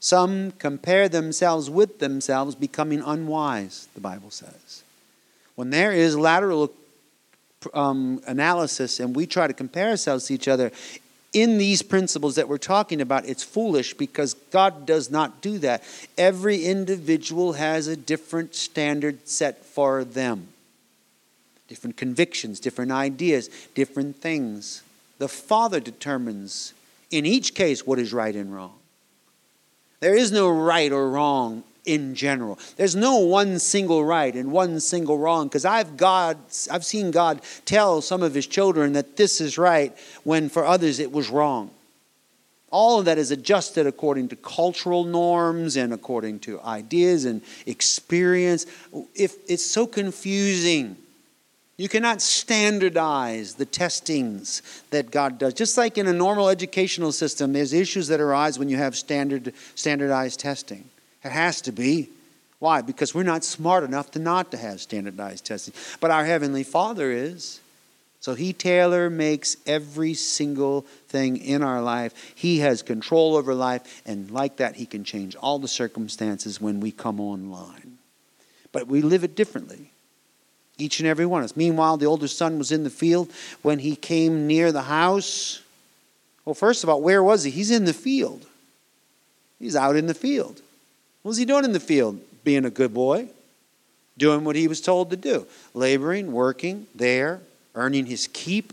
Some 0.00 0.52
compare 0.52 1.08
themselves 1.08 1.68
with 1.68 1.98
themselves, 1.98 2.54
becoming 2.54 3.02
unwise, 3.02 3.88
the 3.94 4.00
Bible 4.00 4.30
says. 4.30 4.84
When 5.56 5.70
there 5.70 5.92
is 5.92 6.16
lateral 6.16 6.72
um, 7.74 8.22
analysis 8.26 9.00
and 9.00 9.16
we 9.16 9.26
try 9.26 9.48
to 9.48 9.52
compare 9.52 9.90
ourselves 9.90 10.26
to 10.26 10.34
each 10.34 10.46
other 10.46 10.70
in 11.32 11.58
these 11.58 11.82
principles 11.82 12.36
that 12.36 12.48
we're 12.48 12.58
talking 12.58 13.00
about, 13.00 13.26
it's 13.26 13.42
foolish 13.42 13.94
because 13.94 14.34
God 14.34 14.86
does 14.86 15.10
not 15.10 15.40
do 15.40 15.58
that. 15.58 15.82
Every 16.16 16.64
individual 16.64 17.54
has 17.54 17.86
a 17.86 17.96
different 17.96 18.54
standard 18.54 19.28
set 19.28 19.64
for 19.64 20.04
them, 20.04 20.48
different 21.66 21.96
convictions, 21.96 22.60
different 22.60 22.92
ideas, 22.92 23.50
different 23.74 24.16
things. 24.16 24.82
The 25.18 25.28
Father 25.28 25.80
determines 25.80 26.72
in 27.10 27.26
each 27.26 27.54
case 27.54 27.86
what 27.86 27.98
is 27.98 28.12
right 28.12 28.34
and 28.34 28.54
wrong. 28.54 28.77
There 30.00 30.14
is 30.14 30.30
no 30.30 30.48
right 30.48 30.92
or 30.92 31.10
wrong 31.10 31.64
in 31.84 32.14
general. 32.14 32.58
There's 32.76 32.94
no 32.94 33.16
one 33.18 33.58
single 33.58 34.04
right 34.04 34.34
and 34.34 34.52
one 34.52 34.78
single 34.78 35.18
wrong 35.18 35.48
because 35.48 35.64
I've 35.64 35.96
God 35.96 36.36
I've 36.70 36.84
seen 36.84 37.10
God 37.10 37.40
tell 37.64 38.02
some 38.02 38.22
of 38.22 38.34
his 38.34 38.46
children 38.46 38.92
that 38.92 39.16
this 39.16 39.40
is 39.40 39.58
right 39.58 39.96
when 40.22 40.48
for 40.50 40.64
others 40.64 40.98
it 40.98 41.10
was 41.10 41.30
wrong. 41.30 41.70
All 42.70 42.98
of 42.98 43.06
that 43.06 43.16
is 43.16 43.30
adjusted 43.30 43.86
according 43.86 44.28
to 44.28 44.36
cultural 44.36 45.04
norms 45.04 45.76
and 45.76 45.94
according 45.94 46.40
to 46.40 46.60
ideas 46.60 47.24
and 47.24 47.40
experience. 47.64 48.66
If 49.14 49.36
it's 49.48 49.64
so 49.64 49.86
confusing 49.86 50.98
you 51.78 51.88
cannot 51.88 52.20
standardize 52.20 53.54
the 53.54 53.64
testings 53.64 54.62
that 54.90 55.12
God 55.12 55.38
does. 55.38 55.54
Just 55.54 55.78
like 55.78 55.96
in 55.96 56.08
a 56.08 56.12
normal 56.12 56.48
educational 56.48 57.12
system, 57.12 57.52
there's 57.52 57.72
issues 57.72 58.08
that 58.08 58.20
arise 58.20 58.58
when 58.58 58.68
you 58.68 58.76
have 58.76 58.96
standard, 58.96 59.54
standardized 59.76 60.40
testing. 60.40 60.84
It 61.22 61.30
has 61.30 61.62
to 61.62 61.72
be. 61.72 62.10
Why? 62.58 62.82
Because 62.82 63.14
we're 63.14 63.22
not 63.22 63.44
smart 63.44 63.84
enough 63.84 64.10
to 64.10 64.18
not 64.18 64.50
to 64.50 64.56
have 64.56 64.80
standardized 64.80 65.44
testing. 65.44 65.72
But 66.00 66.10
our 66.10 66.24
Heavenly 66.24 66.64
Father 66.64 67.12
is. 67.12 67.60
So 68.18 68.34
He 68.34 68.52
tailor 68.52 69.08
makes 69.08 69.56
every 69.64 70.14
single 70.14 70.80
thing 71.06 71.36
in 71.36 71.62
our 71.62 71.80
life. 71.80 72.12
He 72.34 72.58
has 72.58 72.82
control 72.82 73.36
over 73.36 73.54
life, 73.54 74.02
and 74.04 74.28
like 74.32 74.56
that, 74.56 74.74
He 74.74 74.86
can 74.86 75.04
change 75.04 75.36
all 75.36 75.60
the 75.60 75.68
circumstances 75.68 76.60
when 76.60 76.80
we 76.80 76.90
come 76.90 77.20
online. 77.20 77.98
But 78.72 78.88
we 78.88 79.00
live 79.00 79.22
it 79.22 79.36
differently 79.36 79.92
each 80.78 81.00
and 81.00 81.08
every 81.08 81.26
one 81.26 81.40
of 81.40 81.46
us. 81.46 81.56
Meanwhile, 81.56 81.96
the 81.96 82.06
older 82.06 82.28
son 82.28 82.56
was 82.56 82.72
in 82.72 82.84
the 82.84 82.90
field 82.90 83.30
when 83.62 83.80
he 83.80 83.96
came 83.96 84.46
near 84.46 84.72
the 84.72 84.82
house. 84.82 85.60
Well, 86.44 86.54
first 86.54 86.84
of 86.84 86.88
all, 86.88 87.02
where 87.02 87.22
was 87.22 87.44
he? 87.44 87.50
He's 87.50 87.70
in 87.70 87.84
the 87.84 87.92
field. 87.92 88.46
He's 89.58 89.76
out 89.76 89.96
in 89.96 90.06
the 90.06 90.14
field. 90.14 90.62
What 91.22 91.30
was 91.30 91.36
he 91.36 91.44
doing 91.44 91.64
in 91.64 91.72
the 91.72 91.80
field? 91.80 92.20
Being 92.44 92.64
a 92.64 92.70
good 92.70 92.94
boy, 92.94 93.28
doing 94.16 94.44
what 94.44 94.56
he 94.56 94.68
was 94.68 94.80
told 94.80 95.10
to 95.10 95.16
do, 95.16 95.46
laboring, 95.74 96.32
working 96.32 96.86
there, 96.94 97.40
earning 97.74 98.06
his 98.06 98.28
keep. 98.32 98.72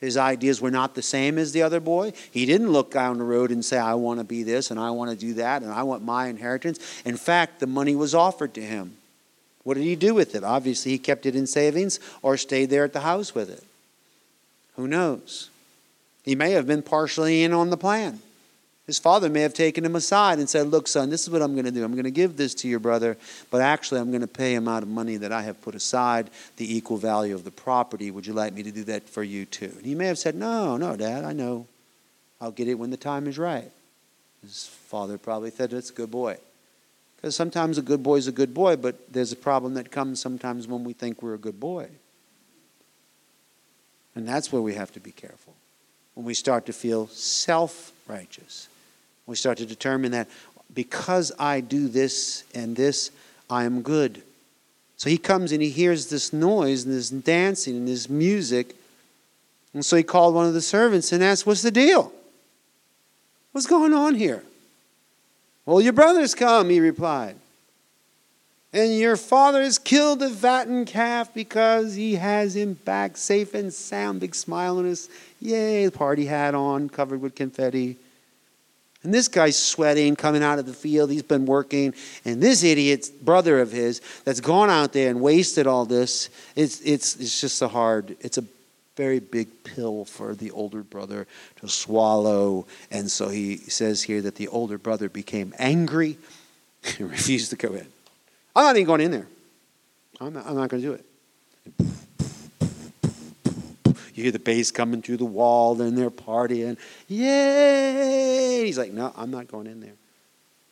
His 0.00 0.16
ideas 0.16 0.62
were 0.62 0.70
not 0.70 0.94
the 0.94 1.02
same 1.02 1.36
as 1.36 1.52
the 1.52 1.60
other 1.60 1.80
boy. 1.80 2.14
He 2.30 2.46
didn't 2.46 2.70
look 2.70 2.92
down 2.92 3.18
the 3.18 3.24
road 3.24 3.50
and 3.50 3.62
say, 3.62 3.76
I 3.76 3.94
want 3.94 4.18
to 4.18 4.24
be 4.24 4.42
this 4.42 4.70
and 4.70 4.80
I 4.80 4.92
want 4.92 5.10
to 5.10 5.16
do 5.16 5.34
that 5.34 5.62
and 5.62 5.70
I 5.70 5.82
want 5.82 6.02
my 6.02 6.28
inheritance. 6.28 6.78
In 7.04 7.18
fact, 7.18 7.60
the 7.60 7.66
money 7.66 7.94
was 7.94 8.14
offered 8.14 8.54
to 8.54 8.62
him. 8.62 8.96
What 9.62 9.74
did 9.74 9.84
he 9.84 9.96
do 9.96 10.14
with 10.14 10.34
it? 10.34 10.42
Obviously, 10.42 10.92
he 10.92 10.98
kept 10.98 11.26
it 11.26 11.36
in 11.36 11.46
savings 11.46 12.00
or 12.22 12.36
stayed 12.36 12.70
there 12.70 12.84
at 12.84 12.92
the 12.92 13.00
house 13.00 13.34
with 13.34 13.50
it. 13.50 13.62
Who 14.76 14.88
knows? 14.88 15.50
He 16.24 16.34
may 16.34 16.52
have 16.52 16.66
been 16.66 16.82
partially 16.82 17.42
in 17.42 17.52
on 17.52 17.70
the 17.70 17.76
plan. 17.76 18.20
His 18.86 18.98
father 18.98 19.28
may 19.28 19.42
have 19.42 19.54
taken 19.54 19.84
him 19.84 19.94
aside 19.94 20.38
and 20.38 20.48
said, 20.48 20.66
Look, 20.66 20.88
son, 20.88 21.10
this 21.10 21.22
is 21.22 21.30
what 21.30 21.42
I'm 21.42 21.52
going 21.52 21.66
to 21.66 21.70
do. 21.70 21.84
I'm 21.84 21.92
going 21.92 22.04
to 22.04 22.10
give 22.10 22.36
this 22.36 22.54
to 22.54 22.68
your 22.68 22.80
brother, 22.80 23.16
but 23.50 23.60
actually, 23.60 24.00
I'm 24.00 24.10
going 24.10 24.22
to 24.22 24.26
pay 24.26 24.52
him 24.52 24.66
out 24.66 24.82
of 24.82 24.88
money 24.88 25.16
that 25.18 25.30
I 25.30 25.42
have 25.42 25.62
put 25.62 25.76
aside, 25.76 26.28
the 26.56 26.76
equal 26.76 26.96
value 26.96 27.34
of 27.34 27.44
the 27.44 27.52
property. 27.52 28.10
Would 28.10 28.26
you 28.26 28.32
like 28.32 28.52
me 28.52 28.64
to 28.64 28.72
do 28.72 28.82
that 28.84 29.08
for 29.08 29.22
you 29.22 29.44
too? 29.44 29.72
And 29.76 29.86
he 29.86 29.94
may 29.94 30.06
have 30.06 30.18
said, 30.18 30.34
No, 30.34 30.76
no, 30.76 30.96
Dad, 30.96 31.24
I 31.24 31.32
know. 31.32 31.68
I'll 32.40 32.50
get 32.50 32.66
it 32.66 32.74
when 32.74 32.90
the 32.90 32.96
time 32.96 33.28
is 33.28 33.38
right. 33.38 33.70
His 34.42 34.66
father 34.66 35.18
probably 35.18 35.50
said, 35.52 35.70
That's 35.70 35.90
a 35.90 35.94
good 35.94 36.10
boy. 36.10 36.38
Because 37.20 37.36
sometimes 37.36 37.76
a 37.76 37.82
good 37.82 38.02
boy 38.02 38.16
is 38.16 38.28
a 38.28 38.32
good 38.32 38.54
boy, 38.54 38.76
but 38.76 39.12
there's 39.12 39.30
a 39.30 39.36
problem 39.36 39.74
that 39.74 39.90
comes 39.90 40.20
sometimes 40.20 40.66
when 40.66 40.84
we 40.84 40.94
think 40.94 41.22
we're 41.22 41.34
a 41.34 41.38
good 41.38 41.60
boy. 41.60 41.88
And 44.14 44.26
that's 44.26 44.50
where 44.50 44.62
we 44.62 44.74
have 44.74 44.90
to 44.92 45.00
be 45.00 45.12
careful. 45.12 45.54
When 46.14 46.24
we 46.24 46.34
start 46.34 46.66
to 46.66 46.72
feel 46.72 47.08
self 47.08 47.92
righteous, 48.06 48.68
we 49.26 49.36
start 49.36 49.58
to 49.58 49.66
determine 49.66 50.12
that 50.12 50.28
because 50.72 51.30
I 51.38 51.60
do 51.60 51.88
this 51.88 52.44
and 52.54 52.74
this, 52.74 53.10
I 53.50 53.64
am 53.64 53.82
good. 53.82 54.22
So 54.96 55.10
he 55.10 55.18
comes 55.18 55.52
and 55.52 55.62
he 55.62 55.70
hears 55.70 56.08
this 56.08 56.32
noise 56.32 56.84
and 56.84 56.94
this 56.94 57.10
dancing 57.10 57.76
and 57.76 57.88
this 57.88 58.08
music. 58.08 58.74
And 59.74 59.84
so 59.84 59.96
he 59.96 60.02
called 60.02 60.34
one 60.34 60.46
of 60.46 60.54
the 60.54 60.60
servants 60.60 61.12
and 61.12 61.22
asked, 61.22 61.46
What's 61.46 61.62
the 61.62 61.70
deal? 61.70 62.12
What's 63.52 63.66
going 63.66 63.92
on 63.92 64.14
here? 64.14 64.42
Well, 65.66 65.80
your 65.80 65.92
brother's 65.92 66.34
come, 66.34 66.70
he 66.70 66.80
replied. 66.80 67.36
And 68.72 68.96
your 68.96 69.16
father 69.16 69.62
has 69.62 69.78
killed 69.78 70.20
the 70.20 70.30
fattened 70.30 70.86
calf 70.86 71.34
because 71.34 71.94
he 71.94 72.14
has 72.14 72.54
him 72.54 72.74
back 72.74 73.16
safe 73.16 73.52
and 73.52 73.72
sound. 73.72 74.20
Big 74.20 74.34
smile 74.34 74.78
on 74.78 74.84
his, 74.84 75.08
yay, 75.40 75.90
party 75.90 76.26
hat 76.26 76.54
on, 76.54 76.88
covered 76.88 77.20
with 77.20 77.34
confetti. 77.34 77.96
And 79.02 79.12
this 79.12 79.28
guy's 79.28 79.58
sweating, 79.58 80.14
coming 80.14 80.42
out 80.42 80.58
of 80.58 80.66
the 80.66 80.74
field. 80.74 81.10
He's 81.10 81.22
been 81.22 81.46
working. 81.46 81.94
And 82.24 82.40
this 82.40 82.62
idiot 82.62 83.10
brother 83.22 83.58
of 83.58 83.72
his 83.72 84.00
that's 84.24 84.40
gone 84.40 84.70
out 84.70 84.92
there 84.92 85.08
and 85.10 85.20
wasted 85.20 85.66
all 85.66 85.84
this, 85.84 86.28
it's, 86.54 86.80
it's, 86.82 87.16
it's 87.16 87.40
just 87.40 87.60
a 87.62 87.68
hard, 87.68 88.16
it's 88.20 88.38
a 88.38 88.44
very 89.00 89.18
big 89.18 89.64
pill 89.64 90.04
for 90.04 90.34
the 90.34 90.50
older 90.50 90.82
brother 90.82 91.26
to 91.56 91.66
swallow. 91.66 92.66
And 92.90 93.10
so 93.10 93.30
he 93.30 93.56
says 93.56 94.02
here 94.02 94.20
that 94.20 94.34
the 94.34 94.46
older 94.48 94.76
brother 94.76 95.08
became 95.08 95.54
angry 95.58 96.18
and 96.98 97.10
refused 97.10 97.48
to 97.48 97.56
go 97.56 97.72
in. 97.72 97.86
I'm 98.54 98.64
not 98.64 98.76
even 98.76 98.86
going 98.86 99.00
in 99.00 99.10
there. 99.10 99.26
I'm 100.20 100.34
not, 100.34 100.54
not 100.54 100.68
going 100.68 100.82
to 100.82 100.88
do 100.88 100.92
it. 100.92 101.06
You 104.14 104.24
hear 104.24 104.32
the 104.32 104.38
bass 104.38 104.70
coming 104.70 105.00
through 105.00 105.16
the 105.16 105.24
wall, 105.24 105.74
then 105.74 105.94
they're 105.94 106.10
partying. 106.10 106.76
Yay! 107.08 108.66
He's 108.66 108.76
like, 108.76 108.92
no, 108.92 109.14
I'm 109.16 109.30
not 109.30 109.48
going 109.48 109.66
in 109.66 109.80
there. 109.80 109.96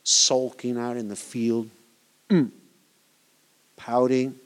Sulking 0.05 0.77
out 0.77 0.99
in 0.99 1.09
the 1.09 1.17
field, 1.17 1.71
mm. 2.29 2.51
pouting. 3.79 4.39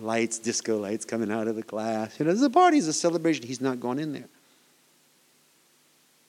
Lights, 0.00 0.38
disco 0.38 0.78
lights 0.78 1.04
coming 1.04 1.30
out 1.30 1.48
of 1.48 1.56
the 1.56 1.62
glass. 1.62 2.18
You 2.18 2.24
know, 2.24 2.32
there's 2.32 2.42
a 2.42 2.50
party, 2.50 2.78
it's 2.78 2.86
a 2.86 2.92
celebration. 2.92 3.46
He's 3.46 3.60
not 3.60 3.80
going 3.80 3.98
in 3.98 4.12
there. 4.12 4.28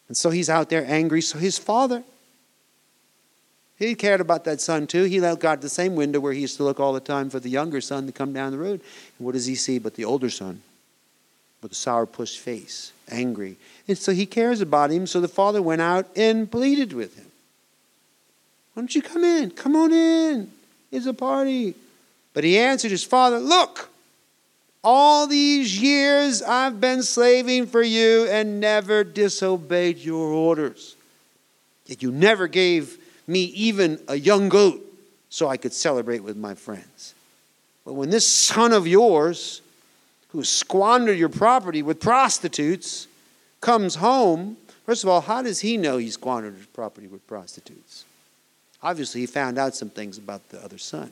And 0.08 0.18
so 0.18 0.32
he's 0.32 0.50
out 0.50 0.70
there 0.70 0.84
angry. 0.88 1.22
So 1.22 1.38
his 1.38 1.58
father, 1.58 2.04
he 3.78 3.96
cared 3.96 4.22
about 4.22 4.44
that 4.46 4.60
son 4.60 4.88
too. 4.88 5.04
He 5.04 5.20
got 5.20 5.62
the 5.62 5.70
same 5.70 5.96
window 5.96 6.20
where 6.20 6.34
he 6.34 6.42
used 6.42 6.58
to 6.58 6.64
look 6.64 6.80
all 6.80 6.94
the 6.94 7.00
time 7.00 7.30
for 7.30 7.40
the 7.40 7.50
younger 7.50 7.80
son 7.80 8.08
to 8.08 8.12
come 8.12 8.34
down 8.34 8.52
the 8.52 8.58
road. 8.58 8.82
And 9.18 9.26
what 9.26 9.34
does 9.34 9.46
he 9.46 9.56
see 9.56 9.78
but 9.78 9.96
the 9.96 10.06
older 10.06 10.30
son 10.30 10.62
with 11.62 11.72
a 11.72 11.76
sourpuss 11.76 12.38
face, 12.38 12.92
angry? 13.10 13.58
And 13.88 13.98
so 13.98 14.12
he 14.12 14.26
cares 14.26 14.62
about 14.62 14.90
him. 14.90 15.06
So 15.06 15.22
the 15.22 15.28
father 15.28 15.62
went 15.62 15.82
out 15.82 16.08
and 16.16 16.50
pleaded 16.50 16.92
with 16.94 17.16
him. 17.16 17.28
Why 18.74 18.82
don't 18.82 18.96
you 18.96 19.02
come 19.02 19.24
in? 19.24 19.52
Come 19.52 19.76
on 19.76 19.94
in. 19.94 20.52
It's 20.92 21.06
a 21.06 21.14
party. 21.14 21.76
But 22.40 22.46
he 22.46 22.58
answered 22.58 22.92
his 22.92 23.04
father, 23.04 23.38
Look, 23.38 23.90
all 24.82 25.28
these 25.28 25.78
years 25.78 26.42
I've 26.42 26.80
been 26.80 27.04
slaving 27.04 27.68
for 27.68 27.84
you 27.84 28.28
and 28.30 28.62
never 28.62 29.04
disobeyed 29.04 29.98
your 29.98 30.32
orders. 30.32 30.96
Yet 31.86 32.02
you 32.02 32.14
never 32.14 32.48
gave 32.48 32.98
me 33.28 33.42
even 33.42 34.00
a 34.08 34.16
young 34.16 34.48
goat 34.48 34.82
so 35.30 35.50
I 35.50 35.58
could 35.58 35.74
celebrate 35.74 36.24
with 36.24 36.38
my 36.38 36.56
friends. 36.56 37.14
But 37.84 37.96
when 37.96 38.10
this 38.10 38.26
son 38.26 38.72
of 38.72 38.88
yours, 38.88 39.62
who 40.30 40.46
squandered 40.46 41.18
your 41.18 41.28
property 41.28 41.82
with 41.82 42.00
prostitutes, 42.00 43.10
comes 43.60 43.96
home, 43.96 44.56
first 44.86 45.04
of 45.04 45.10
all, 45.10 45.20
how 45.20 45.42
does 45.42 45.60
he 45.60 45.76
know 45.76 45.98
he 45.98 46.10
squandered 46.10 46.56
his 46.56 46.68
property 46.68 47.08
with 47.08 47.28
prostitutes? 47.28 48.06
Obviously, 48.82 49.20
he 49.20 49.28
found 49.28 49.58
out 49.58 49.76
some 49.76 49.90
things 49.90 50.18
about 50.18 50.48
the 50.48 50.64
other 50.64 50.78
son. 50.78 51.12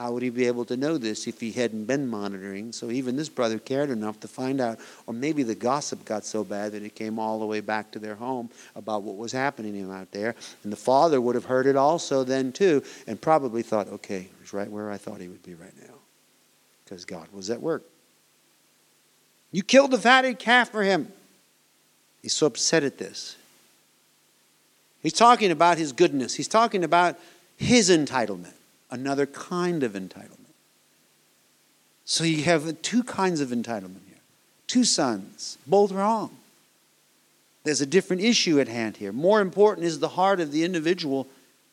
How 0.00 0.12
would 0.12 0.22
he 0.22 0.30
be 0.30 0.46
able 0.46 0.64
to 0.64 0.78
know 0.78 0.96
this 0.96 1.26
if 1.26 1.40
he 1.40 1.52
hadn't 1.52 1.84
been 1.84 2.08
monitoring? 2.08 2.72
So 2.72 2.90
even 2.90 3.16
this 3.16 3.28
brother 3.28 3.58
cared 3.58 3.90
enough 3.90 4.18
to 4.20 4.28
find 4.28 4.58
out, 4.58 4.78
or 5.06 5.12
maybe 5.12 5.42
the 5.42 5.54
gossip 5.54 6.06
got 6.06 6.24
so 6.24 6.42
bad 6.42 6.72
that 6.72 6.82
it 6.82 6.94
came 6.94 7.18
all 7.18 7.38
the 7.38 7.44
way 7.44 7.60
back 7.60 7.90
to 7.90 7.98
their 7.98 8.14
home 8.14 8.48
about 8.74 9.02
what 9.02 9.18
was 9.18 9.30
happening 9.30 9.90
out 9.92 10.10
there. 10.10 10.34
And 10.64 10.72
the 10.72 10.76
father 10.76 11.20
would 11.20 11.34
have 11.34 11.44
heard 11.44 11.66
it 11.66 11.76
also 11.76 12.24
then 12.24 12.50
too, 12.50 12.82
and 13.06 13.20
probably 13.20 13.60
thought, 13.60 13.88
okay, 13.88 14.30
he's 14.40 14.54
right 14.54 14.70
where 14.70 14.90
I 14.90 14.96
thought 14.96 15.20
he 15.20 15.28
would 15.28 15.42
be 15.42 15.54
right 15.54 15.76
now. 15.86 15.94
Because 16.82 17.04
God 17.04 17.28
was 17.30 17.50
at 17.50 17.60
work. 17.60 17.84
You 19.52 19.62
killed 19.62 19.90
the 19.90 19.98
fatted 19.98 20.38
calf 20.38 20.70
for 20.70 20.82
him. 20.82 21.12
He's 22.22 22.32
so 22.32 22.46
upset 22.46 22.84
at 22.84 22.96
this. 22.96 23.36
He's 25.02 25.12
talking 25.12 25.50
about 25.50 25.76
his 25.76 25.92
goodness. 25.92 26.36
He's 26.36 26.48
talking 26.48 26.84
about 26.84 27.18
his 27.58 27.90
entitlement 27.90 28.54
another 28.90 29.26
kind 29.26 29.82
of 29.82 29.92
entitlement. 29.92 30.36
So 32.04 32.24
you 32.24 32.42
have 32.42 32.82
two 32.82 33.04
kinds 33.04 33.40
of 33.40 33.50
entitlement 33.50 34.06
here 34.06 34.18
two 34.66 34.84
sons, 34.84 35.58
both 35.66 35.90
wrong. 35.90 36.30
There's 37.64 37.80
a 37.80 37.86
different 37.86 38.22
issue 38.22 38.60
at 38.60 38.68
hand 38.68 38.96
here. 38.96 39.12
More 39.12 39.40
important 39.40 39.86
is 39.86 39.98
the 39.98 40.08
heart 40.08 40.40
of 40.40 40.52
the 40.52 40.64
individual 40.64 41.26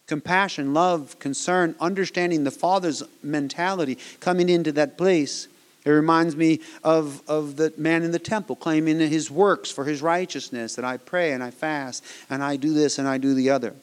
compassion, 0.08 0.74
love, 0.74 1.18
concern, 1.20 1.76
understanding 1.80 2.44
the 2.44 2.52
Father's 2.52 3.04
mentality 3.22 3.98
coming 4.20 4.50
into 4.50 4.72
that 4.74 4.98
place. 4.98 5.48
It 5.86 5.92
reminds 5.92 6.36
me 6.36 6.60
of, 6.84 7.22
of 7.28 7.56
the 7.56 7.74
man 7.78 8.04
in 8.04 8.12
the 8.12 8.20
temple 8.20 8.56
claiming 8.56 9.00
his 9.00 9.30
works 9.32 9.70
for 9.70 9.86
his 9.86 10.02
righteousness 10.02 10.76
that 10.76 10.84
I 10.86 10.98
pray 10.98 11.32
and 11.32 11.44
I 11.44 11.52
fast 11.52 12.04
and 12.30 12.44
I 12.44 12.58
do 12.58 12.74
this 12.74 13.00
and 13.00 13.08
I 13.08 13.18
do 13.18 13.34
the 13.34 13.50
other. 13.50 13.74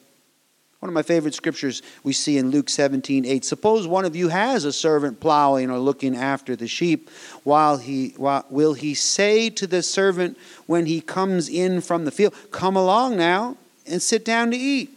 One 0.85 0.91
of 0.91 0.95
my 0.95 1.01
favorite 1.01 1.33
scriptures 1.33 1.81
we 2.03 2.13
see 2.13 2.37
in 2.37 2.51
Luke 2.51 2.69
17, 2.69 3.25
8. 3.25 3.43
Suppose 3.43 3.87
one 3.87 4.05
of 4.05 4.15
you 4.15 4.29
has 4.29 4.67
a 4.67 4.73
servant 4.73 5.19
plowing 5.19 5.71
or 5.71 5.79
looking 5.79 6.15
after 6.15 6.57
the 6.57 6.69
sheep, 6.69 7.09
while 7.43 7.79
he 7.79 8.13
while, 8.19 8.45
will 8.51 8.75
he 8.75 8.93
say 8.93 9.49
to 9.49 9.67
the 9.67 9.83
servant 9.83 10.37
when 10.67 10.85
he 10.85 11.01
comes 11.01 11.49
in 11.49 11.81
from 11.81 12.05
the 12.05 12.11
field, 12.11 12.35
Come 12.51 12.77
along 12.77 13.17
now 13.17 13.57
and 13.87 14.03
sit 14.03 14.27
down 14.27 14.51
to 14.51 14.59
eat? 14.59 14.91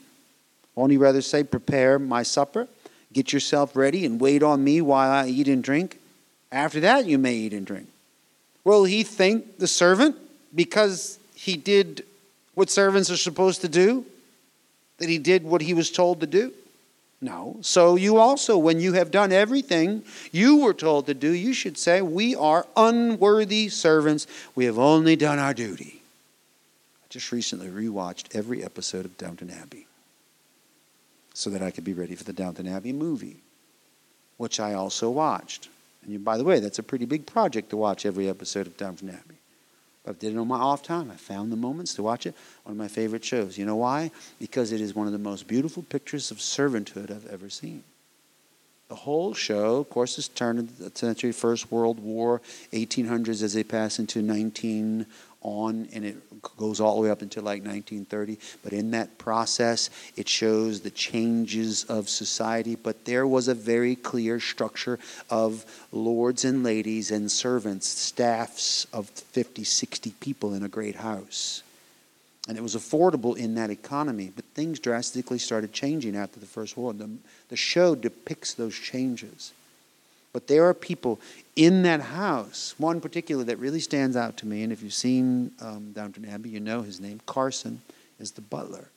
Won't 0.76 0.92
he 0.92 0.98
rather 0.98 1.22
say, 1.22 1.42
Prepare 1.42 2.00
my 2.00 2.22
supper, 2.22 2.68
get 3.14 3.32
yourself 3.32 3.74
ready, 3.74 4.06
and 4.06 4.20
wait 4.20 4.44
on 4.44 4.66
me 4.66 4.82
while 4.82 5.10
I 5.10 5.30
eat 5.30 5.48
and 5.48 5.64
drink? 5.64 6.02
After 6.52 6.82
that 6.82 7.06
you 7.06 7.18
may 7.18 7.34
eat 7.36 7.54
and 7.54 7.66
drink. 7.66 7.88
Will 8.66 8.84
he 8.84 9.04
thank 9.04 9.58
the 9.58 9.68
servant 9.68 10.18
because 10.54 11.18
he 11.34 11.56
did 11.56 12.04
what 12.56 12.70
servants 12.70 13.10
are 13.10 13.16
supposed 13.16 13.62
to 13.62 13.70
do? 13.70 14.06
That 14.98 15.10
he 15.10 15.18
did 15.18 15.44
what 15.44 15.62
he 15.62 15.74
was 15.74 15.92
told 15.92 16.20
to 16.22 16.28
do? 16.28 16.54
No. 17.20 17.58
So 17.62 17.96
you 17.96 18.18
also, 18.18 18.58
when 18.58 18.80
you 18.80 18.94
have 18.94 19.10
done 19.10 19.32
everything 19.32 20.04
you 20.32 20.58
were 20.58 20.74
told 20.74 21.08
to 21.08 21.14
do, 21.14 21.32
you 21.32 21.54
should 21.54 21.78
say, 21.78 22.02
We 22.02 22.36
are 22.36 22.68
unworthy 22.76 23.70
servants. 23.70 24.28
We 24.56 24.66
have 24.66 24.78
only 24.78 25.16
done 25.16 25.40
our 25.40 25.54
duty. 25.54 26.02
I 27.04 27.08
just 27.10 27.32
recently 27.32 27.70
rewatched 27.70 28.36
every 28.36 28.64
episode 28.64 29.06
of 29.06 29.18
Downton 29.18 29.50
Abbey 29.50 29.88
so 31.34 31.50
that 31.50 31.62
I 31.62 31.72
could 31.72 31.84
be 31.84 31.94
ready 31.94 32.16
for 32.16 32.24
the 32.24 32.34
Downton 32.34 32.68
Abbey 32.68 32.94
movie, 32.94 33.38
which 34.38 34.60
I 34.60 34.74
also 34.74 35.10
watched. 35.10 35.70
And 36.06 36.24
by 36.24 36.38
the 36.38 36.44
way, 36.44 36.60
that's 36.60 36.80
a 36.80 36.84
pretty 36.84 37.06
big 37.06 37.26
project 37.26 37.72
to 37.72 37.78
watch 37.78 38.06
every 38.06 38.30
episode 38.30 38.68
of 38.68 38.78
Downton 38.78 39.10
Abbey. 39.10 39.37
I 40.08 40.14
did 40.14 40.34
it 40.34 40.38
on 40.38 40.48
my 40.48 40.58
off 40.58 40.84
time. 40.84 41.12
I 41.12 41.16
found 41.16 41.52
the 41.52 41.58
moments 41.58 41.94
to 41.96 42.04
watch 42.04 42.26
it. 42.26 42.36
One 42.64 42.72
of 42.72 42.78
my 42.78 42.88
favorite 42.88 43.26
shows. 43.26 43.58
You 43.58 43.66
know 43.66 43.76
why? 43.76 44.12
Because 44.40 44.72
it 44.72 44.80
is 44.80 44.96
one 44.96 45.08
of 45.08 45.14
the 45.14 45.20
most 45.20 45.48
beautiful 45.48 45.84
pictures 45.84 46.32
of 46.32 46.38
servanthood 46.38 47.12
I've 47.12 47.28
ever 47.28 47.50
seen. 47.50 47.84
The 48.88 48.96
whole 48.96 49.34
show, 49.34 49.78
of 49.78 49.90
course, 49.90 50.18
is 50.18 50.30
turned 50.30 50.60
into 50.60 50.84
the 50.84 50.98
century, 50.98 51.34
First 51.34 51.70
World 51.70 52.00
War, 52.00 52.42
1800s 52.72 53.44
as 53.44 53.54
they 53.54 53.64
pass 53.64 54.00
into 54.00 54.22
19 54.22 55.06
on, 55.48 55.88
and 55.94 56.04
it 56.04 56.18
goes 56.58 56.80
all 56.80 56.96
the 56.96 57.02
way 57.02 57.10
up 57.10 57.22
until 57.22 57.44
like 57.44 57.64
1930. 57.64 58.38
But 58.64 58.74
in 58.74 58.92
that 58.92 59.18
process, 59.18 59.90
it 60.16 60.28
shows 60.28 60.82
the 60.82 60.90
changes 60.90 61.86
of 61.86 62.10
society. 62.10 62.76
But 62.76 63.06
there 63.06 63.26
was 63.26 63.48
a 63.48 63.54
very 63.54 63.96
clear 63.96 64.40
structure 64.40 65.00
of 65.30 65.66
lords 65.92 66.44
and 66.44 66.64
ladies 66.64 67.12
and 67.12 67.32
servants, 67.32 67.88
staffs 67.88 68.86
of 68.92 69.10
50, 69.10 69.64
60 69.64 70.12
people 70.20 70.54
in 70.54 70.64
a 70.64 70.70
great 70.70 70.98
house. 70.98 71.64
And 72.48 72.58
it 72.58 72.62
was 72.62 72.76
affordable 72.76 73.36
in 73.36 73.56
that 73.56 73.70
economy, 73.70 74.32
but 74.34 74.46
things 74.54 74.80
drastically 74.80 75.38
started 75.38 75.74
changing 75.74 76.16
after 76.16 76.40
the 76.40 76.46
First 76.46 76.78
World. 76.78 77.00
The, 77.00 77.10
the 77.50 77.58
show 77.58 77.94
depicts 77.96 78.54
those 78.54 78.76
changes. 78.76 79.52
But 80.34 80.48
there 80.48 80.66
are 80.66 80.74
people 80.74 81.20
in 81.56 81.84
that 81.84 82.02
house, 82.02 82.76
one 82.78 83.02
particular 83.02 83.44
that 83.46 83.58
really 83.58 83.80
stands 83.80 84.16
out 84.16 84.38
to 84.38 84.48
me, 84.48 84.64
and 84.64 84.72
if 84.72 84.84
you've 84.84 84.94
seen 84.94 85.52
um, 85.62 85.92
Downton 85.94 86.26
Abbey, 86.26 86.50
you 86.50 86.60
know 86.60 86.82
his 86.82 87.00
name. 87.00 87.20
Carson 87.26 87.82
is 88.20 88.32
the 88.32 88.42
butler. 88.42 88.90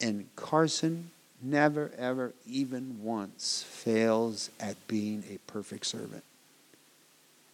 And 0.00 0.26
Carson 0.36 1.10
never, 1.42 1.90
ever, 1.98 2.32
even 2.46 3.02
once 3.02 3.64
fails 3.68 4.50
at 4.60 4.76
being 4.86 5.24
a 5.30 5.38
perfect 5.50 5.86
servant. 5.86 6.24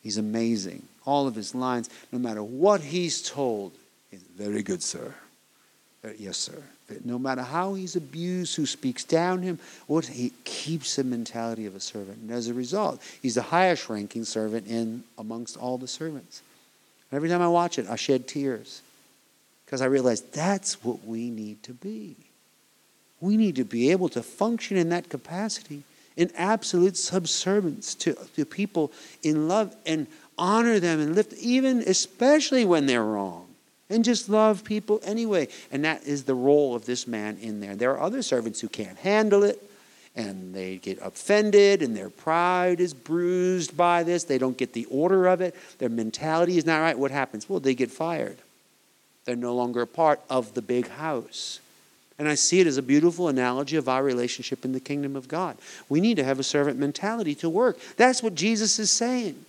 He's 0.03 0.19
amazing. 0.19 0.83
All 1.07 1.27
of 1.27 1.35
his 1.35 1.55
lines, 1.55 1.89
no 2.13 2.19
matter 2.19 2.43
what 2.43 2.81
he's 2.81 3.23
told, 3.23 3.73
is 4.13 4.21
Very 4.37 4.63
good, 4.63 4.83
sir. 4.83 5.15
Uh, 6.05 6.09
yes, 6.19 6.37
sir. 6.37 6.63
No 7.05 7.19
matter 7.19 7.43
how 7.43 7.75
he's 7.75 7.97
abused, 7.97 8.57
who 8.57 8.67
speaks 8.67 9.05
down 9.05 9.43
him, 9.43 9.59
what 9.87 10.07
he 10.07 10.33
keeps 10.45 10.97
the 10.97 11.05
mentality 11.05 11.67
of 11.67 11.75
a 11.75 11.81
servant. 11.81 12.19
And 12.19 12.31
as 12.31 12.49
a 12.49 12.55
result, 12.55 13.01
he's 13.23 13.37
the 13.37 13.43
highest 13.43 13.89
ranking 13.89 14.25
servant 14.25 14.67
in 14.67 15.05
amongst 15.17 15.57
all 15.57 15.79
the 15.79 15.89
servants. 15.89 16.43
every 17.11 17.29
time 17.29 17.41
I 17.41 17.49
watch 17.49 17.79
it, 17.79 17.89
I 17.89 17.97
shed 17.97 18.29
tears 18.29 18.83
because 19.65 19.81
I 19.81 19.87
realize 19.87 20.21
that's 20.21 20.85
what 20.85 21.05
we 21.05 21.31
need 21.31 21.63
to 21.63 21.73
be. 21.73 22.17
We 23.21 23.37
need 23.37 23.57
to 23.57 23.65
be 23.65 23.91
able 23.91 24.11
to 24.11 24.23
function 24.23 24.77
in 24.77 24.91
that 24.91 25.09
capacity 25.09 25.85
in 26.17 26.31
absolute 26.37 26.97
subservience 26.97 27.95
to, 27.95 28.15
to 28.37 28.45
people 28.45 28.93
in 29.23 29.49
love 29.49 29.75
and 29.87 30.07
honor 30.37 30.79
them 30.79 31.01
and 31.01 31.15
lift, 31.15 31.33
even 31.35 31.79
especially 31.81 32.65
when 32.65 32.87
they're 32.87 33.05
wrong 33.05 33.44
and 33.91 34.05
just 34.05 34.29
love 34.29 34.65
people 34.65 35.01
anyway. 35.05 35.49
And 35.71 35.85
that 35.85 36.05
is 36.05 36.25
the 36.25 36.35
role 36.35 36.75
of 36.75 36.87
this 36.87 37.07
man 37.07 37.39
in 37.41 37.61
there. 37.61 37.77
There 37.77 37.93
are 37.93 38.01
other 38.01 38.23
servants 38.23 38.61
who 38.61 38.69
can't 38.69 38.99
handle 38.99 39.43
it 39.45 39.63
and 40.17 40.55
they 40.55 40.77
get 40.77 40.99
offended 41.03 41.83
and 41.83 41.97
their 41.97 42.11
pride 42.11 42.81
is 42.81 42.95
bruised 42.95 43.77
by 43.77 44.03
this. 44.03 44.25
They 44.25 44.39
don't 44.39 44.57
get 44.57 44.73
the 44.73 44.87
order 44.87 45.27
of 45.27 45.41
it. 45.41 45.55
Their 45.79 45.89
mentality 45.89 46.57
is 46.57 46.65
not 46.65 46.81
right. 46.81 46.99
What 46.99 47.11
happens? 47.11 47.49
Well, 47.49 47.61
they 47.61 47.75
get 47.75 47.91
fired. 47.91 48.39
They're 49.25 49.37
no 49.37 49.55
longer 49.55 49.83
a 49.83 49.87
part 49.87 50.21
of 50.31 50.55
the 50.55 50.63
big 50.63 50.89
house. 50.89 51.61
And 52.19 52.29
I 52.29 52.37
see 52.37 52.61
it 52.61 52.69
as 52.69 52.77
a 52.77 52.83
beautiful 52.83 53.29
analogy 53.29 53.77
of 53.77 53.89
our 53.89 54.05
relationship 54.05 54.65
in 54.65 54.73
the 54.73 54.81
kingdom 54.81 55.17
of 55.17 55.27
God. 55.27 55.57
We 55.89 56.01
need 56.01 56.17
to 56.19 56.25
have 56.25 56.39
a 56.39 56.45
servant 56.45 56.79
mentality 56.79 57.35
to 57.37 57.51
work. 57.51 57.79
That's 57.97 58.23
what 58.23 58.37
Jesus 58.37 58.79
is 58.79 58.91
saying. 58.91 59.45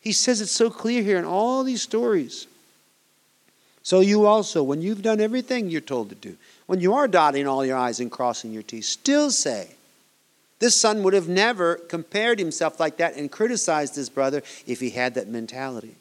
He 0.00 0.12
says 0.12 0.40
it 0.40 0.48
so 0.48 0.68
clear 0.68 1.02
here 1.02 1.18
in 1.18 1.24
all 1.24 1.62
these 1.62 1.82
stories. 1.82 2.48
So 3.82 4.00
you 4.00 4.26
also, 4.26 4.62
when 4.62 4.80
you've 4.80 5.02
done 5.02 5.20
everything 5.20 5.68
you're 5.68 5.80
told 5.80 6.08
to 6.10 6.14
do, 6.14 6.36
when 6.66 6.80
you 6.80 6.94
are 6.94 7.08
dotting 7.08 7.46
all 7.46 7.64
your 7.66 7.76
I's 7.76 8.00
and 8.00 8.10
crossing 8.10 8.52
your 8.52 8.62
T's, 8.62 8.88
still 8.88 9.30
say, 9.30 9.68
this 10.60 10.80
son 10.80 11.02
would 11.02 11.14
have 11.14 11.28
never 11.28 11.74
compared 11.74 12.38
himself 12.38 12.78
like 12.78 12.98
that 12.98 13.16
and 13.16 13.30
criticized 13.30 13.96
his 13.96 14.08
brother 14.08 14.42
if 14.66 14.78
he 14.78 14.90
had 14.90 15.14
that 15.14 15.26
mentality. 15.26 15.96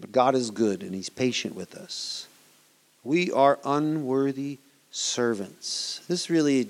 But 0.00 0.10
God 0.10 0.34
is 0.34 0.50
good 0.50 0.82
and 0.82 0.94
he's 0.94 1.08
patient 1.08 1.54
with 1.54 1.76
us. 1.76 2.26
We 3.04 3.30
are 3.30 3.60
unworthy 3.64 4.58
servants. 4.90 6.00
This 6.08 6.28
really 6.28 6.68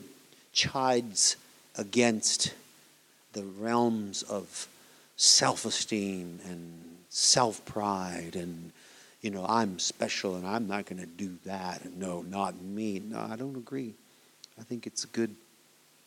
chides 0.52 1.36
against 1.76 2.52
the 3.32 3.42
realms 3.42 4.22
of 4.22 4.68
self 5.16 5.64
esteem 5.64 6.40
and 6.44 6.72
self 7.08 7.64
pride 7.64 8.36
and 8.36 8.72
you 9.26 9.32
know, 9.32 9.44
I'm 9.48 9.80
special 9.80 10.36
and 10.36 10.46
I'm 10.46 10.68
not 10.68 10.86
going 10.86 11.00
to 11.00 11.06
do 11.06 11.36
that. 11.46 11.84
No, 11.96 12.22
not 12.22 12.62
me. 12.62 13.00
No, 13.00 13.18
I 13.18 13.34
don't 13.34 13.56
agree. 13.56 13.92
I 14.56 14.62
think 14.62 14.86
it's 14.86 15.04
good. 15.04 15.34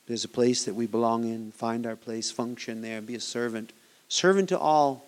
There's 0.07 0.24
a 0.24 0.30
place 0.30 0.63
that 0.63 0.74
we 0.74 0.88
belong 0.88 1.26
in, 1.26 1.51
find 1.51 1.86
our 1.86 1.97
place, 1.97 2.32
function 2.32 2.82
there, 2.82 3.01
be 3.01 3.15
a 3.15 3.20
servant. 3.20 3.74
Servant 4.07 4.47
to 4.49 4.57
all. 4.57 5.03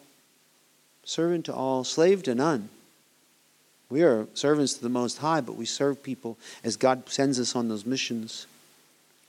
Servant 1.05 1.45
to 1.45 1.53
all, 1.53 1.86
slave 1.86 2.22
to 2.24 2.36
none. 2.36 2.68
We 3.89 4.03
are 4.03 4.28
servants 4.34 4.74
to 4.74 4.84
the 4.84 4.89
Most 4.89 5.20
High, 5.20 5.39
but 5.39 5.55
we 5.55 5.66
serve 5.66 6.03
people 6.03 6.38
as 6.66 6.76
God 6.76 7.07
sends 7.07 7.39
us 7.39 7.55
on 7.55 7.70
those 7.70 7.86
missions. 7.86 8.45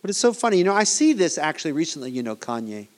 But 0.01 0.11
it's 0.11 0.19
so 0.19 0.33
funny. 0.33 0.59
You 0.59 0.65
know, 0.65 0.75
I 0.75 0.83
see 0.83 1.13
this 1.13 1.39
actually 1.39 1.71
recently, 1.71 2.11
you 2.11 2.25
know, 2.25 2.35
Kanye. 2.35 2.89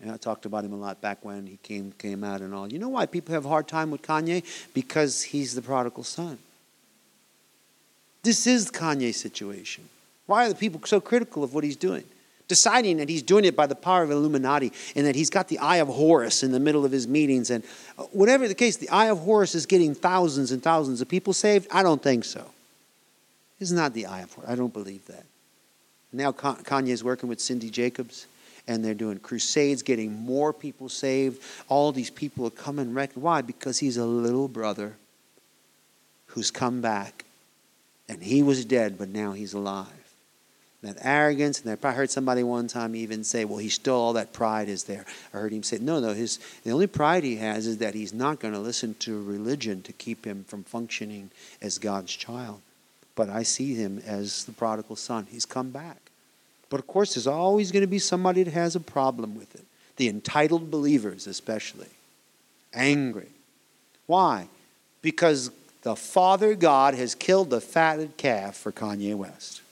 And 0.00 0.10
I 0.10 0.16
talked 0.16 0.44
about 0.44 0.64
him 0.64 0.72
a 0.72 0.76
lot 0.76 1.00
back 1.00 1.24
when 1.24 1.46
he 1.46 1.58
came 1.62 1.92
came 1.98 2.22
out 2.22 2.40
and 2.40 2.54
all. 2.54 2.70
You 2.70 2.78
know 2.78 2.90
why 2.90 3.06
people 3.06 3.34
have 3.34 3.46
a 3.46 3.48
hard 3.48 3.66
time 3.66 3.90
with 3.90 4.02
Kanye? 4.02 4.44
Because 4.74 5.22
he's 5.22 5.54
the 5.54 5.62
prodigal 5.62 6.04
son. 6.04 6.38
This 8.22 8.46
is 8.46 8.70
Kanye's 8.70 9.16
situation. 9.16 9.88
Why 10.26 10.46
are 10.46 10.48
the 10.48 10.54
people 10.54 10.80
so 10.84 11.00
critical 11.00 11.44
of 11.44 11.54
what 11.54 11.64
he's 11.64 11.76
doing? 11.76 12.04
Deciding 12.48 12.98
that 12.98 13.08
he's 13.08 13.22
doing 13.22 13.44
it 13.44 13.56
by 13.56 13.66
the 13.66 13.74
power 13.74 14.02
of 14.02 14.10
Illuminati 14.10 14.72
and 14.94 15.06
that 15.06 15.14
he's 15.14 15.30
got 15.30 15.48
the 15.48 15.58
eye 15.58 15.76
of 15.76 15.88
Horus 15.88 16.42
in 16.42 16.52
the 16.52 16.60
middle 16.60 16.84
of 16.84 16.92
his 16.92 17.08
meetings. 17.08 17.50
And 17.50 17.64
uh, 17.98 18.04
whatever 18.12 18.46
the 18.46 18.54
case, 18.54 18.76
the 18.76 18.88
eye 18.90 19.06
of 19.06 19.20
Horus 19.20 19.54
is 19.54 19.66
getting 19.66 19.94
thousands 19.94 20.52
and 20.52 20.62
thousands 20.62 21.00
of 21.00 21.08
people 21.08 21.32
saved? 21.32 21.66
I 21.70 21.82
don't 21.82 22.02
think 22.02 22.24
so. 22.24 22.44
It's 23.58 23.70
not 23.70 23.94
the 23.94 24.06
eye 24.06 24.20
of 24.20 24.32
Horus. 24.34 24.50
I 24.50 24.54
don't 24.54 24.72
believe 24.72 25.06
that. 25.06 25.24
Now 26.12 26.32
Kanye 26.32 26.88
is 26.88 27.02
working 27.02 27.28
with 27.28 27.40
Cindy 27.40 27.70
Jacobs 27.70 28.26
and 28.68 28.84
they're 28.84 28.94
doing 28.94 29.18
crusades, 29.18 29.82
getting 29.82 30.12
more 30.12 30.52
people 30.52 30.88
saved. 30.88 31.42
All 31.68 31.92
these 31.92 32.10
people 32.10 32.46
are 32.46 32.50
coming. 32.50 32.94
Rec- 32.94 33.12
Why? 33.14 33.42
Because 33.42 33.78
he's 33.78 33.96
a 33.96 34.06
little 34.06 34.48
brother 34.48 34.96
who's 36.26 36.50
come 36.50 36.80
back, 36.80 37.24
and 38.08 38.22
he 38.22 38.42
was 38.42 38.64
dead, 38.64 38.98
but 38.98 39.08
now 39.08 39.32
he's 39.32 39.54
alive. 39.54 39.88
That 40.82 40.98
arrogance, 41.00 41.62
and 41.64 41.78
I 41.82 41.92
heard 41.92 42.10
somebody 42.10 42.42
one 42.42 42.68
time 42.68 42.94
even 42.94 43.24
say, 43.24 43.44
"Well, 43.44 43.58
he 43.58 43.70
still 43.70 43.94
all 43.94 44.12
that 44.12 44.32
pride 44.32 44.68
is 44.68 44.84
there." 44.84 45.06
I 45.32 45.38
heard 45.38 45.52
him 45.52 45.62
say, 45.62 45.78
"No, 45.78 45.98
no. 45.98 46.12
His 46.12 46.38
the 46.62 46.70
only 46.70 46.86
pride 46.86 47.24
he 47.24 47.36
has 47.36 47.66
is 47.66 47.78
that 47.78 47.94
he's 47.94 48.12
not 48.12 48.40
going 48.40 48.54
to 48.54 48.60
listen 48.60 48.94
to 49.00 49.22
religion 49.22 49.82
to 49.82 49.92
keep 49.92 50.24
him 50.24 50.44
from 50.46 50.64
functioning 50.64 51.30
as 51.62 51.78
God's 51.78 52.14
child." 52.14 52.60
But 53.14 53.30
I 53.30 53.42
see 53.42 53.74
him 53.74 54.02
as 54.06 54.44
the 54.44 54.52
prodigal 54.52 54.96
son. 54.96 55.26
He's 55.30 55.46
come 55.46 55.70
back. 55.70 56.10
But 56.68 56.80
of 56.80 56.86
course, 56.86 57.14
there's 57.14 57.26
always 57.26 57.70
going 57.72 57.82
to 57.82 57.88
be 57.88 57.98
somebody 57.98 58.42
that 58.42 58.52
has 58.52 58.76
a 58.76 58.80
problem 58.80 59.36
with 59.36 59.54
it. 59.54 59.64
The 59.96 60.08
entitled 60.08 60.70
believers, 60.70 61.26
especially. 61.26 61.88
Angry. 62.74 63.28
Why? 64.06 64.48
Because 65.02 65.50
the 65.82 65.96
Father 65.96 66.54
God 66.54 66.94
has 66.94 67.14
killed 67.14 67.50
the 67.50 67.60
fatted 67.60 68.16
calf 68.16 68.56
for 68.56 68.72
Kanye 68.72 69.14
West. 69.14 69.62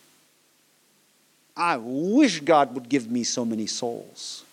I 1.56 1.76
wish 1.76 2.40
God 2.40 2.74
would 2.74 2.88
give 2.88 3.10
me 3.10 3.24
so 3.24 3.44
many 3.44 3.66
souls. 3.66 4.44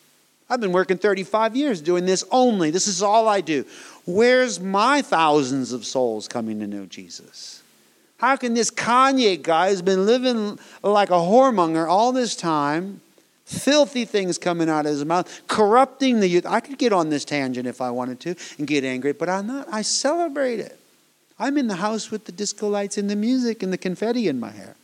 I've 0.49 0.59
been 0.59 0.73
working 0.73 0.97
35 0.97 1.55
years 1.55 1.81
doing 1.81 2.05
this 2.05 2.23
only. 2.29 2.71
This 2.71 2.87
is 2.87 3.01
all 3.01 3.27
I 3.27 3.41
do. 3.41 3.65
Where's 4.05 4.59
my 4.59 5.01
thousands 5.01 5.71
of 5.71 5.85
souls 5.85 6.27
coming 6.27 6.59
to 6.59 6.67
know 6.67 6.85
Jesus? 6.85 7.61
How 8.22 8.36
can 8.36 8.53
this 8.53 8.69
Kanye 8.69 9.41
guy 9.41 9.72
who's 9.72 9.82
been 9.82 10.05
living 10.05 10.59
like 10.84 11.09
a 11.09 11.13
whoremonger 11.13 11.88
all 11.88 12.11
this 12.11 12.36
time, 12.36 13.01
filthy 13.45 14.05
things 14.05 14.38
coming 14.38 14.69
out 14.69 14.86
of 14.86 14.91
his 14.91 15.03
mouth, 15.03 15.41
corrupting 15.47 16.19
the 16.19 16.28
youth? 16.28 16.45
I 16.45 16.59
could 16.59 16.78
get 16.78 16.93
on 16.93 17.09
this 17.09 17.26
tangent 17.26 17.65
if 17.65 17.82
I 17.82 17.89
wanted 17.89 18.19
to 18.19 18.36
and 18.59 18.67
get 18.67 18.84
angry, 18.84 19.13
but 19.13 19.28
I'm 19.28 19.47
not. 19.47 19.67
I 19.72 19.82
celebrate 19.82 20.59
it. 20.59 20.80
I'm 21.39 21.57
in 21.57 21.65
the 21.65 21.78
house 21.78 22.11
with 22.11 22.26
the 22.26 22.32
disco 22.32 22.69
lights 22.69 22.99
and 22.99 23.09
the 23.09 23.15
music 23.15 23.63
and 23.63 23.74
the 23.74 23.78
confetti 23.80 24.28
in 24.28 24.39
my 24.39 24.51
hair. 24.51 24.76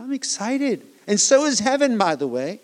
I'm 0.00 0.12
excited. 0.12 0.84
And 1.06 1.20
so 1.20 1.44
is 1.44 1.60
heaven, 1.60 1.96
by 1.96 2.16
the 2.16 2.26
way. 2.26 2.58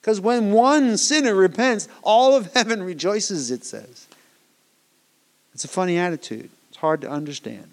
Because 0.00 0.18
when 0.18 0.52
one 0.52 0.96
sinner 0.96 1.34
repents, 1.34 1.88
all 2.02 2.34
of 2.34 2.54
heaven 2.54 2.82
rejoices, 2.82 3.50
it 3.50 3.66
says. 3.66 4.06
It's 5.52 5.66
a 5.66 5.68
funny 5.68 5.98
attitude. 5.98 6.48
It's 6.70 6.78
hard 6.78 7.02
to 7.02 7.10
understand. 7.10 7.71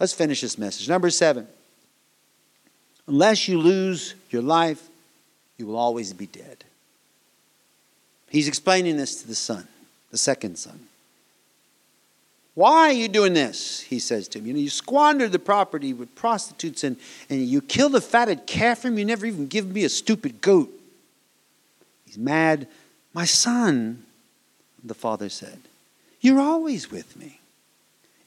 Let's 0.00 0.14
finish 0.14 0.40
this 0.40 0.56
message. 0.56 0.88
Number 0.88 1.10
seven. 1.10 1.46
Unless 3.06 3.48
you 3.48 3.58
lose 3.58 4.14
your 4.30 4.40
life, 4.40 4.88
you 5.58 5.66
will 5.66 5.76
always 5.76 6.12
be 6.14 6.26
dead. 6.26 6.64
He's 8.30 8.48
explaining 8.48 8.96
this 8.96 9.20
to 9.20 9.28
the 9.28 9.34
son, 9.34 9.68
the 10.10 10.18
second 10.18 10.56
son. 10.58 10.80
Why 12.54 12.88
are 12.88 12.92
you 12.92 13.08
doing 13.08 13.34
this? 13.34 13.80
He 13.80 13.98
says 13.98 14.28
to 14.28 14.38
him. 14.38 14.46
You 14.46 14.52
know, 14.54 14.60
you 14.60 14.70
squandered 14.70 15.32
the 15.32 15.38
property 15.38 15.92
with 15.92 16.14
prostitutes 16.14 16.84
and, 16.84 16.96
and 17.28 17.44
you 17.44 17.60
killed 17.60 17.94
a 17.94 18.00
fatted 18.00 18.46
calf 18.46 18.80
from 18.80 18.96
you 18.98 19.04
never 19.04 19.26
even 19.26 19.48
give 19.48 19.66
me 19.66 19.84
a 19.84 19.88
stupid 19.88 20.40
goat. 20.40 20.70
He's 22.06 22.18
mad. 22.18 22.68
My 23.12 23.24
son, 23.24 24.04
the 24.82 24.94
father 24.94 25.28
said, 25.28 25.58
you're 26.20 26.40
always 26.40 26.90
with 26.90 27.16
me. 27.16 27.39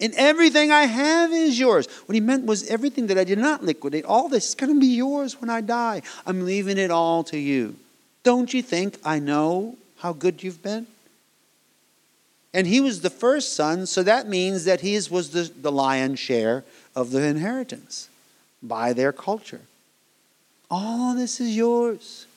And 0.04 0.14
everything 0.16 0.70
I 0.70 0.84
have 0.84 1.32
is 1.32 1.58
yours. 1.58 1.88
What 2.08 2.14
he 2.14 2.20
meant 2.20 2.46
was 2.46 2.68
everything 2.68 3.08
that 3.08 3.18
I 3.18 3.24
did 3.24 3.38
not 3.38 3.64
liquidate, 3.64 4.04
all 4.04 4.28
this 4.28 4.50
is 4.50 4.56
going 4.56 4.74
to 4.74 4.80
be 4.80 4.88
yours 4.88 5.40
when 5.40 5.50
I 5.50 5.62
die. 5.62 6.02
I'm 6.26 6.44
leaving 6.44 6.78
it 6.78 6.92
all 6.92 7.24
to 7.24 7.38
you. 7.38 7.78
Don't 8.24 8.54
you 8.54 8.62
think 8.62 8.98
I 9.06 9.20
know 9.20 9.78
how 10.00 10.12
good 10.12 10.44
you've 10.44 10.62
been? 10.62 10.88
And 12.54 12.68
he 12.68 12.82
was 12.82 13.00
the 13.00 13.10
first 13.10 13.56
son, 13.56 13.86
so 13.86 14.04
that 14.04 14.28
means 14.28 14.66
that 14.66 14.82
his 14.82 15.10
was 15.10 15.30
the, 15.30 15.50
the 15.62 15.72
lion's 15.72 16.20
share 16.20 16.66
of 16.98 17.12
the 17.12 17.24
inheritance 17.24 18.10
by 18.62 18.92
their 18.92 19.14
culture. 19.14 19.62
All 20.70 21.16
this 21.16 21.40
is 21.40 21.56
yours. 21.56 22.28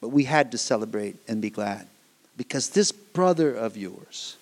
But 0.00 0.08
we 0.08 0.24
had 0.24 0.50
to 0.52 0.58
celebrate 0.58 1.16
and 1.28 1.42
be 1.42 1.50
glad 1.50 1.88
because 2.38 2.70
this 2.70 2.90
brother 2.90 3.54
of 3.54 3.76
yours, 3.76 4.37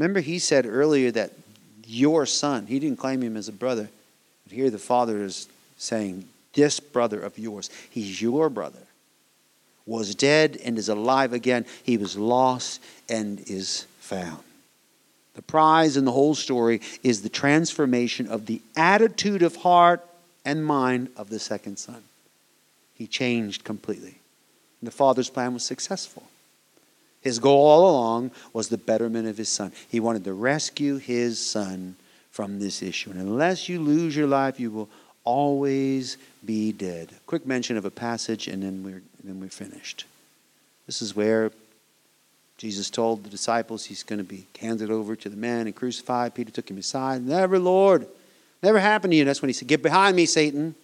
Remember, 0.00 0.20
he 0.20 0.38
said 0.38 0.64
earlier 0.64 1.10
that 1.10 1.32
your 1.84 2.24
son, 2.24 2.66
he 2.66 2.78
didn't 2.78 2.98
claim 2.98 3.22
him 3.22 3.36
as 3.36 3.48
a 3.48 3.52
brother. 3.52 3.90
But 4.44 4.54
here 4.54 4.70
the 4.70 4.78
father 4.78 5.22
is 5.22 5.46
saying, 5.76 6.26
This 6.54 6.80
brother 6.80 7.20
of 7.20 7.38
yours, 7.38 7.68
he's 7.90 8.22
your 8.22 8.48
brother, 8.48 8.80
was 9.84 10.14
dead 10.14 10.58
and 10.64 10.78
is 10.78 10.88
alive 10.88 11.34
again. 11.34 11.66
He 11.82 11.98
was 11.98 12.16
lost 12.16 12.82
and 13.10 13.40
is 13.40 13.84
found. 13.98 14.42
The 15.34 15.42
prize 15.42 15.98
in 15.98 16.06
the 16.06 16.12
whole 16.12 16.34
story 16.34 16.80
is 17.02 17.20
the 17.20 17.28
transformation 17.28 18.26
of 18.26 18.46
the 18.46 18.62
attitude 18.76 19.42
of 19.42 19.56
heart 19.56 20.02
and 20.46 20.64
mind 20.64 21.10
of 21.14 21.28
the 21.28 21.38
second 21.38 21.78
son. 21.78 22.02
He 22.94 23.06
changed 23.06 23.64
completely. 23.64 24.16
And 24.80 24.88
the 24.88 24.92
father's 24.92 25.28
plan 25.28 25.52
was 25.52 25.62
successful. 25.62 26.22
His 27.20 27.38
goal 27.38 27.66
all 27.66 27.90
along 27.90 28.30
was 28.52 28.68
the 28.68 28.78
betterment 28.78 29.28
of 29.28 29.36
his 29.36 29.48
son. 29.48 29.72
He 29.88 30.00
wanted 30.00 30.24
to 30.24 30.32
rescue 30.32 30.96
his 30.96 31.44
son 31.44 31.96
from 32.30 32.58
this 32.58 32.82
issue. 32.82 33.10
And 33.10 33.20
unless 33.20 33.68
you 33.68 33.80
lose 33.80 34.16
your 34.16 34.26
life, 34.26 34.58
you 34.58 34.70
will 34.70 34.88
always 35.24 36.16
be 36.44 36.72
dead. 36.72 37.10
Quick 37.26 37.46
mention 37.46 37.76
of 37.76 37.84
a 37.84 37.90
passage, 37.90 38.48
and 38.48 38.62
then 38.62 38.82
we're, 38.82 39.02
then 39.22 39.40
we're 39.40 39.48
finished. 39.48 40.06
This 40.86 41.02
is 41.02 41.14
where 41.14 41.52
Jesus 42.56 42.90
told 42.90 43.24
the 43.24 43.30
disciples 43.30 43.84
he's 43.84 44.02
going 44.02 44.18
to 44.18 44.24
be 44.24 44.46
handed 44.58 44.90
over 44.90 45.16
to 45.16 45.28
the 45.28 45.36
men 45.36 45.66
and 45.66 45.76
crucified. 45.76 46.34
Peter 46.34 46.50
took 46.50 46.70
him 46.70 46.78
aside. 46.78 47.22
Never, 47.22 47.58
Lord. 47.58 48.06
Never 48.62 48.78
happened 48.78 49.12
to 49.12 49.16
you. 49.16 49.24
That's 49.24 49.40
when 49.40 49.48
he 49.48 49.54
said, 49.54 49.68
Get 49.68 49.82
behind 49.82 50.16
me, 50.16 50.26
Satan. 50.26 50.74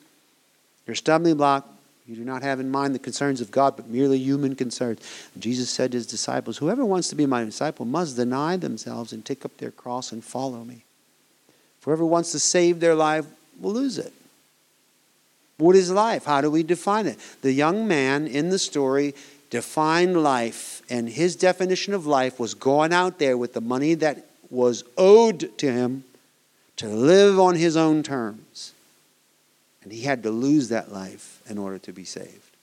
You're 0.86 0.92
a 0.92 0.96
stumbling 0.96 1.36
block. 1.36 1.68
You 2.06 2.14
do 2.14 2.24
not 2.24 2.42
have 2.42 2.60
in 2.60 2.70
mind 2.70 2.94
the 2.94 3.00
concerns 3.00 3.40
of 3.40 3.50
God, 3.50 3.74
but 3.76 3.88
merely 3.88 4.18
human 4.18 4.54
concerns. 4.54 5.00
Jesus 5.38 5.68
said 5.68 5.90
to 5.90 5.96
his 5.96 6.06
disciples, 6.06 6.58
Whoever 6.58 6.84
wants 6.84 7.08
to 7.08 7.16
be 7.16 7.26
my 7.26 7.44
disciple 7.44 7.84
must 7.84 8.16
deny 8.16 8.56
themselves 8.56 9.12
and 9.12 9.24
take 9.24 9.44
up 9.44 9.56
their 9.56 9.72
cross 9.72 10.12
and 10.12 10.24
follow 10.24 10.62
me. 10.62 10.84
Whoever 11.84 12.04
wants 12.04 12.32
to 12.32 12.38
save 12.38 12.80
their 12.80 12.94
life 12.94 13.26
will 13.60 13.72
lose 13.72 13.98
it. 13.98 14.12
What 15.58 15.74
is 15.74 15.90
life? 15.90 16.24
How 16.24 16.40
do 16.40 16.50
we 16.50 16.62
define 16.62 17.06
it? 17.06 17.18
The 17.42 17.52
young 17.52 17.88
man 17.88 18.26
in 18.26 18.50
the 18.50 18.58
story 18.58 19.14
defined 19.50 20.22
life, 20.22 20.82
and 20.90 21.08
his 21.08 21.34
definition 21.34 21.94
of 21.94 22.06
life 22.06 22.38
was 22.38 22.54
going 22.54 22.92
out 22.92 23.18
there 23.18 23.38
with 23.38 23.52
the 23.52 23.60
money 23.60 23.94
that 23.94 24.26
was 24.50 24.84
owed 24.96 25.56
to 25.58 25.72
him 25.72 26.04
to 26.76 26.88
live 26.88 27.40
on 27.40 27.54
his 27.54 27.76
own 27.76 28.02
terms. 28.02 28.72
And 29.86 29.92
he 29.92 30.02
had 30.02 30.24
to 30.24 30.32
lose 30.32 30.70
that 30.70 30.90
life 30.90 31.40
in 31.48 31.58
order 31.58 31.78
to 31.78 31.92
be 31.92 32.02
saved. 32.02 32.56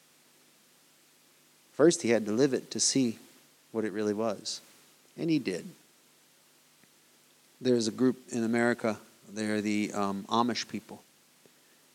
First, 1.71 2.01
he 2.01 2.09
had 2.09 2.25
to 2.25 2.33
live 2.33 2.53
it 2.53 2.69
to 2.71 2.81
see 2.81 3.17
what 3.71 3.85
it 3.85 3.93
really 3.93 4.13
was. 4.13 4.59
And 5.17 5.29
he 5.29 5.39
did. 5.39 5.65
There's 7.61 7.87
a 7.87 7.91
group 7.91 8.17
in 8.33 8.43
America, 8.43 8.97
they're 9.31 9.61
the 9.61 9.93
um, 9.93 10.25
Amish 10.27 10.67
people. 10.67 11.01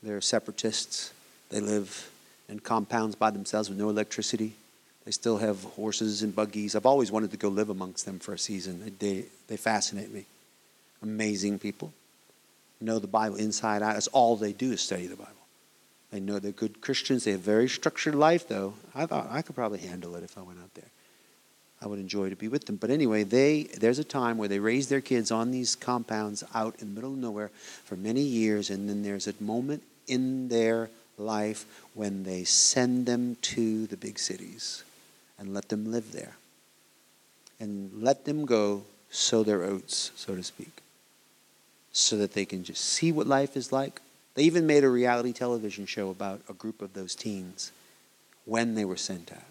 They're 0.03 0.23
separatists. 0.23 1.13
They 1.51 1.61
live 1.61 2.11
in 2.49 2.59
compounds 2.59 3.15
by 3.15 3.31
themselves 3.31 3.69
with 3.69 3.79
no 3.79 3.91
electricity. 3.91 4.55
They 5.05 5.11
still 5.11 5.37
have 5.37 5.63
horses 5.63 6.23
and 6.23 6.35
buggies. 6.35 6.75
I've 6.75 6.87
always 6.87 7.13
wanted 7.13 7.33
to 7.33 7.37
go 7.37 7.51
live 7.51 7.69
amongst 7.69 8.07
them 8.07 8.19
for 8.19 8.33
a 8.33 8.39
season. 8.39 8.97
They, 8.99 9.27
they 9.47 9.59
fascinate 9.59 10.11
me. 10.11 10.25
Amazing 11.03 11.59
people. 11.59 11.93
Know 12.81 12.99
the 12.99 13.07
Bible 13.07 13.37
inside 13.37 13.83
out. 13.83 13.95
That's 13.95 14.07
all 14.09 14.37
they 14.37 14.53
do 14.53 14.73
is 14.73 14.81
study 14.81 15.07
the 15.07 15.17
Bible. 15.17 15.33
They 16.11 16.21
know 16.21 16.39
they're 16.39 16.53
good 16.53 16.81
Christians. 16.81 17.25
They 17.25 17.33
have 17.33 17.41
very 17.41 17.69
structured 17.69 18.15
life, 18.15 18.49
though. 18.49 18.75
I 18.95 19.07
thought 19.07 19.29
I 19.31 19.43
could 19.43 19.57
probably 19.57 19.81
handle 19.81 20.15
it 20.15 20.23
if 20.23 20.39
I 20.39 20.43
went 20.43 20.61
out 20.61 20.73
there. 20.75 20.91
I 21.81 21.87
would 21.87 21.99
enjoy 21.99 22.31
to 22.31 22.37
be 22.37 22.49
with 22.49 22.67
them. 22.67 22.77
But 22.77 22.91
anyway, 22.91 23.23
they 23.25 23.65
there's 23.65 23.99
a 23.99 24.05
time 24.05 24.39
where 24.39 24.49
they 24.49 24.59
raise 24.59 24.89
their 24.89 25.01
kids 25.01 25.31
on 25.31 25.51
these 25.51 25.77
compounds 25.77 26.43
out 26.55 26.77
in 26.81 26.89
the 26.89 26.95
middle 26.95 27.13
of 27.13 27.19
nowhere 27.19 27.51
for 27.85 27.97
many 27.97 28.23
years, 28.23 28.71
and 28.71 28.89
then 28.89 29.03
there's 29.03 29.29
a 29.29 29.35
moment 29.41 29.83
in 30.07 30.49
their 30.49 30.91
life 31.19 31.67
when 31.95 32.25
they 32.25 32.45
send 32.45 33.07
them 33.07 33.37
to 33.43 33.87
the 33.87 33.97
big 33.97 34.19
cities 34.19 34.83
and 35.39 35.55
let 35.55 35.69
them 35.69 35.91
live 35.91 36.13
there. 36.13 36.37
And 37.61 38.03
let 38.03 38.25
them 38.25 38.45
go 38.45 38.85
sow 39.11 39.43
their 39.43 39.65
oats, 39.65 40.13
so 40.17 40.37
to 40.37 40.43
speak, 40.43 40.83
so 41.93 42.17
that 42.17 42.33
they 42.33 42.45
can 42.45 42.65
just 42.65 42.85
see 42.85 43.13
what 43.13 43.27
life 43.27 43.57
is 43.57 43.73
like, 43.73 44.01
they 44.35 44.43
even 44.45 44.67
made 44.67 44.85
a 44.85 44.89
reality 44.89 45.33
television 45.33 45.87
show 45.87 46.11
about 46.11 46.41
a 46.49 46.53
group 46.53 46.81
of 46.81 46.93
those 46.95 47.15
teens 47.15 47.73
when 48.45 48.75
they 48.75 48.85
were 48.85 48.97
sent 48.97 49.33
out. 49.33 49.43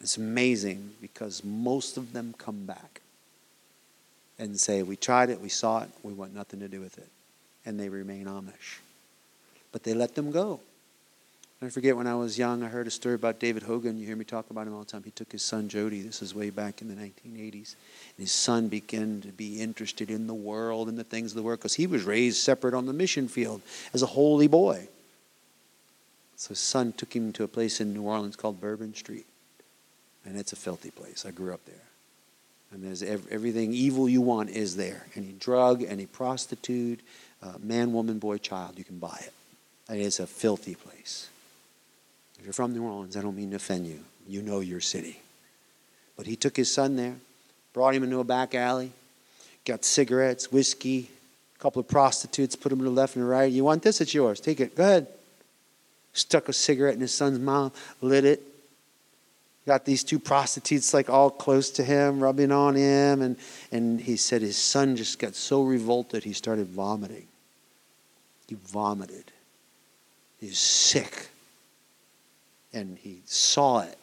It's 0.00 0.16
amazing 0.16 0.92
because 1.00 1.44
most 1.44 1.96
of 1.96 2.12
them 2.12 2.34
come 2.38 2.66
back 2.66 3.00
and 4.38 4.58
say, 4.58 4.82
We 4.82 4.96
tried 4.96 5.30
it, 5.30 5.40
we 5.40 5.48
saw 5.48 5.82
it, 5.82 5.90
we 6.02 6.12
want 6.12 6.34
nothing 6.34 6.60
to 6.60 6.68
do 6.68 6.80
with 6.80 6.98
it. 6.98 7.08
And 7.64 7.78
they 7.78 7.88
remain 7.88 8.26
Amish. 8.26 8.80
But 9.72 9.82
they 9.82 9.94
let 9.94 10.14
them 10.14 10.30
go. 10.30 10.60
I 11.64 11.68
forget 11.70 11.96
when 11.96 12.06
I 12.06 12.14
was 12.14 12.36
young, 12.38 12.62
I 12.62 12.68
heard 12.68 12.86
a 12.86 12.90
story 12.90 13.14
about 13.14 13.38
David 13.38 13.62
Hogan. 13.62 13.96
You 13.96 14.06
hear 14.06 14.16
me 14.16 14.24
talk 14.24 14.50
about 14.50 14.66
him 14.66 14.74
all 14.74 14.80
the 14.80 14.86
time. 14.86 15.02
He 15.04 15.10
took 15.12 15.30
his 15.30 15.42
son 15.42 15.68
Jody. 15.68 16.02
This 16.02 16.20
is 16.20 16.34
way 16.34 16.50
back 16.50 16.82
in 16.82 16.88
the 16.88 16.94
1980s. 16.94 17.76
And 18.16 18.18
his 18.18 18.32
son 18.32 18.68
began 18.68 19.20
to 19.20 19.28
be 19.28 19.60
interested 19.60 20.10
in 20.10 20.26
the 20.26 20.34
world 20.34 20.88
and 20.88 20.98
the 20.98 21.04
things 21.04 21.30
of 21.30 21.36
the 21.36 21.42
world 21.42 21.60
because 21.60 21.74
he 21.74 21.86
was 21.86 22.02
raised 22.02 22.38
separate 22.38 22.74
on 22.74 22.86
the 22.86 22.92
mission 22.92 23.28
field 23.28 23.62
as 23.92 24.02
a 24.02 24.06
holy 24.06 24.48
boy. 24.48 24.88
So 26.36 26.50
his 26.50 26.58
son 26.58 26.92
took 26.92 27.14
him 27.14 27.32
to 27.34 27.44
a 27.44 27.48
place 27.48 27.80
in 27.80 27.94
New 27.94 28.02
Orleans 28.02 28.36
called 28.36 28.60
Bourbon 28.60 28.94
Street. 28.94 29.26
And 30.26 30.36
it's 30.36 30.52
a 30.52 30.56
filthy 30.56 30.90
place. 30.90 31.24
I 31.26 31.30
grew 31.30 31.54
up 31.54 31.64
there. 31.66 31.76
And 32.72 32.82
there's 32.82 33.02
everything 33.02 33.72
evil 33.72 34.08
you 34.08 34.20
want 34.20 34.50
is 34.50 34.74
there. 34.74 35.06
Any 35.14 35.32
drug, 35.38 35.84
any 35.84 36.06
prostitute, 36.06 37.00
uh, 37.42 37.52
man, 37.62 37.92
woman, 37.92 38.18
boy, 38.18 38.38
child, 38.38 38.76
you 38.76 38.84
can 38.84 38.98
buy 38.98 39.18
it. 39.20 39.32
And 39.88 40.00
it's 40.00 40.18
a 40.18 40.26
filthy 40.26 40.74
place. 40.74 41.28
If 42.44 42.48
you're 42.48 42.52
from 42.52 42.74
New 42.74 42.84
Orleans, 42.84 43.16
I 43.16 43.22
don't 43.22 43.34
mean 43.34 43.48
to 43.52 43.56
offend 43.56 43.86
you. 43.86 44.00
You 44.28 44.42
know 44.42 44.60
your 44.60 44.82
city. 44.82 45.18
But 46.14 46.26
he 46.26 46.36
took 46.36 46.54
his 46.54 46.70
son 46.70 46.94
there, 46.94 47.14
brought 47.72 47.94
him 47.94 48.02
into 48.02 48.20
a 48.20 48.24
back 48.24 48.54
alley, 48.54 48.92
got 49.64 49.82
cigarettes, 49.82 50.52
whiskey, 50.52 51.08
a 51.56 51.58
couple 51.58 51.80
of 51.80 51.88
prostitutes, 51.88 52.54
put 52.54 52.70
him 52.70 52.80
to 52.80 52.84
the 52.84 52.90
left 52.90 53.16
and 53.16 53.24
the 53.24 53.28
right. 53.28 53.50
You 53.50 53.64
want 53.64 53.82
this? 53.82 54.02
It's 54.02 54.12
yours. 54.12 54.40
Take 54.40 54.60
it. 54.60 54.76
Go 54.76 54.82
ahead. 54.82 55.06
Stuck 56.12 56.50
a 56.50 56.52
cigarette 56.52 56.92
in 56.92 57.00
his 57.00 57.14
son's 57.14 57.38
mouth, 57.38 57.74
lit 58.02 58.26
it. 58.26 58.42
Got 59.66 59.86
these 59.86 60.04
two 60.04 60.18
prostitutes 60.18 60.92
like 60.92 61.08
all 61.08 61.30
close 61.30 61.70
to 61.70 61.82
him, 61.82 62.20
rubbing 62.20 62.52
on 62.52 62.74
him. 62.74 63.22
And, 63.22 63.36
and 63.72 63.98
he 63.98 64.18
said 64.18 64.42
his 64.42 64.58
son 64.58 64.96
just 64.96 65.18
got 65.18 65.34
so 65.34 65.62
revolted 65.62 66.24
he 66.24 66.34
started 66.34 66.66
vomiting. 66.66 67.26
He 68.48 68.56
vomited. 68.56 69.32
He's 70.38 70.58
sick 70.58 71.30
and 72.74 72.98
he 72.98 73.22
saw 73.24 73.80
it. 73.80 73.98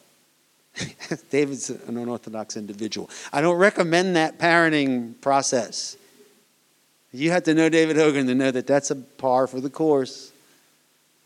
David's 1.30 1.70
an 1.70 1.98
unorthodox 1.98 2.56
individual. 2.56 3.10
I 3.32 3.40
don't 3.40 3.56
recommend 3.58 4.16
that 4.16 4.38
parenting 4.38 5.20
process. 5.20 5.96
You 7.12 7.30
have 7.30 7.42
to 7.44 7.54
know 7.54 7.68
David 7.68 7.96
Hogan 7.96 8.26
to 8.26 8.34
know 8.34 8.50
that 8.50 8.66
that's 8.66 8.90
a 8.90 8.96
par 8.96 9.46
for 9.46 9.60
the 9.60 9.68
course. 9.68 10.32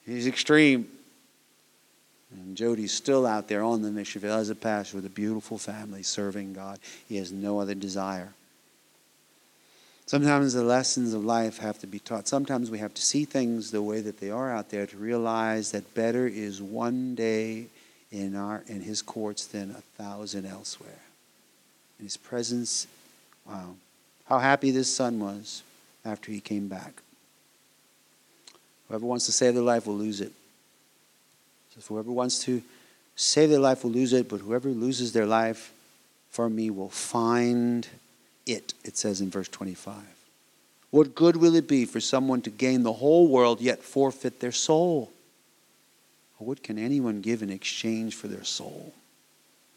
He's 0.05 0.27
extreme. 0.27 0.89
And 2.33 2.57
Jody's 2.57 2.93
still 2.93 3.25
out 3.25 3.47
there 3.47 3.63
on 3.63 3.83
the 3.83 3.91
mission 3.91 4.21
field 4.21 4.41
as 4.41 4.51
a 4.51 4.57
pastor 4.57 4.97
with 4.97 5.07
a 5.07 5.11
beautiful 5.11 5.59
family 5.59 6.03
serving 6.03 6.55
God. 6.55 6.81
He 7.09 7.17
has 7.17 7.31
no 7.31 7.61
other 7.61 7.75
desire. 7.75 8.33
Sometimes 10.07 10.53
the 10.53 10.63
lessons 10.63 11.13
of 11.15 11.25
life 11.25 11.59
have 11.59 11.81
to 11.81 11.87
be 11.89 11.99
taught. 11.99 12.29
Sometimes 12.29 12.71
we 12.71 12.79
have 12.79 12.95
to 12.95 13.03
see 13.03 13.25
things 13.25 13.73
the 13.73 13.83
way 13.83 14.01
that 14.01 14.21
they 14.21 14.31
are 14.31 14.53
out 14.53 14.71
there 14.71 14.87
to 14.87 14.97
realize 14.97 15.73
that 15.73 15.95
better 15.95 16.29
is 16.29 16.63
one 16.63 17.17
day 17.17 17.67
in 18.13 18.37
our 18.37 18.63
in 18.69 18.83
his 18.83 19.03
courts 19.03 19.47
than 19.47 19.73
a 19.73 19.81
thousand 20.01 20.47
elsewhere. 20.47 21.01
In 21.99 22.05
his 22.05 22.17
presence, 22.17 22.87
wow. 23.45 23.75
How 24.27 24.39
happy 24.39 24.71
this 24.71 24.95
son 24.95 25.19
was 25.19 25.63
after 26.05 26.31
he 26.31 26.41
came 26.41 26.69
back. 26.69 27.03
Whoever 28.89 29.07
wants 29.07 29.27
to 29.27 29.33
save 29.33 29.55
their 29.55 29.63
life 29.63 29.87
will 29.87 29.97
lose 29.97 30.21
it. 30.21 30.33
So 31.75 31.95
whoever 31.95 32.13
wants 32.13 32.45
to 32.45 32.63
save 33.17 33.51
their 33.51 33.59
life 33.59 33.83
will 33.83 33.91
lose 33.91 34.13
it, 34.13 34.29
but 34.29 34.41
whoever 34.41 34.69
loses 34.69 35.13
their 35.13 35.27
life 35.27 35.73
for 36.31 36.49
me 36.49 36.71
will 36.71 36.91
find 36.91 37.89
it, 38.47 38.75
it 38.85 38.97
says 38.97 39.21
in 39.21 39.31
verse 39.31 39.49
25. 39.49 39.95
What 40.91 41.15
good 41.15 41.37
will 41.37 41.55
it 41.57 41.69
be 41.69 41.85
for 41.85 42.01
someone 42.01 42.41
to 42.43 42.51
gain 42.51 42.83
the 42.83 42.95
whole 42.95 43.29
world 43.29 43.61
yet 43.61 43.83
forfeit 43.83 44.41
their 44.41 44.53
soul? 44.53 45.11
Or 46.39 46.47
what 46.47 46.63
can 46.63 46.79
anyone 46.79 47.21
give 47.21 47.43
in 47.43 47.51
exchange 47.51 48.15
for 48.15 48.29
their 48.29 48.45
soul? 48.45 48.95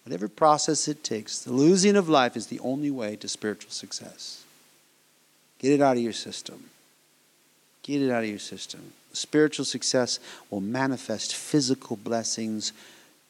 Whatever 0.05 0.27
process 0.27 0.87
it 0.87 1.03
takes, 1.03 1.39
the 1.39 1.51
losing 1.51 1.95
of 1.95 2.09
life 2.09 2.37
is 2.37 2.47
the 2.47 2.59
only 2.61 2.91
way 2.91 3.15
to 3.17 3.27
spiritual 3.27 3.71
success. 3.71 4.43
Get 5.59 5.73
it 5.73 5.81
out 5.81 5.97
of 5.97 6.03
your 6.03 6.13
system. 6.13 6.69
Get 7.83 8.01
it 8.01 8.11
out 8.11 8.23
of 8.23 8.29
your 8.29 8.39
system. 8.39 8.93
Spiritual 9.13 9.65
success 9.65 10.19
will 10.49 10.61
manifest 10.61 11.35
physical 11.35 11.97
blessings, 11.97 12.71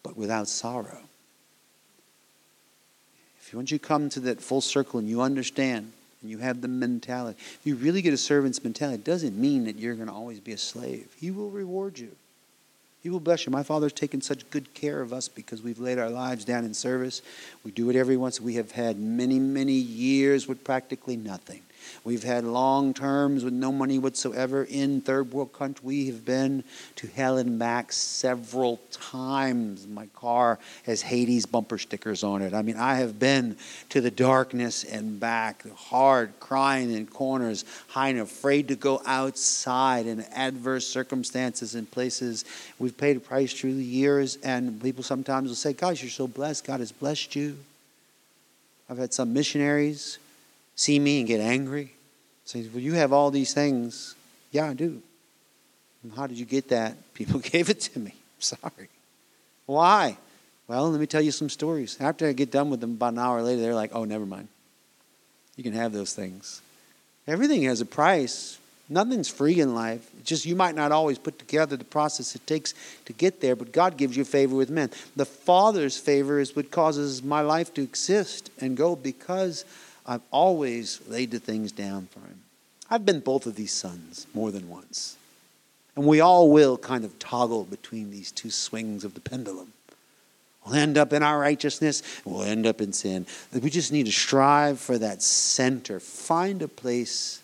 but 0.04 0.18
without 0.18 0.48
sorrow. 0.48 1.00
If 3.50 3.56
once 3.56 3.72
you 3.72 3.80
come 3.80 4.10
to 4.10 4.20
that 4.22 4.42
full 4.42 4.62
circle 4.62 5.00
and 5.00 5.10
you 5.10 5.22
understand 5.22 5.92
and 6.22 6.30
you 6.30 6.38
have 6.38 6.62
the 6.62 6.68
mentality, 6.68 7.36
if 7.40 7.62
you 7.64 7.76
really 7.76 8.04
get 8.04 8.14
a 8.14 8.18
servant's 8.18 8.64
mentality, 8.64 9.00
it 9.00 9.04
doesn't 9.04 9.36
mean 9.36 9.66
that 9.66 9.80
you're 9.80 9.96
going 9.96 10.08
to 10.08 10.14
always 10.14 10.40
be 10.40 10.52
a 10.52 10.58
slave. 10.58 11.08
He 11.20 11.32
will 11.32 11.50
reward 11.50 11.98
you. 11.98 12.12
He 13.02 13.10
will 13.10 13.20
bless 13.20 13.48
you. 13.48 13.52
My 13.52 13.64
Father's 13.64 13.94
taken 13.94 14.22
such 14.22 14.48
good 14.52 14.76
care 14.76 15.02
of 15.02 15.14
us 15.14 15.28
because 15.28 15.64
we've 15.64 15.80
laid 15.80 15.98
our 15.98 16.12
lives 16.12 16.46
down 16.46 16.64
in 16.64 16.76
service. 16.76 17.24
We 17.64 17.72
do 17.72 17.90
it 17.90 17.96
every 17.96 18.18
once. 18.18 18.40
We 18.40 18.56
have 18.56 18.72
had 18.72 19.00
many, 19.00 19.40
many 19.40 19.74
years 19.74 20.48
with 20.48 20.64
practically 20.64 21.18
nothing. 21.18 21.64
We've 22.04 22.24
had 22.24 22.44
long 22.44 22.94
terms 22.94 23.44
with 23.44 23.54
no 23.54 23.72
money 23.72 24.00
whatsoever 24.00 24.64
in 24.64 25.02
third 25.02 25.32
world 25.32 25.54
country. 25.54 25.80
We 25.84 26.08
have 26.08 26.26
been 26.26 26.64
to 26.98 27.08
hell 27.08 27.38
and 27.38 27.60
back 27.60 27.92
several 27.92 28.80
times. 28.92 29.88
My 29.88 30.08
car 30.08 30.60
has 30.84 31.02
Hades 31.02 31.46
bumper 31.46 31.78
stickers 31.78 32.24
on 32.24 32.42
it. 32.42 32.54
I 32.54 32.62
mean, 32.62 32.78
I 32.78 32.96
have 32.96 33.20
been 33.20 33.58
to 33.90 34.02
the 34.02 34.12
darkness 34.12 34.84
and 34.84 35.20
back, 35.20 35.68
hard, 35.76 36.34
crying 36.40 36.92
in 36.92 37.06
corners, 37.08 37.66
hiding, 37.88 38.22
afraid 38.22 38.68
to 38.70 38.76
go 38.76 39.02
outside 39.06 40.06
in 40.06 40.22
adverse 40.34 40.88
circumstances 40.88 41.76
and 41.76 41.90
places. 41.90 42.46
We've 42.78 42.98
paid 42.98 43.18
a 43.18 43.20
price 43.20 43.54
through 43.54 43.76
the 43.76 43.84
years, 43.84 44.38
and 44.44 44.82
people 44.82 45.04
sometimes 45.04 45.50
will 45.50 45.56
say, 45.56 45.74
Gosh, 45.74 46.02
you're 46.02 46.10
so 46.10 46.28
blessed. 46.28 46.66
God 46.66 46.80
has 46.80 46.92
blessed 46.92 47.36
you. 47.36 47.58
I've 48.90 48.98
had 48.98 49.14
some 49.14 49.34
missionaries 49.34 50.18
see 50.80 50.98
me 50.98 51.20
and 51.20 51.28
get 51.28 51.42
angry. 51.42 51.92
Say, 52.46 52.66
well, 52.74 52.82
you 52.82 52.94
have 52.94 53.12
all 53.12 53.32
these 53.32 53.54
things. 53.54 54.16
Yeah, 54.52 54.70
I 54.70 54.74
do. 54.74 55.02
And 56.04 56.14
how 56.16 56.26
did 56.26 56.40
you 56.40 56.46
get 56.46 56.70
that? 56.70 56.96
People 57.14 57.42
gave 57.42 57.70
it 57.70 57.82
to 57.82 58.00
me. 58.00 58.14
Sorry. 58.40 58.88
Why? 59.66 60.18
Well, 60.70 60.90
let 60.90 61.02
me 61.02 61.06
tell 61.06 61.22
you 61.22 61.32
some 61.32 61.50
stories. 61.50 61.98
After 62.00 62.28
I 62.28 62.32
get 62.32 62.50
done 62.50 62.70
with 62.70 62.80
them, 62.80 62.92
about 62.92 63.12
an 63.12 63.20
hour 63.20 63.42
later, 63.42 63.62
they're 63.62 63.76
like, 63.76 63.92
oh, 63.94 64.06
never 64.06 64.26
mind. 64.26 64.48
You 65.58 65.64
can 65.64 65.74
have 65.74 65.92
those 65.92 66.14
things. 66.14 66.62
Everything 67.28 67.64
has 67.64 67.82
a 67.82 67.86
price. 67.86 68.58
Nothing's 68.88 69.28
free 69.28 69.60
in 69.60 69.76
life. 69.76 70.10
It's 70.20 70.30
just 70.30 70.46
you 70.46 70.56
might 70.56 70.76
not 70.76 70.94
always 70.94 71.20
put 71.20 71.38
together 71.38 71.76
the 71.76 71.84
process 71.84 72.36
it 72.36 72.48
takes 72.48 72.74
to 73.06 73.12
get 73.12 73.42
there, 73.42 73.58
but 73.58 73.74
God 73.74 73.98
gives 73.98 74.16
you 74.16 74.24
favor 74.24 74.56
with 74.56 74.70
men. 74.70 74.92
The 75.18 75.26
Father's 75.26 75.98
favor 75.98 76.40
is 76.40 76.56
what 76.56 76.72
causes 76.72 77.22
my 77.22 77.42
life 77.42 77.74
to 77.74 77.82
exist 77.82 78.50
and 78.62 78.78
go 78.78 78.96
because 78.96 79.66
I've 80.10 80.24
always 80.32 81.00
laid 81.08 81.30
the 81.30 81.40
things 81.40 81.72
down 81.72 82.08
for 82.08 82.22
him. 82.22 82.42
I've 82.90 83.06
been 83.06 83.20
both 83.20 83.46
of 83.46 83.56
these 83.56 83.72
sons 83.72 84.26
more 84.34 84.50
than 84.50 84.68
once. 84.68 85.18
And 85.96 86.08
we 86.08 86.20
all 86.20 86.50
will 86.50 86.80
kind 86.80 87.06
of 87.06 87.20
toggle 87.20 87.66
between 87.66 88.10
these 88.10 88.32
two 88.32 88.50
swings 88.50 89.04
of 89.04 89.14
the 89.14 89.20
pendulum. 89.20 89.72
We'll 90.66 90.76
end 90.76 90.98
up 90.98 91.14
in 91.14 91.22
our 91.22 91.38
righteousness, 91.38 92.02
we'll 92.26 92.42
end 92.42 92.66
up 92.66 92.82
in 92.82 92.92
sin. 92.92 93.28
We 93.54 93.70
just 93.70 93.92
need 93.92 94.08
to 94.08 94.12
strive 94.12 94.80
for 94.80 94.98
that 94.98 95.22
center. 95.22 96.00
Find 96.00 96.64
a 96.64 96.68
place 96.68 97.40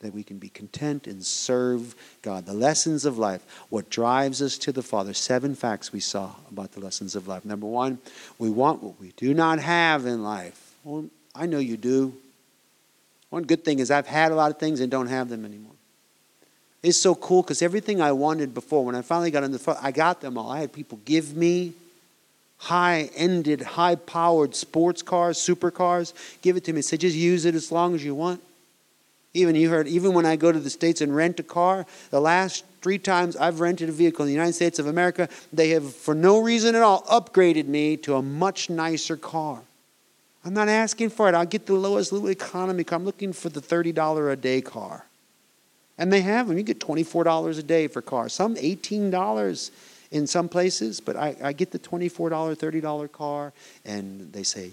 that 0.00 0.14
we 0.14 0.22
can 0.22 0.38
be 0.38 0.48
content 0.48 1.06
and 1.06 1.22
serve 1.22 1.94
God. 2.22 2.46
The 2.46 2.54
lessons 2.54 3.04
of 3.04 3.18
life, 3.18 3.44
what 3.68 3.90
drives 3.90 4.40
us 4.40 4.56
to 4.58 4.72
the 4.72 4.82
Father. 4.82 5.12
Seven 5.12 5.54
facts 5.54 5.92
we 5.92 6.00
saw 6.00 6.34
about 6.50 6.72
the 6.72 6.80
lessons 6.80 7.14
of 7.14 7.28
life. 7.28 7.44
Number 7.44 7.66
one, 7.66 7.98
we 8.38 8.48
want 8.48 8.82
what 8.82 8.98
we 8.98 9.12
do 9.18 9.34
not 9.34 9.58
have 9.58 10.06
in 10.06 10.24
life. 10.24 10.74
Well, 10.82 11.10
I 11.34 11.46
know 11.46 11.58
you 11.58 11.76
do. 11.76 12.14
One 13.30 13.44
good 13.44 13.64
thing 13.64 13.78
is 13.78 13.90
I've 13.90 14.06
had 14.06 14.32
a 14.32 14.34
lot 14.34 14.50
of 14.50 14.58
things 14.58 14.80
and 14.80 14.90
don't 14.90 15.06
have 15.06 15.28
them 15.28 15.44
anymore. 15.44 15.72
It's 16.82 17.00
so 17.00 17.14
cool 17.14 17.42
because 17.42 17.62
everything 17.62 18.00
I 18.00 18.12
wanted 18.12 18.54
before, 18.54 18.84
when 18.84 18.94
I 18.94 19.02
finally 19.02 19.30
got 19.30 19.44
on 19.44 19.52
the 19.52 19.58
phone, 19.58 19.76
I 19.82 19.92
got 19.92 20.20
them 20.20 20.38
all. 20.38 20.50
I 20.50 20.60
had 20.60 20.72
people 20.72 20.98
give 21.04 21.36
me 21.36 21.74
high 22.56 23.10
ended, 23.14 23.60
high 23.60 23.94
powered 23.94 24.54
sports 24.54 25.02
cars, 25.02 25.38
supercars, 25.38 26.12
give 26.42 26.56
it 26.56 26.64
to 26.64 26.72
me. 26.72 26.82
Say, 26.82 26.96
just 26.96 27.16
use 27.16 27.44
it 27.44 27.54
as 27.54 27.70
long 27.70 27.94
as 27.94 28.04
you 28.04 28.14
want. 28.14 28.40
Even 29.32 29.54
you 29.54 29.70
heard, 29.70 29.86
even 29.86 30.12
when 30.12 30.26
I 30.26 30.36
go 30.36 30.50
to 30.50 30.58
the 30.58 30.70
States 30.70 31.00
and 31.00 31.14
rent 31.14 31.38
a 31.38 31.42
car, 31.44 31.86
the 32.10 32.20
last 32.20 32.64
three 32.82 32.98
times 32.98 33.36
I've 33.36 33.60
rented 33.60 33.88
a 33.88 33.92
vehicle 33.92 34.24
in 34.24 34.26
the 34.26 34.32
United 34.32 34.54
States 34.54 34.78
of 34.78 34.86
America, 34.86 35.28
they 35.52 35.70
have, 35.70 35.94
for 35.94 36.14
no 36.14 36.40
reason 36.40 36.74
at 36.74 36.82
all, 36.82 37.02
upgraded 37.04 37.66
me 37.66 37.96
to 37.98 38.16
a 38.16 38.22
much 38.22 38.68
nicer 38.68 39.16
car. 39.16 39.60
I'm 40.44 40.54
not 40.54 40.68
asking 40.68 41.10
for 41.10 41.28
it. 41.28 41.34
I'll 41.34 41.44
get 41.44 41.66
the 41.66 41.74
lowest 41.74 42.12
little 42.12 42.30
economy 42.30 42.84
car. 42.84 42.96
I'm 42.98 43.04
looking 43.04 43.32
for 43.32 43.48
the 43.50 43.60
$30 43.60 44.32
a 44.32 44.36
day 44.36 44.60
car. 44.60 45.04
And 45.98 46.10
they 46.10 46.22
have 46.22 46.48
them. 46.48 46.56
You 46.56 46.62
get 46.62 46.80
$24 46.80 47.58
a 47.58 47.62
day 47.62 47.86
for 47.86 48.00
cars. 48.00 48.32
Some 48.32 48.56
$18 48.56 49.70
in 50.10 50.26
some 50.26 50.48
places, 50.48 50.98
but 50.98 51.14
I, 51.14 51.36
I 51.42 51.52
get 51.52 51.70
the 51.70 51.78
$24, 51.78 52.30
$30 52.56 53.12
car, 53.12 53.52
and 53.84 54.32
they 54.32 54.42
say, 54.42 54.72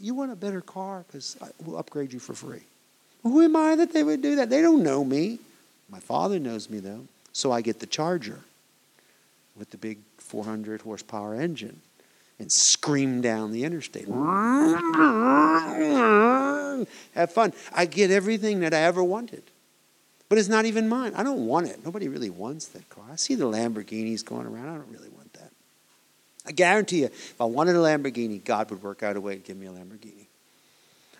You 0.00 0.14
want 0.14 0.32
a 0.32 0.36
better 0.36 0.60
car? 0.60 1.04
Because 1.06 1.36
we'll 1.64 1.76
upgrade 1.76 2.12
you 2.12 2.20
for 2.20 2.34
free. 2.34 2.62
Who 3.24 3.42
am 3.42 3.56
I 3.56 3.74
that 3.76 3.92
they 3.92 4.02
would 4.02 4.22
do 4.22 4.36
that? 4.36 4.48
They 4.48 4.62
don't 4.62 4.82
know 4.82 5.04
me. 5.04 5.38
My 5.90 5.98
father 5.98 6.38
knows 6.38 6.70
me, 6.70 6.78
though. 6.78 7.02
So 7.32 7.52
I 7.52 7.60
get 7.60 7.80
the 7.80 7.86
Charger 7.86 8.40
with 9.56 9.70
the 9.70 9.76
big 9.76 9.98
400 10.18 10.82
horsepower 10.82 11.34
engine 11.34 11.80
and 12.40 12.50
scream 12.50 13.20
down 13.20 13.52
the 13.52 13.62
interstate. 13.64 14.08
Have 17.14 17.32
fun. 17.32 17.52
I 17.72 17.84
get 17.84 18.10
everything 18.10 18.60
that 18.60 18.72
I 18.72 18.78
ever 18.78 19.04
wanted. 19.04 19.42
But 20.30 20.38
it's 20.38 20.48
not 20.48 20.64
even 20.64 20.88
mine. 20.88 21.12
I 21.14 21.22
don't 21.22 21.46
want 21.46 21.68
it. 21.68 21.84
Nobody 21.84 22.08
really 22.08 22.30
wants 22.30 22.68
that 22.68 22.88
car. 22.88 23.04
I 23.12 23.16
see 23.16 23.34
the 23.34 23.44
Lamborghinis 23.44 24.24
going 24.24 24.46
around. 24.46 24.68
I 24.68 24.76
don't 24.76 24.90
really 24.90 25.10
want 25.10 25.32
that. 25.34 25.50
I 26.46 26.52
guarantee 26.52 27.00
you, 27.00 27.06
if 27.06 27.40
I 27.40 27.44
wanted 27.44 27.76
a 27.76 27.80
Lamborghini, 27.80 28.42
God 28.42 28.70
would 28.70 28.82
work 28.82 29.02
out 29.02 29.16
a 29.16 29.20
way 29.20 29.34
to 29.34 29.40
give 29.40 29.58
me 29.58 29.66
a 29.66 29.70
Lamborghini. 29.70 30.26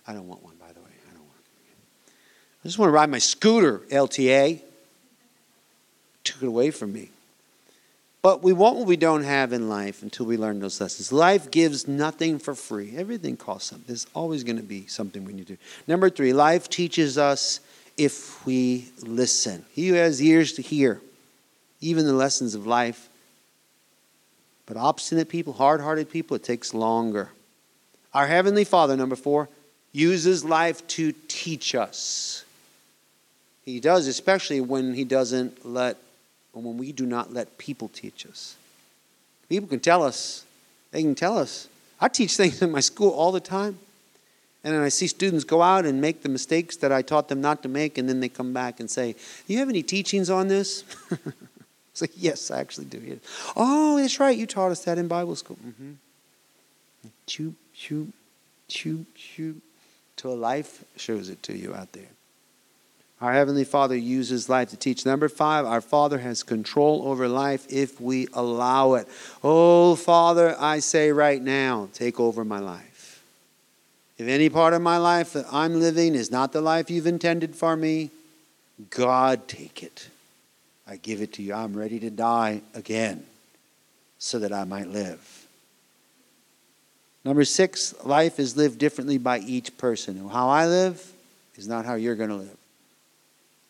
I 0.07 0.13
don't 0.13 0.27
want 0.27 0.43
one, 0.43 0.55
by 0.59 0.71
the 0.73 0.79
way. 0.79 0.89
I 1.07 1.11
don't 1.13 1.19
want 1.19 1.29
one. 1.29 2.15
I 2.63 2.67
just 2.67 2.79
want 2.79 2.89
to 2.89 2.93
ride 2.93 3.11
my 3.11 3.19
scooter, 3.19 3.79
LTA. 3.91 4.61
Took 6.23 6.41
it 6.41 6.47
away 6.47 6.71
from 6.71 6.93
me. 6.93 7.11
But 8.21 8.43
we 8.43 8.53
want 8.53 8.77
what 8.77 8.87
we 8.87 8.97
don't 8.97 9.23
have 9.23 9.51
in 9.51 9.67
life 9.67 10.03
until 10.03 10.27
we 10.27 10.37
learn 10.37 10.59
those 10.59 10.79
lessons. 10.79 11.11
Life 11.11 11.49
gives 11.49 11.87
nothing 11.87 12.37
for 12.37 12.53
free. 12.53 12.95
Everything 12.95 13.35
costs 13.35 13.69
something. 13.69 13.85
There's 13.87 14.05
always 14.13 14.43
going 14.43 14.57
to 14.57 14.63
be 14.63 14.85
something 14.85 15.25
we 15.25 15.33
need 15.33 15.47
to 15.47 15.53
do. 15.53 15.61
Number 15.87 16.09
three, 16.09 16.31
life 16.31 16.69
teaches 16.69 17.17
us 17.17 17.61
if 17.97 18.45
we 18.45 18.89
listen. 19.01 19.65
He 19.71 19.87
who 19.87 19.95
has 19.95 20.21
ears 20.21 20.53
to 20.53 20.61
hear, 20.61 21.01
even 21.79 22.05
the 22.05 22.13
lessons 22.13 22.53
of 22.53 22.67
life. 22.67 23.09
But 24.67 24.77
obstinate 24.77 25.27
people, 25.27 25.53
hard 25.53 25.81
hearted 25.81 26.09
people, 26.09 26.35
it 26.35 26.43
takes 26.43 26.73
longer. 26.75 27.29
Our 28.13 28.27
Heavenly 28.27 28.65
Father, 28.65 28.95
number 28.95 29.15
four, 29.15 29.49
uses 29.91 30.45
life 30.45 30.85
to 30.89 31.13
teach 31.27 31.73
us. 31.73 32.45
He 33.63 33.79
does, 33.79 34.05
especially 34.07 34.61
when 34.61 34.93
He 34.93 35.05
doesn't 35.05 35.65
let 35.65 35.97
when 36.53 36.77
we 36.77 36.91
do 36.91 37.05
not 37.05 37.33
let 37.33 37.57
people 37.57 37.89
teach 37.89 38.25
us. 38.25 38.55
People 39.49 39.67
can 39.67 39.79
tell 39.79 40.03
us, 40.03 40.45
they 40.91 41.01
can 41.01 41.15
tell 41.15 41.37
us. 41.37 41.67
I 41.99 42.07
teach 42.07 42.35
things 42.35 42.61
in 42.61 42.71
my 42.71 42.79
school 42.79 43.11
all 43.11 43.31
the 43.31 43.39
time. 43.39 43.79
And 44.63 44.75
then 44.75 44.81
I 44.81 44.89
see 44.89 45.07
students 45.07 45.43
go 45.43 45.61
out 45.61 45.85
and 45.85 45.99
make 45.99 46.21
the 46.21 46.29
mistakes 46.29 46.77
that 46.77 46.91
I 46.91 47.01
taught 47.01 47.29
them 47.29 47.41
not 47.41 47.63
to 47.63 47.69
make, 47.69 47.97
and 47.97 48.07
then 48.07 48.19
they 48.19 48.29
come 48.29 48.53
back 48.53 48.79
and 48.79 48.89
say, 48.89 49.13
Do 49.13 49.53
you 49.53 49.59
have 49.59 49.69
any 49.69 49.83
teachings 49.83 50.29
on 50.29 50.47
this? 50.47 50.83
It's 51.91 51.99
like, 51.99 52.11
Yes, 52.15 52.51
I 52.51 52.59
actually 52.59 52.85
do. 52.85 53.19
Oh, 53.55 53.97
that's 53.97 54.19
right. 54.19 54.37
You 54.37 54.47
taught 54.47 54.71
us 54.71 54.85
that 54.85 54.97
in 54.97 55.07
Bible 55.07 55.35
school. 55.35 55.57
Mm-hmm. 55.57 55.91
Choop, 57.27 57.53
choop, 57.75 58.13
choop, 58.69 59.05
choop. 59.17 59.55
Till 60.15 60.35
life 60.35 60.83
shows 60.95 61.29
it 61.29 61.41
to 61.43 61.57
you 61.57 61.73
out 61.73 61.91
there. 61.93 62.07
Our 63.21 63.33
Heavenly 63.33 63.65
Father 63.65 63.95
uses 63.95 64.49
life 64.49 64.71
to 64.71 64.77
teach. 64.77 65.05
Number 65.05 65.29
five, 65.29 65.65
our 65.65 65.81
Father 65.81 66.17
has 66.17 66.41
control 66.41 67.03
over 67.07 67.27
life 67.27 67.67
if 67.69 68.01
we 68.01 68.27
allow 68.33 68.95
it. 68.95 69.07
Oh, 69.43 69.95
Father, 69.95 70.55
I 70.59 70.79
say 70.79 71.11
right 71.11 71.39
now, 71.39 71.87
take 71.93 72.19
over 72.19 72.43
my 72.43 72.57
life. 72.57 73.23
If 74.17 74.27
any 74.27 74.49
part 74.49 74.73
of 74.73 74.81
my 74.81 74.97
life 74.97 75.33
that 75.33 75.45
I'm 75.51 75.79
living 75.79 76.15
is 76.15 76.31
not 76.31 76.51
the 76.51 76.61
life 76.61 76.89
you've 76.89 77.05
intended 77.05 77.55
for 77.55 77.75
me, 77.75 78.09
God, 78.89 79.47
take 79.47 79.83
it. 79.83 80.09
I 80.87 80.95
give 80.95 81.21
it 81.21 81.33
to 81.33 81.43
you. 81.43 81.53
I'm 81.53 81.75
ready 81.75 81.99
to 81.99 82.09
die 82.09 82.61
again 82.73 83.23
so 84.17 84.39
that 84.39 84.51
I 84.51 84.63
might 84.63 84.87
live. 84.87 85.45
Number 87.23 87.45
six, 87.45 87.93
life 88.03 88.39
is 88.39 88.57
lived 88.57 88.79
differently 88.79 89.19
by 89.19 89.39
each 89.39 89.77
person. 89.77 90.27
How 90.27 90.49
I 90.49 90.65
live 90.65 91.11
is 91.55 91.67
not 91.67 91.85
how 91.85 91.93
you're 91.93 92.15
going 92.15 92.29
to 92.29 92.35
live. 92.35 92.60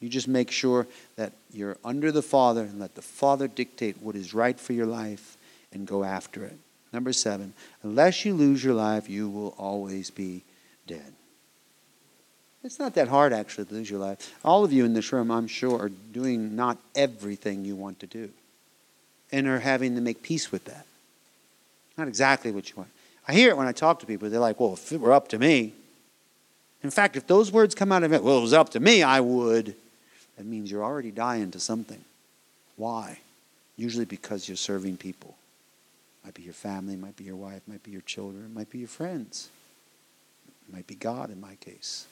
You 0.02 0.10
just 0.10 0.28
make 0.28 0.52
sure 0.52 0.88
that 1.16 1.32
you're 1.54 1.78
under 1.86 2.12
the 2.12 2.24
Father 2.24 2.64
and 2.64 2.80
let 2.80 2.96
the 2.96 3.02
Father 3.02 3.48
dictate 3.48 4.02
what 4.02 4.16
is 4.16 4.34
right 4.34 4.60
for 4.60 4.74
your 4.74 4.88
life 4.88 5.38
and 5.72 5.88
go 5.88 6.04
after 6.04 6.44
it. 6.44 6.58
Number 6.92 7.14
seven, 7.14 7.54
unless 7.84 8.26
you 8.26 8.34
lose 8.34 8.64
your 8.64 8.74
life, 8.74 9.10
you 9.10 9.30
will 9.30 9.56
always 9.58 10.10
be 10.10 10.44
dead. 10.88 11.14
It's 12.64 12.80
not 12.80 12.96
that 12.96 13.08
hard, 13.08 13.32
actually, 13.32 13.66
to 13.66 13.74
lose 13.74 13.90
your 13.90 14.00
life. 14.00 14.36
All 14.44 14.64
of 14.64 14.74
you 14.74 14.86
in 14.86 14.94
this 14.94 15.14
room, 15.14 15.32
I'm 15.32 15.48
sure, 15.48 15.80
are 15.80 15.90
doing 15.90 16.56
not 16.56 16.78
everything 16.96 17.64
you 17.64 17.76
want 17.76 18.00
to 18.02 18.08
do 18.08 18.30
and 19.32 19.48
are 19.48 19.60
having 19.60 19.96
to 19.96 20.02
make 20.02 20.22
peace 20.22 20.52
with 20.52 20.66
that. 20.66 20.86
Not 21.98 22.08
exactly 22.08 22.52
what 22.52 22.70
you 22.70 22.76
want. 22.76 22.90
I 23.28 23.34
hear 23.34 23.50
it 23.50 23.58
when 23.58 23.68
I 23.68 23.72
talk 23.72 24.00
to 24.00 24.06
people. 24.06 24.30
They're 24.30 24.40
like, 24.40 24.60
well, 24.60 24.74
if 24.74 24.92
it 24.92 25.00
were 25.00 25.14
up 25.14 25.28
to 25.30 25.40
me. 25.40 25.74
In 26.84 26.90
fact, 26.90 27.16
if 27.16 27.28
those 27.28 27.52
words 27.52 27.76
come 27.76 27.92
out 27.92 28.04
of 28.04 28.12
it, 28.12 28.24
well, 28.24 28.40
it 28.40 28.42
was 28.42 28.54
up 28.54 28.70
to 28.70 28.80
me, 28.80 29.04
I 29.04 29.20
would. 29.22 29.76
That 30.42 30.48
means 30.48 30.72
you're 30.72 30.84
already 30.84 31.12
dying 31.12 31.52
to 31.52 31.60
something. 31.60 32.04
Why? 32.76 33.20
Usually 33.78 34.06
because 34.06 34.48
you're 34.48 34.58
serving 34.58 34.98
people. 34.98 35.38
Might 36.26 36.34
be 36.34 36.42
your 36.42 36.56
family, 36.56 36.96
might 36.96 37.16
be 37.16 37.26
your 37.26 37.36
wife, 37.36 37.62
might 37.68 37.84
be 37.84 37.92
your 37.92 38.02
children, 38.02 38.52
might 38.52 38.72
be 38.72 38.80
your 38.80 38.88
friends. 38.88 39.52
It 40.68 40.74
might 40.74 40.88
be 40.88 40.96
God 40.96 41.30
in 41.30 41.40
my 41.40 41.54
case. 41.58 42.08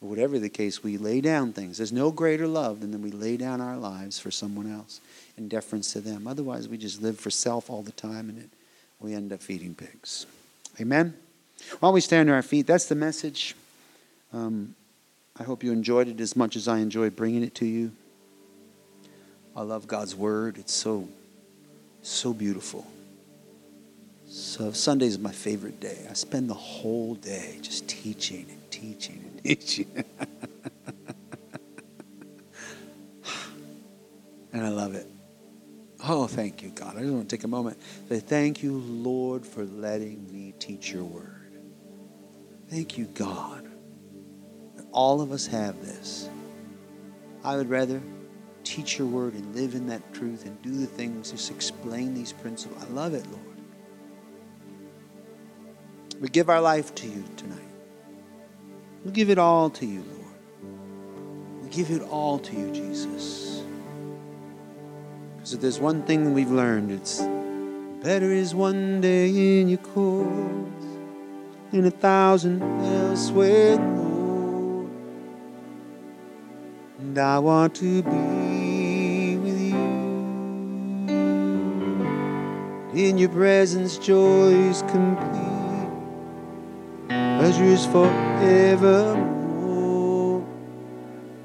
But 0.00 0.06
whatever 0.06 0.38
the 0.38 0.48
case, 0.48 0.82
we 0.82 0.96
lay 0.96 1.20
down 1.20 1.52
things. 1.52 1.76
There's 1.76 1.92
no 1.92 2.10
greater 2.10 2.46
love 2.46 2.80
than 2.80 2.92
when 2.92 3.02
we 3.02 3.10
lay 3.10 3.36
down 3.36 3.60
our 3.60 3.76
lives 3.76 4.18
for 4.18 4.30
someone 4.30 4.72
else 4.72 5.02
in 5.36 5.48
deference 5.48 5.92
to 5.92 6.00
them. 6.00 6.26
Otherwise, 6.26 6.66
we 6.66 6.78
just 6.78 7.02
live 7.02 7.20
for 7.20 7.28
self 7.28 7.68
all 7.68 7.82
the 7.82 7.92
time 7.92 8.30
and 8.30 8.38
it, 8.38 8.48
we 9.00 9.12
end 9.12 9.34
up 9.34 9.42
feeding 9.42 9.74
pigs. 9.74 10.24
Amen? 10.80 11.12
While 11.80 11.92
we 11.92 12.00
stand 12.00 12.30
on 12.30 12.36
our 12.36 12.42
feet, 12.42 12.66
that's 12.66 12.86
the 12.86 12.94
message. 12.94 13.54
Um, 14.32 14.74
I 15.38 15.42
hope 15.42 15.64
you 15.64 15.72
enjoyed 15.72 16.06
it 16.08 16.20
as 16.20 16.36
much 16.36 16.54
as 16.54 16.68
I 16.68 16.78
enjoyed 16.78 17.16
bringing 17.16 17.42
it 17.42 17.54
to 17.56 17.66
you. 17.66 17.90
I 19.56 19.62
love 19.62 19.86
God's 19.86 20.14
word. 20.14 20.58
It's 20.58 20.72
so, 20.72 21.08
so 22.02 22.32
beautiful. 22.32 22.86
So 24.26 24.70
Sunday 24.72 25.06
is 25.06 25.18
my 25.18 25.32
favorite 25.32 25.80
day. 25.80 26.06
I 26.08 26.12
spend 26.14 26.48
the 26.48 26.54
whole 26.54 27.14
day 27.16 27.58
just 27.62 27.88
teaching 27.88 28.46
and 28.48 28.70
teaching 28.70 29.24
and 29.24 29.44
teaching. 29.44 30.04
and 34.52 34.64
I 34.64 34.68
love 34.68 34.94
it. 34.94 35.06
Oh, 36.06 36.26
thank 36.26 36.62
you, 36.62 36.70
God. 36.70 36.96
I 36.96 37.00
just 37.00 37.12
want 37.12 37.28
to 37.28 37.36
take 37.36 37.44
a 37.44 37.48
moment. 37.48 37.78
Say, 38.08 38.20
thank 38.20 38.62
you, 38.62 38.78
Lord, 38.78 39.46
for 39.46 39.64
letting 39.64 40.30
me 40.32 40.54
teach 40.58 40.92
your 40.92 41.04
word. 41.04 41.52
Thank 42.68 42.98
you, 42.98 43.06
God. 43.06 43.68
All 44.94 45.20
of 45.20 45.32
us 45.32 45.46
have 45.48 45.84
this. 45.84 46.30
I 47.42 47.56
would 47.56 47.68
rather 47.68 48.00
teach 48.62 48.98
your 48.98 49.08
word 49.08 49.34
and 49.34 49.54
live 49.54 49.74
in 49.74 49.88
that 49.88 50.14
truth 50.14 50.46
and 50.46 50.60
do 50.62 50.70
the 50.70 50.86
things, 50.86 51.32
just 51.32 51.50
explain 51.50 52.14
these 52.14 52.32
principles. 52.32 52.82
I 52.82 52.90
love 52.92 53.12
it, 53.12 53.26
Lord. 53.26 53.44
We 56.20 56.28
give 56.28 56.48
our 56.48 56.60
life 56.60 56.94
to 56.94 57.06
you 57.06 57.24
tonight. 57.36 57.58
We 59.04 59.10
give 59.10 59.28
it 59.28 59.36
all 59.36 59.68
to 59.70 59.84
you, 59.84 60.02
Lord. 60.02 61.62
We 61.62 61.68
give 61.68 61.90
it 61.90 62.00
all 62.02 62.38
to 62.38 62.56
you, 62.56 62.70
Jesus. 62.70 63.62
Because 65.36 65.54
if 65.54 65.60
there's 65.60 65.80
one 65.80 66.04
thing 66.04 66.32
we've 66.32 66.50
learned, 66.50 66.92
it's 66.92 67.20
better 68.02 68.30
is 68.32 68.54
one 68.54 69.00
day 69.00 69.60
in 69.60 69.68
your 69.68 69.78
courts 69.78 70.86
than 71.72 71.84
a 71.84 71.90
thousand 71.90 72.62
elsewhere, 72.62 73.76
And 77.14 77.20
I 77.20 77.38
want 77.38 77.76
to 77.76 78.02
be 78.02 79.36
with 79.36 79.60
you. 79.60 79.76
In 82.92 83.18
your 83.18 83.28
presence, 83.28 83.98
joy 83.98 84.48
is 84.48 84.82
complete 84.82 85.92
pleasures 87.08 87.86
forevermore. 87.86 89.24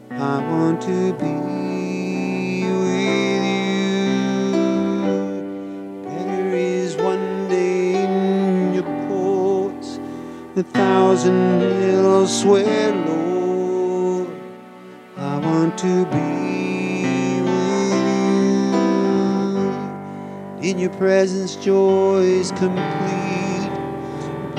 I 0.10 0.40
want 0.40 0.82
to 0.82 1.14
be 1.14 1.34
with 2.66 3.44
you. 3.46 3.62
Better 6.04 6.50
is 6.50 6.96
one 6.96 7.48
day 7.48 8.06
in 8.06 8.74
your 8.74 8.90
courts, 9.08 10.00
a 10.56 10.64
thousand 10.64 11.62
elsewhere, 11.62 12.92
Lord. 13.06 13.29
To 15.80 16.06
be 16.08 17.42
with 17.42 17.94
you. 20.62 20.70
In 20.70 20.78
your 20.78 20.90
presence, 20.92 21.56
joy 21.56 22.20
is 22.20 22.52
complete 22.52 23.40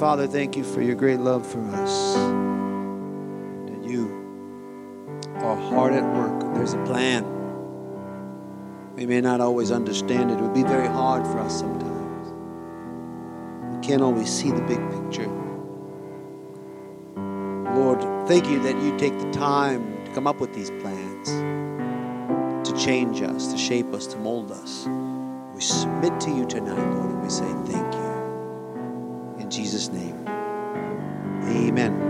Father, 0.02 0.26
thank 0.26 0.58
you 0.58 0.64
for 0.64 0.82
your 0.82 0.96
great 0.96 1.20
love 1.20 1.46
for 1.46 1.60
us. 1.76 2.16
That 2.16 3.84
you 3.88 4.10
are 5.36 5.56
hard 5.56 5.94
at 5.94 6.04
work. 6.16 6.56
There's 6.56 6.74
a 6.74 6.84
plan. 6.86 7.24
We 8.96 9.06
may 9.06 9.22
not 9.22 9.42
always 9.42 9.70
understand 9.70 10.32
it. 10.32 10.40
It 10.40 10.42
would 10.42 10.56
be 10.56 10.64
very 10.64 10.88
hard 10.88 11.24
for 11.28 11.38
us 11.38 11.60
sometimes. 11.60 12.34
We 13.76 13.88
can't 13.88 14.02
always 14.02 14.28
see 14.28 14.50
the 14.50 14.62
big 14.62 14.80
picture. 14.90 15.30
Lord, 17.76 18.02
thank 18.28 18.48
you 18.48 18.60
that 18.64 18.82
you 18.82 18.98
take 18.98 19.20
the 19.20 19.30
time 19.30 20.04
to 20.06 20.12
come 20.14 20.26
up 20.26 20.40
with 20.40 20.52
these 20.56 20.72
plans, 20.82 21.30
to 22.68 22.76
change 22.76 23.22
us, 23.22 23.52
to 23.52 23.58
shape 23.60 23.94
us, 23.94 24.08
to 24.08 24.18
mold 24.18 24.52
us. 24.52 24.88
We 25.54 25.62
submit 25.62 26.20
to 26.22 26.32
you 26.32 26.48
tonight, 26.48 26.92
Lord, 26.96 27.12
and 27.12 27.22
we 27.22 27.30
say 27.30 27.54
thank 27.72 27.94
you. 27.94 28.11
Jesus' 29.82 29.94
name. 29.94 30.28
Amen. 30.28 31.48
Amen. 31.48 32.01